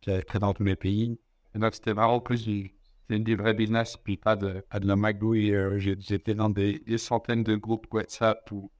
qui 0.00 0.38
dans 0.38 0.54
tous 0.54 0.64
les 0.64 0.76
pays. 0.76 1.18
Donc, 1.54 1.74
c'était 1.74 1.92
vraiment 1.92 2.20
plus 2.20 2.44
du, 2.44 2.74
du 3.08 3.36
vrai 3.36 3.54
business, 3.54 3.96
puis 3.96 4.16
pas 4.16 4.36
de, 4.36 4.64
pas 4.68 4.80
de 4.80 4.86
la 4.86 4.96
magouille. 4.96 5.54
Euh, 5.54 5.78
j'étais 5.78 6.34
dans 6.34 6.50
des, 6.50 6.80
des, 6.80 6.98
centaines 6.98 7.42
de 7.42 7.56
groupes 7.56 7.86
WhatsApp 7.92 8.50
où 8.52 8.70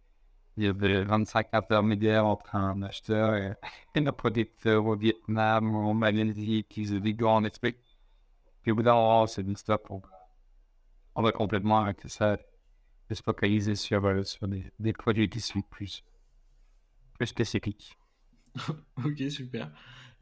il 0.56 0.64
y 0.64 0.66
avait 0.66 1.04
25 1.04 1.48
intermédiaires 1.52 2.26
entre 2.26 2.54
un 2.56 2.82
acheteur 2.82 3.34
et, 3.34 3.54
un 3.98 4.12
producteur 4.12 4.84
au 4.86 4.96
Vietnam, 4.96 5.74
ou 5.74 5.78
en 5.88 5.94
Malaisie, 5.94 6.64
qui 6.68 6.86
se 6.86 6.94
dit 6.94 7.16
en. 7.22 7.42
Puis 7.42 8.72
au 8.72 8.74
bout 8.74 8.82
d'un 8.82 8.94
moment, 8.94 9.26
c'est 9.26 9.42
une 9.42 9.56
stop. 9.56 9.86
On, 9.90 10.00
on 11.14 11.22
va 11.22 11.32
complètement 11.32 11.78
arrêter 11.78 12.08
ça 12.08 12.38
et 13.08 13.14
se 13.14 13.22
focaliser 13.22 13.74
sur, 13.74 14.04
euh, 14.04 14.22
sur 14.24 14.48
des, 14.48 14.64
des, 14.78 14.92
produits 14.92 15.28
qui 15.28 15.40
sont 15.40 15.62
plus, 15.62 16.02
plus 17.14 17.26
spécifiques. 17.26 17.96
ok, 19.04 19.30
super. 19.30 19.70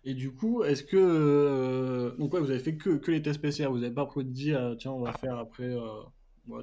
Et 0.05 0.15
du 0.15 0.33
coup, 0.33 0.63
est-ce 0.65 0.83
que. 0.83 0.97
Euh, 0.97 2.17
donc, 2.17 2.35
ouais, 2.35 2.41
vous 2.41 2.51
avez 2.51 2.59
fait 2.59 2.77
que, 2.77 2.97
que 2.97 3.11
les 3.11 3.23
tests 3.23 3.41
PCR 3.41 3.69
Vous 3.69 3.79
n'avez 3.79 3.95
pas 3.95 4.09
dire, 4.25 4.61
euh, 4.61 4.75
tiens, 4.75 4.91
on 4.91 5.01
va 5.01 5.13
faire 5.13 5.39
après. 5.39 5.75
Euh 5.75 6.03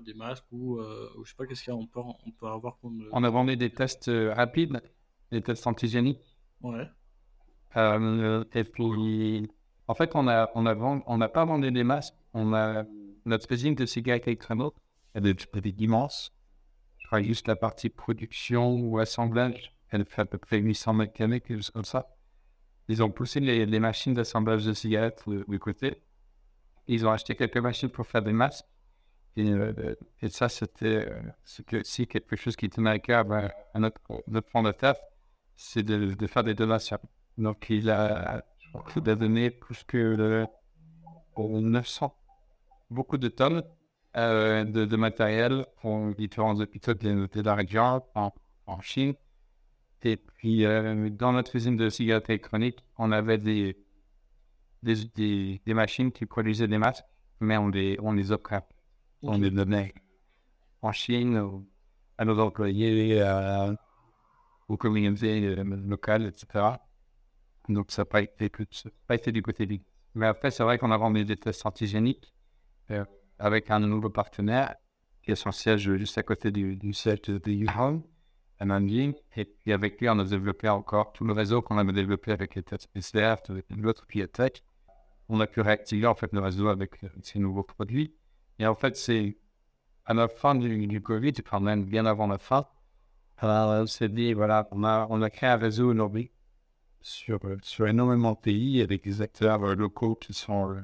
des 0.04 0.14
masques 0.14 0.46
ou, 0.52 0.80
euh, 0.80 1.10
ou, 1.18 1.26
je 1.26 1.30
sais 1.30 1.36
pas 1.36 1.46
qu'est-ce 1.46 1.64
qu'il 1.64 1.74
y 1.74 1.76
a, 1.76 1.80
on 1.80 1.88
peut, 1.88 2.00
on 2.00 2.32
peut 2.32 2.48
avoir 2.48 2.78
comme... 2.80 3.08
On 3.12 3.24
a 3.24 3.30
vendu 3.30 3.58
des 3.58 3.70
tests 3.70 4.08
euh, 4.08 4.34
rapides, 4.34 4.82
des 5.32 5.42
tests 5.42 5.68
antigéniques. 5.68 6.38
Ouais. 6.62 6.88
Euh, 7.78 8.44
et 8.54 8.64
puis, 8.64 9.50
en 9.88 9.94
fait, 9.94 10.12
on 10.16 10.28
a, 10.28 10.50
on 10.56 10.66
a 10.66 10.76
on 10.76 11.18
n'a 11.18 11.30
pas 11.30 11.46
vendu 11.46 11.72
des 11.72 11.84
masques. 11.84 12.16
On 12.34 12.54
a 12.54 12.86
notre 13.26 13.52
usine 13.52 13.76
de 13.76 13.86
cigarettes 13.86 14.28
électroniques, 14.28 14.74
elle 15.14 15.28
est 15.28 15.82
immense. 15.82 16.34
Je 16.98 17.08
crois 17.08 17.22
juste 17.22 17.48
la 17.48 17.56
partie 17.56 17.90
production 17.90 18.74
ou 18.76 19.00
assemblage, 19.00 19.76
elle 19.90 20.06
fait 20.06 20.22
à 20.22 20.26
peu 20.26 20.38
près 20.38 20.60
800 20.60 20.94
mètres 20.94 21.14
carrés, 21.14 21.42
quelque 21.42 21.58
chose 21.58 21.72
comme 21.72 21.86
ça. 21.86 22.16
Ils 22.88 23.04
ont 23.04 23.12
poussé 23.12 23.40
les, 23.40 23.66
les 23.66 23.80
machines 23.80 24.14
d'assemblage 24.14 24.66
de 24.66 24.74
cigarettes 24.74 25.24
du 25.28 25.60
côté. 25.60 26.02
Ils 26.88 27.06
ont 27.06 27.12
acheté 27.12 27.36
quelques 27.36 27.58
machines 27.58 27.90
pour 27.90 28.08
faire 28.08 28.22
des 28.22 28.34
masques. 28.34 28.66
Et, 29.38 29.50
euh, 29.50 29.96
ça, 30.30 30.50
c'était 30.50 31.08
euh, 31.10 31.80
aussi 31.80 32.08
quelque 32.08 32.36
chose 32.36 32.56
qui 32.56 32.70
tenait 32.70 32.90
à 32.90 33.00
cœur 33.00 33.26
à 33.74 33.80
notre, 33.80 34.02
notre 34.28 34.50
fondateur, 34.50 34.96
c'est 35.56 35.84
de, 35.84 36.28
faire 36.28 36.44
des 36.44 36.54
donations. 36.54 37.00
Donc, 37.38 37.70
il 37.70 37.90
a, 37.90 38.44
donné 38.98 39.52
plus 39.52 39.84
que 39.84 40.46
900, 41.38 42.16
beaucoup 42.90 43.18
de 43.18 43.30
tonnes 43.30 43.64
euh, 44.18 44.64
de, 44.66 44.96
matériel 44.98 45.66
pour 45.82 46.14
différents 46.16 46.60
hôpitaux 46.60 46.94
de, 46.94 47.30
de 47.32 47.42
la 47.42 47.56
région 47.56 48.04
en, 48.16 48.32
Chine. 48.82 49.14
Et 50.04 50.18
puis, 50.18 50.64
dans 50.64 51.34
notre 51.34 51.56
usine 51.56 51.76
de 51.78 51.90
cigarettes 51.90 52.30
électroniques, 52.30 52.84
on 52.98 53.12
avait 53.12 53.38
des, 53.38 53.78
machines 55.68 56.12
qui 56.12 56.26
produisaient 56.26 56.68
des 56.68 56.78
masques, 56.78 57.06
mais 57.40 57.58
on 57.58 57.68
les, 57.70 57.98
on 58.02 58.14
les 58.14 58.32
on 59.24 59.38
les 59.38 59.52
donnait 59.52 59.94
en 60.82 60.92
Chine 60.92 61.64
à 62.18 62.26
nos 62.26 62.40
employés, 62.40 63.22
à, 63.22 63.76
aux 64.68 64.78
communautés 64.78 65.56
locales, 65.64 66.26
etc. 66.26 66.66
Donc, 67.70 67.92
ça 67.92 68.02
n'a 68.02 68.06
pas 68.06 68.22
été, 68.22 68.50
pas 69.08 69.16
été 69.16 69.32
du 69.32 69.42
côté 69.42 69.66
du. 69.66 69.82
Mais 70.16 70.26
après, 70.28 70.52
c'est 70.52 70.64
vrai 70.64 70.78
qu'on 70.78 70.92
a 70.92 70.98
vendu 70.98 71.24
des 71.24 71.38
tests 71.38 71.66
antigéniques 71.66 72.34
euh, 72.90 73.06
avec 73.40 73.70
un 73.72 73.80
nouveau 73.80 74.10
partenaire 74.10 74.76
qui 75.24 75.32
est 75.32 75.36
son 75.36 75.52
siège 75.52 75.96
juste 75.96 76.18
à 76.18 76.24
côté 76.24 76.52
du, 76.52 76.76
du 76.76 76.94
siège 76.94 77.22
de 77.22 77.52
Yuhan, 77.52 78.02
à 78.60 78.66
Nanjing. 78.66 79.14
Et 79.36 79.46
puis, 79.46 79.72
avec 79.72 80.00
lui, 80.00 80.10
on 80.10 80.20
a 80.20 80.24
développé 80.24 80.68
encore 80.68 81.14
tout 81.14 81.24
le 81.24 81.34
réseau 81.34 81.62
qu'on 81.62 81.78
avait 81.78 81.94
développé 81.94 82.32
avec 82.32 82.56
les 82.56 82.64
tests 82.64 82.88
PCR, 82.88 83.36
avec 83.50 83.66
l'autre 83.70 84.06
biotech. 84.08 84.64
On 85.30 85.40
a 85.40 85.48
pu 85.48 85.62
réactiver 85.62 86.08
en 86.08 86.16
fait 86.16 86.34
le 86.34 86.40
réseau 86.40 86.68
avec 86.68 87.00
ces 87.22 87.40
nouveaux 87.40 87.64
produits. 87.64 88.14
Et 88.62 88.68
en 88.68 88.76
fait, 88.76 88.96
c'est 88.96 89.38
à 90.06 90.14
la 90.14 90.28
fin 90.28 90.54
du, 90.54 90.86
du 90.86 91.02
Covid, 91.02 91.34
quand 91.34 91.60
même 91.60 91.84
bien 91.84 92.06
avant 92.06 92.28
la 92.28 92.38
fin, 92.38 92.68
on 93.42 93.88
s'est 93.88 94.08
dit, 94.08 94.34
voilà, 94.34 94.68
on 94.70 94.84
a, 94.84 95.08
on 95.10 95.24
a 95.24 95.32
créé 95.32 95.50
un 95.50 95.58
réseau 95.58 95.90
aujourd'hui 95.90 96.30
sur, 97.02 97.40
sur 97.64 97.88
énormément 97.88 98.34
de 98.34 98.38
pays 98.38 98.84
avec 98.84 99.04
des 99.04 99.24
acteurs 99.24 99.64
euh, 99.64 99.74
locaux 99.74 100.14
qui 100.14 100.34
sont, 100.34 100.76
euh, 100.76 100.82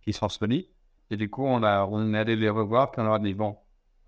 qui 0.00 0.14
sont 0.14 0.30
solides. 0.30 0.70
Et 1.10 1.18
du 1.18 1.28
coup, 1.28 1.44
on, 1.44 1.62
a, 1.62 1.84
on 1.84 2.14
est 2.14 2.18
allé 2.18 2.34
les 2.34 2.48
revoir, 2.48 2.92
puis 2.92 3.02
on 3.02 3.12
a 3.12 3.18
dit, 3.18 3.34
bon, 3.34 3.58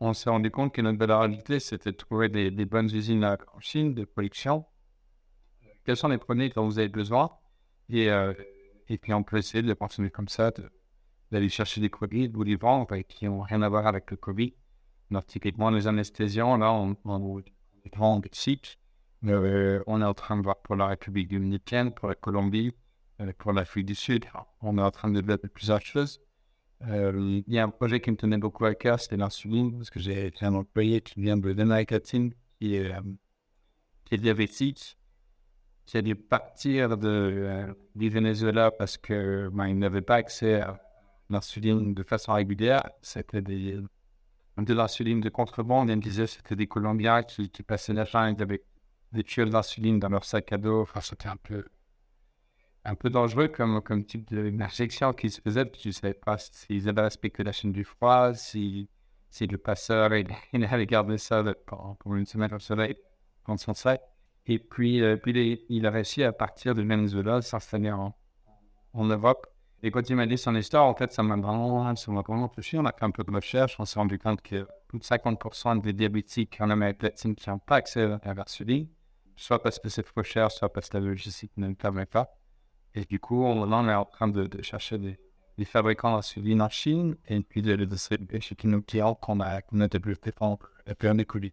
on 0.01 0.14
s'est 0.14 0.31
rendu 0.31 0.51
compte 0.51 0.73
que 0.73 0.81
notre 0.81 0.99
valeur 0.99 1.21
ajoutée, 1.21 1.61
c'était 1.61 1.92
de 1.92 1.97
trouver 1.99 2.31
des, 2.31 2.64
bonnes 2.64 2.87
usines 2.87 3.23
en 3.23 3.61
Chine 3.61 3.92
de 3.92 4.07
production. 4.07 4.64
Quels 5.85 5.99
sont 5.99 6.09
les 6.09 6.16
produits 6.16 6.49
dont 6.49 6.64
vous 6.64 6.79
avez 6.79 6.88
besoin? 6.88 7.33
Et, 7.90 8.11
euh, 8.11 8.33
et 8.88 8.97
puis 8.97 9.12
on 9.12 9.23
peut 9.23 9.37
essayer 9.37 9.62
de 9.62 9.69
les 9.69 10.11
comme 10.11 10.29
ça, 10.29 10.53
d'aller 11.31 11.49
chercher 11.49 11.81
des 11.81 11.89
produits 11.89 12.31
ou 12.35 12.45
des 12.45 12.57
ventes 12.57 12.93
qui 13.09 13.27
n'ont 13.27 13.43
rien 13.43 13.62
à 13.62 13.69
voir 13.69 13.87
avec 13.87 14.11
le 14.11 14.17
Covid. 14.17 14.55
Donc, 15.11 15.27
typiquement, 15.27 15.70
les 15.70 15.87
anesthésiants, 15.87 16.57
là, 16.57 16.72
on, 16.72 16.97
on. 17.05 17.43
Euh, 19.24 19.83
on 19.87 20.03
est 20.03 20.05
en 20.05 20.14
train 20.14 20.37
de 20.37 20.43
voir 20.43 20.61
pour 20.62 20.77
la 20.77 20.89
République 20.89 21.31
dominicaine, 21.31 21.93
pour 21.93 22.09
la 22.09 22.14
Colombie, 22.14 22.72
euh, 23.20 23.33
pour 23.39 23.53
l'Afrique 23.53 23.87
du 23.87 23.95
Sud. 23.95 24.27
On 24.61 24.79
est 24.79 24.83
en 24.83 24.91
train 24.91 25.09
de 25.09 25.14
développer 25.14 25.49
plusieurs 25.49 25.81
choses. 25.81 26.20
Euh, 26.89 27.41
il 27.47 27.55
y 27.55 27.59
a 27.59 27.64
un 27.64 27.70
projet 27.70 28.01
qui 28.01 28.11
me 28.11 28.16
tenait 28.16 28.39
beaucoup 28.39 28.66
à 28.66 28.74
cœur, 28.74 29.01
c'était 29.01 29.16
l'insuline, 29.16 29.77
parce 29.77 29.91
que 29.91 29.99
j'ai 29.99 30.33
un 30.43 30.55
employé 30.55 31.01
qui 31.01 31.20
vient 31.20 31.37
de 31.37 31.51
l'Amérique 31.51 31.95
qui 32.03 32.74
est, 32.74 32.93
qui 34.05 34.14
est 34.14 34.18
diabétique, 34.18 34.99
a 35.95 36.03
dû 36.03 36.14
partir 36.14 36.99
de, 36.99 37.74
du 37.95 38.11
Venezuela 38.11 38.70
parce 38.70 38.99
qu'il 38.99 39.49
ben, 39.53 39.72
n'avait 39.74 40.03
pas 40.03 40.16
accès 40.16 40.61
à 40.61 40.81
l'insuline 41.31 41.95
de 41.95 42.03
façon 42.03 42.33
régulière. 42.33 42.89
C'était 43.03 43.43
des, 43.43 43.81
de 44.59 44.74
l'insuline 44.74 45.20
de 45.20 45.29
contrebande. 45.29 45.91
Il 45.91 45.97
me 45.97 46.03
disait 46.03 46.27
c'était 46.27 46.57
des 46.57 46.66
Colombiens 46.66 47.22
qui, 47.22 47.49
passaient 47.62 47.93
la 47.93 48.05
jungle 48.05 48.43
avec 48.43 48.62
des 49.12 49.22
tuyaux 49.22 49.49
d'insuline 49.49 49.99
dans 49.99 50.09
leur 50.09 50.24
sac 50.24 50.53
à 50.53 50.59
dos. 50.59 50.83
Enfin, 50.83 51.01
c'était 51.01 51.29
un 51.29 51.37
peu, 51.37 51.64
un 52.85 52.95
peu 52.95 53.11
dangereux 53.11 53.49
comme, 53.49 53.81
comme 53.83 54.05
type 54.05 54.33
d'injection 54.33 55.12
qui 55.12 55.31
se 55.31 55.41
faisait. 55.41 55.70
Je 55.81 55.89
ne 55.89 55.93
savais 55.93 56.14
pas 56.14 56.39
s'ils 56.39 56.89
avaient 56.89 57.03
la 57.03 57.11
spéculation 57.11 57.68
du 57.68 57.85
froid, 57.85 58.35
si, 58.35 58.89
si 59.31 59.47
le 59.47 59.59
passeur 59.59 60.14
il, 60.14 60.29
il 60.53 60.64
avait 60.64 60.87
gardé 60.87 61.18
ça 61.18 61.45
pour, 61.66 62.14
une 62.14 62.27
semaine 62.27 62.53
au 62.55 62.59
soleil, 62.59 62.97
quand 63.45 63.57
son 63.57 63.74
sac. 63.74 64.01
Et 64.49 64.61
puis, 64.61 65.03
euh, 65.03 65.16
puis 65.16 65.64
il 65.68 65.87
a 65.87 65.91
réussi 65.91 66.22
à 66.22 66.33
partir 66.33 66.74
de 66.77 66.83
Venezuela, 66.83 67.43
s'installer 67.43 67.91
en, 67.91 68.16
en 68.93 69.05
Europe. 69.05 69.47
Et 69.87 69.93
quand 69.93 70.11
il 70.11 70.16
m'a 70.16 70.26
dit 70.26 70.37
son 70.37 70.57
histoire, 70.57 70.84
en 70.84 70.97
fait, 70.97 71.12
ça 71.12 71.22
m'a 71.22 71.37
vraiment, 71.37 71.95
ça 71.95 72.11
m'a 72.11 72.22
vraiment 72.22 72.49
touché. 72.49 72.76
On 72.76 72.84
a 72.87 72.93
fait 72.93 73.05
un 73.05 73.12
peu 73.12 73.22
de 73.22 73.30
recherche, 73.30 73.76
on 73.78 73.84
s'est 73.84 74.01
rendu 74.01 74.18
compte 74.18 74.43
que 74.43 74.66
plus 74.89 74.99
de 74.99 75.05
50% 75.05 75.80
des 75.80 75.93
diabétiques 75.93 76.57
en 76.59 76.70
Amérique 76.70 77.05
latine 77.05 77.37
qui 77.37 77.49
n'ont 77.49 77.61
pas 77.61 77.76
accès 77.76 78.03
à 78.24 78.34
l'insuline, 78.34 78.89
soit 79.37 79.62
parce 79.62 79.78
que 79.78 79.89
c'est 79.89 80.03
trop 80.03 80.24
cher, 80.24 80.51
soit 80.51 80.72
parce 80.72 80.89
que 80.89 80.97
la 80.97 81.05
logistique 81.05 81.53
ne 81.57 81.68
le 81.68 81.76
permet 81.76 82.05
pas. 82.05 82.37
Et 82.97 83.05
du 83.05 83.20
coup, 83.20 83.45
on, 83.45 83.89
est 83.89 83.95
en 83.95 84.05
train 84.07 84.26
de, 84.26 84.61
chercher 84.61 84.99
des, 84.99 85.20
des 85.57 85.64
fabricants 85.64 86.16
d'insuline 86.16 86.62
en 86.62 86.68
Chine 86.68 87.14
et 87.28 87.41
puis 87.43 87.62
de 87.62 87.72
les 87.72 87.87
distribuer 87.87 88.41
chez 88.41 88.57
nos 88.64 88.82
clients 88.82 89.14
qu'on 89.14 89.39
a, 89.39 89.62
qu'on 89.62 89.78
a 89.78 89.87
développé 89.87 90.32
pendant 90.32 90.59
la 90.84 90.97
période 90.97 91.18
de 91.18 91.53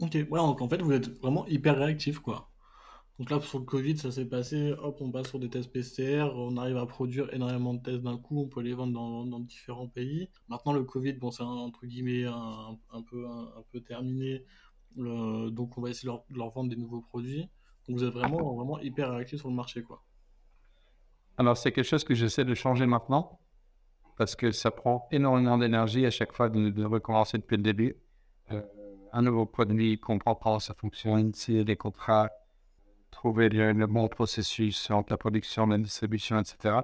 Ok, 0.00 0.10
ouais, 0.12 0.26
donc 0.28 0.60
en 0.60 0.68
fait, 0.68 0.82
vous 0.82 0.92
êtes 0.92 1.08
vraiment 1.22 1.46
hyper 1.46 1.78
réactif, 1.78 2.18
quoi. 2.18 2.50
Donc 3.18 3.30
là, 3.30 3.40
sur 3.40 3.60
le 3.60 3.64
Covid, 3.64 3.96
ça 3.96 4.10
s'est 4.10 4.24
passé, 4.24 4.72
hop, 4.72 4.96
on 5.00 5.12
passe 5.12 5.28
sur 5.28 5.38
des 5.38 5.48
tests 5.48 5.72
PCR, 5.72 6.26
on 6.34 6.56
arrive 6.56 6.76
à 6.76 6.86
produire 6.86 7.32
énormément 7.32 7.74
de 7.74 7.80
tests 7.80 8.02
d'un 8.02 8.18
coup, 8.18 8.40
on 8.40 8.48
peut 8.48 8.60
les 8.60 8.74
vendre 8.74 8.92
dans, 8.92 9.40
différents 9.40 9.86
pays. 9.86 10.28
Maintenant, 10.48 10.72
le 10.72 10.82
Covid, 10.82 11.12
bon, 11.12 11.30
c'est 11.30 11.44
entre 11.44 11.86
guillemets 11.86 12.24
un, 12.24 12.76
un 12.90 13.02
peu, 13.02 13.24
un, 13.24 13.62
peu 13.70 13.80
terminé, 13.80 14.44
donc 14.96 15.78
on 15.78 15.80
va 15.80 15.90
essayer 15.90 16.08
de 16.08 16.36
leur, 16.36 16.50
vendre 16.50 16.70
des 16.70 16.76
nouveaux 16.76 17.02
produits. 17.02 17.48
Donc 17.86 17.98
vous 17.98 18.04
êtes 18.04 18.12
vraiment, 18.12 18.54
vraiment 18.54 18.80
hyper 18.80 19.12
réactif 19.12 19.38
sur 19.38 19.48
le 19.48 19.54
marché, 19.54 19.82
quoi. 19.82 20.02
Alors, 21.36 21.56
c'est 21.56 21.72
quelque 21.72 21.84
chose 21.84 22.04
que 22.04 22.14
j'essaie 22.14 22.44
de 22.44 22.54
changer 22.54 22.86
maintenant, 22.86 23.40
parce 24.16 24.34
que 24.34 24.50
ça 24.50 24.70
prend 24.70 25.06
énormément 25.10 25.58
d'énergie 25.58 26.06
à 26.06 26.10
chaque 26.10 26.32
fois 26.32 26.48
de, 26.48 26.84
recommencer 26.84 27.38
depuis 27.38 27.56
le 27.56 27.62
début. 27.62 27.96
Euh, 28.50 28.62
un 29.12 29.22
nouveau 29.22 29.46
produit, 29.46 29.98
comprendre 29.98 30.38
comment 30.40 30.58
ça 30.58 30.74
fonctionne, 30.74 31.32
c'est 31.34 31.64
des 31.64 31.76
contrats 31.76 32.30
trouver 33.14 33.48
le, 33.48 33.86
bon 33.86 34.08
processus 34.08 34.90
entre 34.90 35.12
la 35.12 35.16
production, 35.16 35.66
la 35.66 35.78
distribution, 35.78 36.38
etc. 36.38 36.80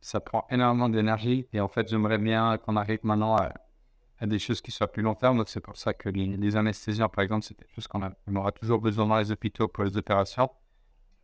Ça 0.00 0.20
prend 0.20 0.46
énormément 0.50 0.88
d'énergie 0.88 1.46
et 1.52 1.60
en 1.60 1.68
fait, 1.68 1.88
j'aimerais 1.88 2.18
bien 2.18 2.58
qu'on 2.58 2.76
arrive 2.76 3.00
maintenant 3.02 3.36
à, 3.36 3.52
des 4.26 4.38
choses 4.38 4.60
qui 4.60 4.70
soient 4.70 4.92
plus 4.92 5.02
long 5.02 5.14
terme. 5.14 5.38
Donc, 5.38 5.48
c'est 5.48 5.60
pour 5.60 5.76
ça 5.76 5.94
que 5.94 6.10
les, 6.10 6.56
anesthésiens, 6.56 7.08
par 7.08 7.24
exemple, 7.24 7.44
c'est 7.44 7.54
quelque 7.54 7.74
chose 7.74 7.88
qu'on 7.88 8.02
aura 8.36 8.52
toujours 8.52 8.80
besoin 8.80 9.06
dans 9.06 9.18
les 9.18 9.32
hôpitaux 9.32 9.66
pour 9.66 9.84
les 9.84 9.96
opérations. 9.96 10.50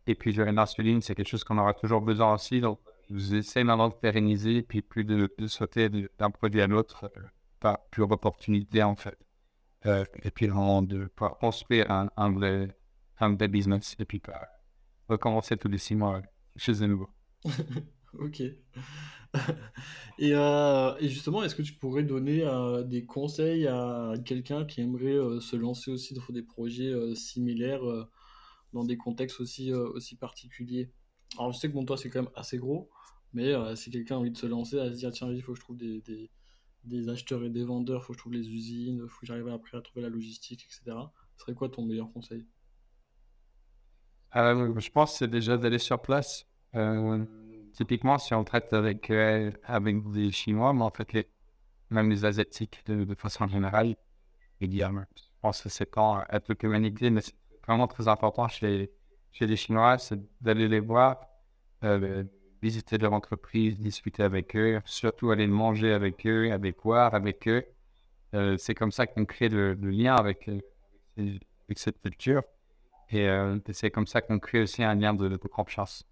Et 0.07 0.15
puis, 0.15 0.33
l'insuline, 0.33 1.01
c'est 1.01 1.13
quelque 1.13 1.29
chose 1.29 1.43
qu'on 1.43 1.59
aura 1.59 1.73
toujours 1.73 2.01
besoin 2.01 2.33
aussi. 2.33 2.59
Donc, 2.59 2.79
j'essaie 3.11 3.63
maintenant 3.63 3.89
de 3.89 3.93
pérenniser 3.93 4.63
puis 4.63 4.81
plus 4.81 5.03
de, 5.03 5.29
sauter 5.47 5.89
d'un 6.17 6.31
produit 6.31 6.61
à 6.61 6.67
l'autre 6.67 7.11
euh, 7.15 7.21
par 7.59 7.77
pure 7.91 8.09
opportunité, 8.09 8.81
en 8.81 8.95
fait. 8.95 9.17
Euh, 9.85 10.03
et 10.23 10.31
puis, 10.31 10.47
de 10.47 11.05
pouvoir 11.15 11.37
construire 11.37 11.91
un 11.91 12.31
vrai 12.31 12.75
un 13.19 13.35
vrai 13.35 13.47
business 13.47 13.95
et 13.99 14.05
puis 14.05 14.19
pas 14.19 14.47
recommencer 15.09 15.57
tous 15.57 15.67
les 15.67 15.77
six 15.77 15.95
mois 15.95 16.21
chez 16.55 16.73
de 16.73 16.85
nouveau. 16.85 17.09
ok. 18.13 18.41
et, 20.19 20.33
euh, 20.33 20.95
et, 20.99 21.09
justement, 21.09 21.43
est-ce 21.43 21.55
que 21.55 21.61
tu 21.61 21.73
pourrais 21.73 22.03
donner 22.03 22.43
euh, 22.43 22.83
des 22.83 23.05
conseils 23.05 23.67
à 23.67 24.13
quelqu'un 24.25 24.65
qui 24.65 24.81
aimerait 24.81 25.17
euh, 25.17 25.39
se 25.39 25.55
lancer 25.55 25.91
aussi 25.91 26.13
dans 26.13 26.25
des 26.29 26.43
projets 26.43 26.93
similaires 27.15 27.81
dans 28.73 28.83
des 28.83 28.97
contextes 28.97 29.39
aussi, 29.39 29.71
aussi 29.73 30.15
particuliers? 30.15 30.91
Alors, 31.37 31.51
je 31.51 31.59
sais 31.59 31.67
que 31.67 31.73
bon, 31.73 31.85
toi, 31.85 31.97
c'est 31.97 32.09
quand 32.09 32.23
même 32.23 32.31
assez 32.35 32.57
gros, 32.57 32.89
mais 33.33 33.53
si 33.75 33.91
quelqu'un 33.91 34.15
a 34.15 34.19
envie 34.19 34.31
de 34.31 34.37
se 34.37 34.45
lancer, 34.45 34.79
à 34.79 34.91
se 34.91 34.97
dire 34.97 35.11
tiens, 35.11 35.31
il 35.31 35.41
faut 35.41 35.53
que 35.53 35.59
je 35.59 35.63
trouve 35.63 35.77
des, 35.77 36.01
des, 36.01 36.31
des 36.83 37.09
acheteurs 37.09 37.43
et 37.43 37.49
des 37.49 37.63
vendeurs, 37.63 38.01
il 38.01 38.05
faut 38.05 38.13
que 38.13 38.17
je 38.17 38.21
trouve 38.21 38.33
les 38.33 38.49
usines, 38.49 39.01
il 39.03 39.09
faut 39.09 39.19
que 39.21 39.27
j'arrive 39.27 39.47
après 39.49 39.77
à 39.77 39.81
trouver 39.81 40.01
la 40.01 40.09
logistique, 40.09 40.65
etc. 40.65 40.97
Ce 41.35 41.43
serait 41.43 41.53
quoi 41.53 41.69
ton 41.69 41.85
meilleur 41.85 42.11
conseil? 42.11 42.45
Euh, 44.37 44.79
je 44.79 44.89
pense 44.91 45.13
que 45.13 45.17
c'est 45.19 45.29
déjà 45.29 45.57
d'aller 45.57 45.79
sur 45.79 45.99
place. 45.99 46.45
Euh, 46.75 47.25
typiquement, 47.73 48.17
si 48.17 48.33
on 48.33 48.43
traite 48.43 48.71
avec, 48.73 49.09
euh, 49.09 49.51
avec 49.63 50.09
des 50.11 50.31
Chinois, 50.31 50.73
mais 50.73 50.83
en 50.83 50.91
fait, 50.91 51.27
même 51.89 52.09
les 52.09 52.25
Asiatiques 52.25 52.83
de, 52.85 53.15
façon 53.15 53.47
générale, 53.47 53.95
évidemment, 54.61 55.05
je 55.15 55.23
pense 55.41 55.61
que 55.61 55.69
c'est 55.69 55.89
quand 55.89 56.23
être 56.29 56.55
humanité, 56.63 57.09
mais 57.09 57.21
c'est 57.21 57.35
vraiment 57.65 57.87
très 57.87 58.07
important 58.07 58.47
chez, 58.47 58.91
chez 59.31 59.47
les 59.47 59.55
Chinois, 59.55 59.97
c'est 59.97 60.19
d'aller 60.41 60.67
les 60.67 60.79
voir, 60.79 61.19
visiter 62.61 62.97
leur 62.97 63.13
entreprise, 63.13 63.79
discuter 63.79 64.23
avec 64.23 64.55
eux, 64.55 64.81
surtout 64.85 65.31
aller 65.31 65.47
manger 65.47 65.93
avec 65.93 66.25
eux, 66.25 66.51
aller 66.51 66.71
boire 66.71 67.13
avec 67.13 67.47
eux. 67.47 67.63
c'est 68.57 68.75
comme 68.75 68.91
ça 68.91 69.07
qu'on 69.07 69.25
crée 69.25 69.49
le, 69.49 69.73
lien 69.75 70.15
avec, 70.15 70.49
avec 71.17 71.79
cette 71.79 72.01
culture. 72.01 72.43
Et 73.09 73.27
euh, 73.27 73.57
c'est 73.71 73.91
comme 73.91 74.07
ça 74.07 74.21
qu'on 74.21 74.39
crée 74.39 74.61
aussi 74.61 74.83
un 74.83 74.95
lien 74.95 75.13
de, 75.13 75.29
de 75.29 75.37
confiance. 75.47 76.05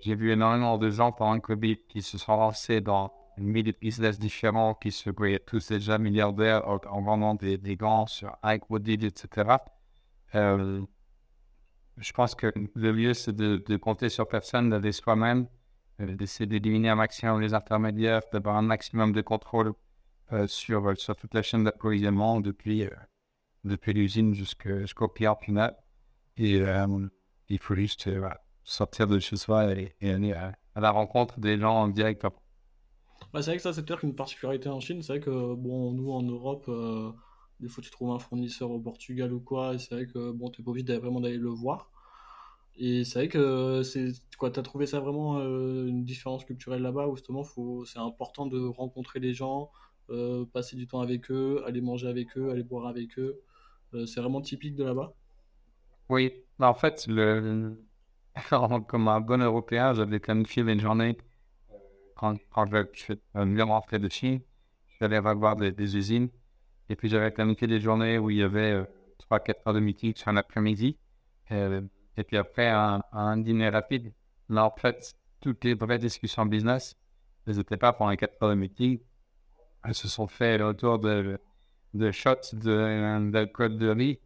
J'ai 0.00 0.14
vu 0.14 0.32
énormément 0.32 0.78
de 0.78 0.90
gens 0.90 1.12
pendant 1.12 1.34
le 1.34 1.40
Covid 1.40 1.78
qui 1.88 2.02
se 2.02 2.18
sont 2.18 2.36
lancés 2.36 2.80
dans 2.80 3.12
mille 3.36 3.64
de 3.64 3.74
business 3.78 4.18
différents, 4.18 4.74
qui 4.74 4.90
se 4.90 5.10
croyaient 5.10 5.38
tous 5.38 5.68
déjà 5.68 5.98
milliardaires 5.98 6.66
en, 6.66 7.02
vendant 7.02 7.34
des, 7.34 7.58
des, 7.58 7.76
gants 7.76 8.06
sur 8.06 8.36
Ike 8.42 8.64
etc. 8.86 9.56
Euh, 10.34 10.82
je 11.98 12.12
pense 12.12 12.34
que 12.34 12.52
le 12.74 12.92
mieux, 12.92 13.14
c'est 13.14 13.34
de, 13.34 13.62
de, 13.64 13.76
compter 13.76 14.08
sur 14.08 14.26
personne, 14.28 14.70
d'aller 14.70 14.92
soi-même, 14.92 15.46
euh, 16.00 16.14
d'essayer 16.14 16.46
d'éliminer 16.46 16.90
un 16.90 16.94
maximum 16.96 17.40
les 17.40 17.54
intermédiaires, 17.54 18.22
d'avoir 18.32 18.56
un 18.56 18.62
maximum 18.62 19.12
de 19.12 19.20
contrôle 19.20 19.72
sur, 20.46 20.92
sur 20.98 21.16
toute 21.16 21.32
la 21.32 21.40
chaîne 21.42 21.64
d'approvisionnement, 21.64 22.40
depuis, 22.40 22.86
depuis 23.64 23.94
l'usine 23.94 24.34
jusqu'au 24.34 25.08
final. 25.40 25.74
Et 26.38 26.60
euh, 26.60 27.08
il 27.48 27.58
faut 27.58 27.74
juste 27.74 28.06
euh, 28.06 28.28
sortir 28.62 29.08
de 29.08 29.18
chez 29.18 29.36
soi 29.36 29.74
et, 29.74 29.94
aller 30.02 30.32
à, 30.32 30.54
la 30.76 30.90
rencontre 30.92 31.40
des 31.40 31.58
gens 31.58 31.74
en 31.74 31.88
direct. 31.88 32.24
C'est 33.34 33.42
vrai 33.42 33.56
que 33.56 33.62
ça, 33.62 33.72
c'est 33.72 33.84
peut-être 33.84 34.04
une 34.04 34.14
particularité 34.14 34.68
en 34.68 34.78
Chine. 34.78 35.02
C'est 35.02 35.14
vrai 35.14 35.20
que, 35.20 35.54
bon, 35.54 35.92
nous 35.92 36.12
en 36.12 36.22
Europe, 36.22 36.66
euh, 36.68 37.10
des 37.58 37.68
fois 37.68 37.82
tu 37.82 37.90
trouves 37.90 38.12
un 38.12 38.20
fournisseur 38.20 38.70
au 38.70 38.78
Portugal 38.78 39.32
ou 39.32 39.40
quoi, 39.40 39.74
et 39.74 39.78
c'est 39.78 39.94
vrai 39.94 40.06
que, 40.06 40.30
bon, 40.30 40.48
t'es 40.50 40.62
pas 40.62 40.70
obligé 40.70 40.96
vraiment 40.96 41.20
d'aller 41.20 41.38
le 41.38 41.48
voir. 41.48 41.90
Et 42.76 43.04
c'est 43.04 43.18
vrai 43.18 43.28
que, 43.28 43.82
c'est 43.82 44.12
quoi, 44.38 44.50
t'as 44.52 44.62
trouvé 44.62 44.86
ça 44.86 45.00
vraiment 45.00 45.40
une 45.40 46.04
différence 46.04 46.44
culturelle 46.44 46.82
là-bas 46.82 47.08
où 47.08 47.16
justement, 47.16 47.42
faut, 47.42 47.84
c'est 47.84 47.98
important 47.98 48.46
de 48.46 48.64
rencontrer 48.64 49.18
les 49.18 49.34
gens, 49.34 49.72
passer 50.52 50.76
du 50.76 50.86
temps 50.86 51.00
avec 51.00 51.30
eux, 51.32 51.64
aller 51.66 51.80
manger 51.80 52.06
avec 52.06 52.38
eux, 52.38 52.50
aller 52.50 52.62
boire 52.62 52.86
avec 52.86 53.18
eux. 53.18 53.40
c'est 54.06 54.20
vraiment 54.20 54.40
typique 54.40 54.76
de 54.76 54.84
là-bas. 54.84 55.12
Oui, 56.08 56.32
en 56.58 56.74
fait, 56.74 57.06
comme 58.88 59.08
un 59.08 59.20
bon 59.20 59.42
Européen, 59.42 59.94
j'avais 59.94 60.18
planifié 60.18 60.62
une 60.62 60.80
journée 60.80 61.18
quand, 62.16 62.36
quand 62.50 62.66
je 62.66 62.86
suis 62.94 63.20
venu 63.34 63.62
rentrer 63.62 63.98
de 63.98 64.08
Chine. 64.08 64.40
J'allais 65.00 65.20
voir 65.20 65.56
des, 65.56 65.96
usines. 65.96 66.28
Et 66.88 66.96
puis, 66.96 67.08
j'avais 67.08 67.30
planifié 67.30 67.66
des 67.66 67.80
journées 67.80 68.18
où 68.18 68.30
il 68.30 68.38
y 68.38 68.42
avait 68.42 68.82
3-4 69.30 69.54
heures 69.66 69.74
de 69.74 69.80
meeting 69.80 70.14
sur 70.16 70.28
un 70.28 70.36
après-midi. 70.36 70.98
Euh, 71.52 71.82
et 72.16 72.24
puis 72.24 72.36
après, 72.36 72.68
un, 72.68 73.36
dîner 73.36 73.68
rapide. 73.68 74.12
Là, 74.48 74.64
en 74.64 74.74
fait, 74.76 75.14
toutes 75.40 75.62
les 75.64 75.74
vraies 75.74 75.98
discussions 75.98 76.46
business, 76.46 76.96
elles 77.46 77.56
n'étaient 77.56 77.76
pas 77.76 77.92
pendant 77.92 78.10
les 78.10 78.16
4 78.16 78.42
heures 78.42 78.50
de 78.50 78.54
meeting. 78.54 78.98
Elles 79.84 79.94
se 79.94 80.08
sont 80.08 80.26
faites 80.26 80.60
autour 80.60 80.98
de, 80.98 81.38
shots 82.10 82.54
d'alcool 82.54 83.78
de, 83.78 83.88
riz 83.90 84.18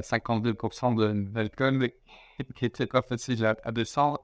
52% 0.00 1.32
d'alcool 1.32 1.90
qui 2.54 2.64
était 2.64 2.86
pas 2.86 3.02
facile 3.02 3.44
à, 3.44 3.72
descendre. 3.72 4.22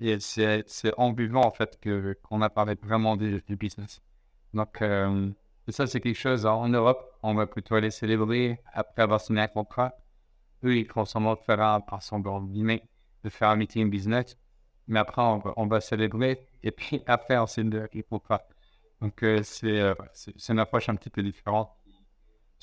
Et 0.00 0.18
c'est 0.20 0.64
en 0.96 1.10
buvant, 1.10 1.44
en 1.44 1.50
fait, 1.50 1.78
qu'on 2.22 2.42
a 2.42 2.50
parlé 2.50 2.74
vraiment 2.82 3.16
du, 3.16 3.42
business. 3.50 4.02
Donc, 4.52 4.82
euh, 4.82 5.30
ça, 5.68 5.86
c'est 5.86 6.00
quelque 6.00 6.18
chose 6.18 6.46
en 6.46 6.68
Europe, 6.68 7.02
on 7.22 7.34
va 7.34 7.46
plutôt 7.46 7.74
aller 7.76 7.90
célébrer 7.90 8.60
après 8.72 9.02
avoir 9.02 9.20
signé 9.20 9.40
un 9.40 9.48
contrat. 9.48 9.94
Eux, 10.64 10.76
ils 10.76 10.86
font 10.86 11.04
semblant 11.04 11.34
de 11.34 11.40
faire 11.40 11.60
un, 11.60 11.80
par 11.80 12.00
de 12.00 13.30
faire 13.30 13.48
un 13.48 13.56
meeting 13.56 13.88
business. 13.88 14.36
Mais 14.86 14.98
après, 14.98 15.22
on 15.22 15.66
va, 15.66 15.80
célébrer. 15.80 16.46
Et 16.62 16.70
puis, 16.70 17.02
après, 17.06 17.38
on 17.38 17.46
signe 17.46 17.70
le. 17.70 17.88
Donc, 19.00 19.22
euh, 19.22 19.42
euh, 19.64 19.94
c'est 20.12 20.52
une 20.52 20.58
approche 20.58 20.88
un 20.88 20.96
petit 20.96 21.10
peu 21.10 21.22
différente 21.22 21.70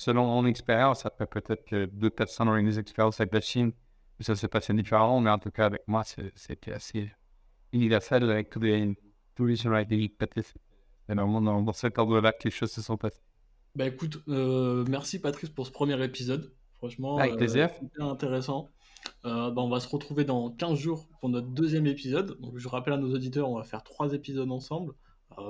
selon 0.02 0.26
mon 0.26 0.46
expérience, 0.48 1.06
après 1.06 1.28
peut-être 1.28 1.64
que 1.64 1.86
d'autres 1.86 2.16
personnes 2.16 2.50
ont 2.50 2.58
eu 2.58 2.64
des 2.64 2.80
expériences 2.80 3.20
avec 3.22 3.34
la 3.34 3.42
Chine, 3.42 3.72
ça 4.20 4.36
s'est 4.36 4.48
passé 4.48 4.74
différemment, 4.74 5.20
mais 5.22 5.30
en 5.30 5.38
tout 5.38 5.52
cas 5.52 5.68
avec 5.68 5.84
moi, 5.88 6.04
c'était 6.36 6.74
assez 6.74 7.12
universel 7.72 8.30
avec 8.30 8.50
tous 8.50 8.60
les, 8.60 8.98
tous 9.36 9.46
les 9.46 9.56
gens 9.56 9.72
avec 9.74 9.92
Et 9.92 11.16
dans, 11.16 11.42
dans, 11.42 11.62
dans 11.62 11.74
cet 11.74 12.00
ordre-là 12.00 12.32
que 12.32 12.46
les 12.46 12.52
choses 12.52 12.72
se 12.72 12.82
sont 12.82 12.98
passées. 12.98 13.22
Bah 13.76 13.86
écoute, 13.86 14.22
euh, 14.28 14.84
merci 14.90 15.22
Patrice 15.22 15.50
pour 15.50 15.68
ce 15.68 15.72
premier 15.72 16.04
épisode. 16.04 16.52
Franchement, 16.78 17.18
avec 17.18 17.36
plaisir. 17.36 17.70
Euh, 18.00 18.06
intéressant. 18.06 18.70
bah, 19.24 19.54
on 19.56 19.70
va 19.70 19.80
se 19.80 19.88
retrouver 19.88 20.26
dans 20.26 20.50
15 20.50 20.80
jours 20.80 21.08
pour 21.20 21.30
notre 21.30 21.48
deuxième 21.48 21.86
épisode. 21.86 22.40
Donc, 22.42 22.58
je 22.58 22.68
rappelle 22.68 22.94
à 22.94 22.98
nos 22.98 23.14
auditeurs, 23.14 23.48
on 23.48 23.56
va 23.56 23.64
faire 23.64 23.84
trois 23.84 24.14
épisodes 24.14 24.52
ensemble. 24.52 24.94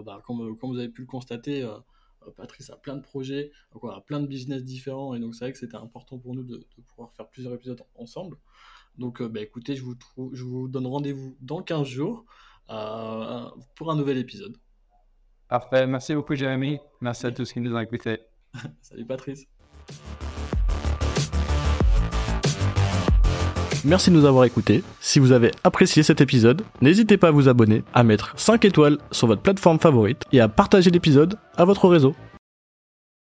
Bah, 0.05 0.21
comme, 0.25 0.57
comme, 0.57 0.71
vous 0.71 0.77
avez 0.77 0.89
pu 0.89 1.01
le 1.01 1.07
constater, 1.07 1.65
Patrice 2.35 2.69
a 2.69 2.77
plein 2.77 2.95
de 2.95 3.01
projets, 3.01 3.51
a 3.83 4.01
plein 4.01 4.19
de 4.19 4.27
business 4.27 4.63
différents, 4.63 5.13
et 5.15 5.19
donc 5.19 5.35
c'est 5.35 5.45
vrai 5.45 5.51
que 5.51 5.57
c'était 5.57 5.75
important 5.75 6.17
pour 6.17 6.35
nous 6.35 6.43
de, 6.43 6.57
de, 6.57 6.81
pouvoir 6.87 7.11
faire 7.13 7.27
plusieurs 7.27 7.53
épisodes 7.53 7.81
ensemble. 7.95 8.37
Donc, 8.97 9.21
bah, 9.23 9.41
écoutez, 9.41 9.75
je 9.75 9.83
vous, 9.83 9.95
je 10.33 10.43
vous 10.43 10.67
donne 10.67 10.85
rendez-vous 10.85 11.37
dans 11.41 11.61
15 11.61 11.87
jours 11.87 12.25
pour 12.67 13.91
un 13.91 13.95
nouvel 13.95 14.17
épisode. 14.17 14.57
Parfait. 15.51 15.85
Merci 15.85 16.15
beaucoup, 16.15 16.33
Jérémy. 16.33 16.79
Merci 17.01 17.25
à 17.25 17.31
tous 17.31 17.51
qui 17.51 17.59
nous 17.59 17.75
ont 17.75 17.79
écoutés. 17.79 18.19
Salut, 18.81 19.05
Patrice. 19.05 19.47
Merci 23.83 24.11
de 24.11 24.15
nous 24.15 24.25
avoir 24.25 24.45
écoutés. 24.45 24.83
Si 24.99 25.19
vous 25.19 25.31
avez 25.31 25.51
apprécié 25.63 26.03
cet 26.03 26.21
épisode, 26.21 26.61
n'hésitez 26.81 27.17
pas 27.17 27.29
à 27.29 27.31
vous 27.31 27.49
abonner, 27.49 27.83
à 27.93 28.03
mettre 28.03 28.33
5 28.35 28.63
étoiles 28.65 28.99
sur 29.11 29.27
votre 29.27 29.41
plateforme 29.41 29.79
favorite 29.79 30.23
et 30.31 30.39
à 30.39 30.47
partager 30.47 30.91
l'épisode 30.91 31.35
à 31.57 31.65
votre 31.65 31.87
réseau. 31.87 32.15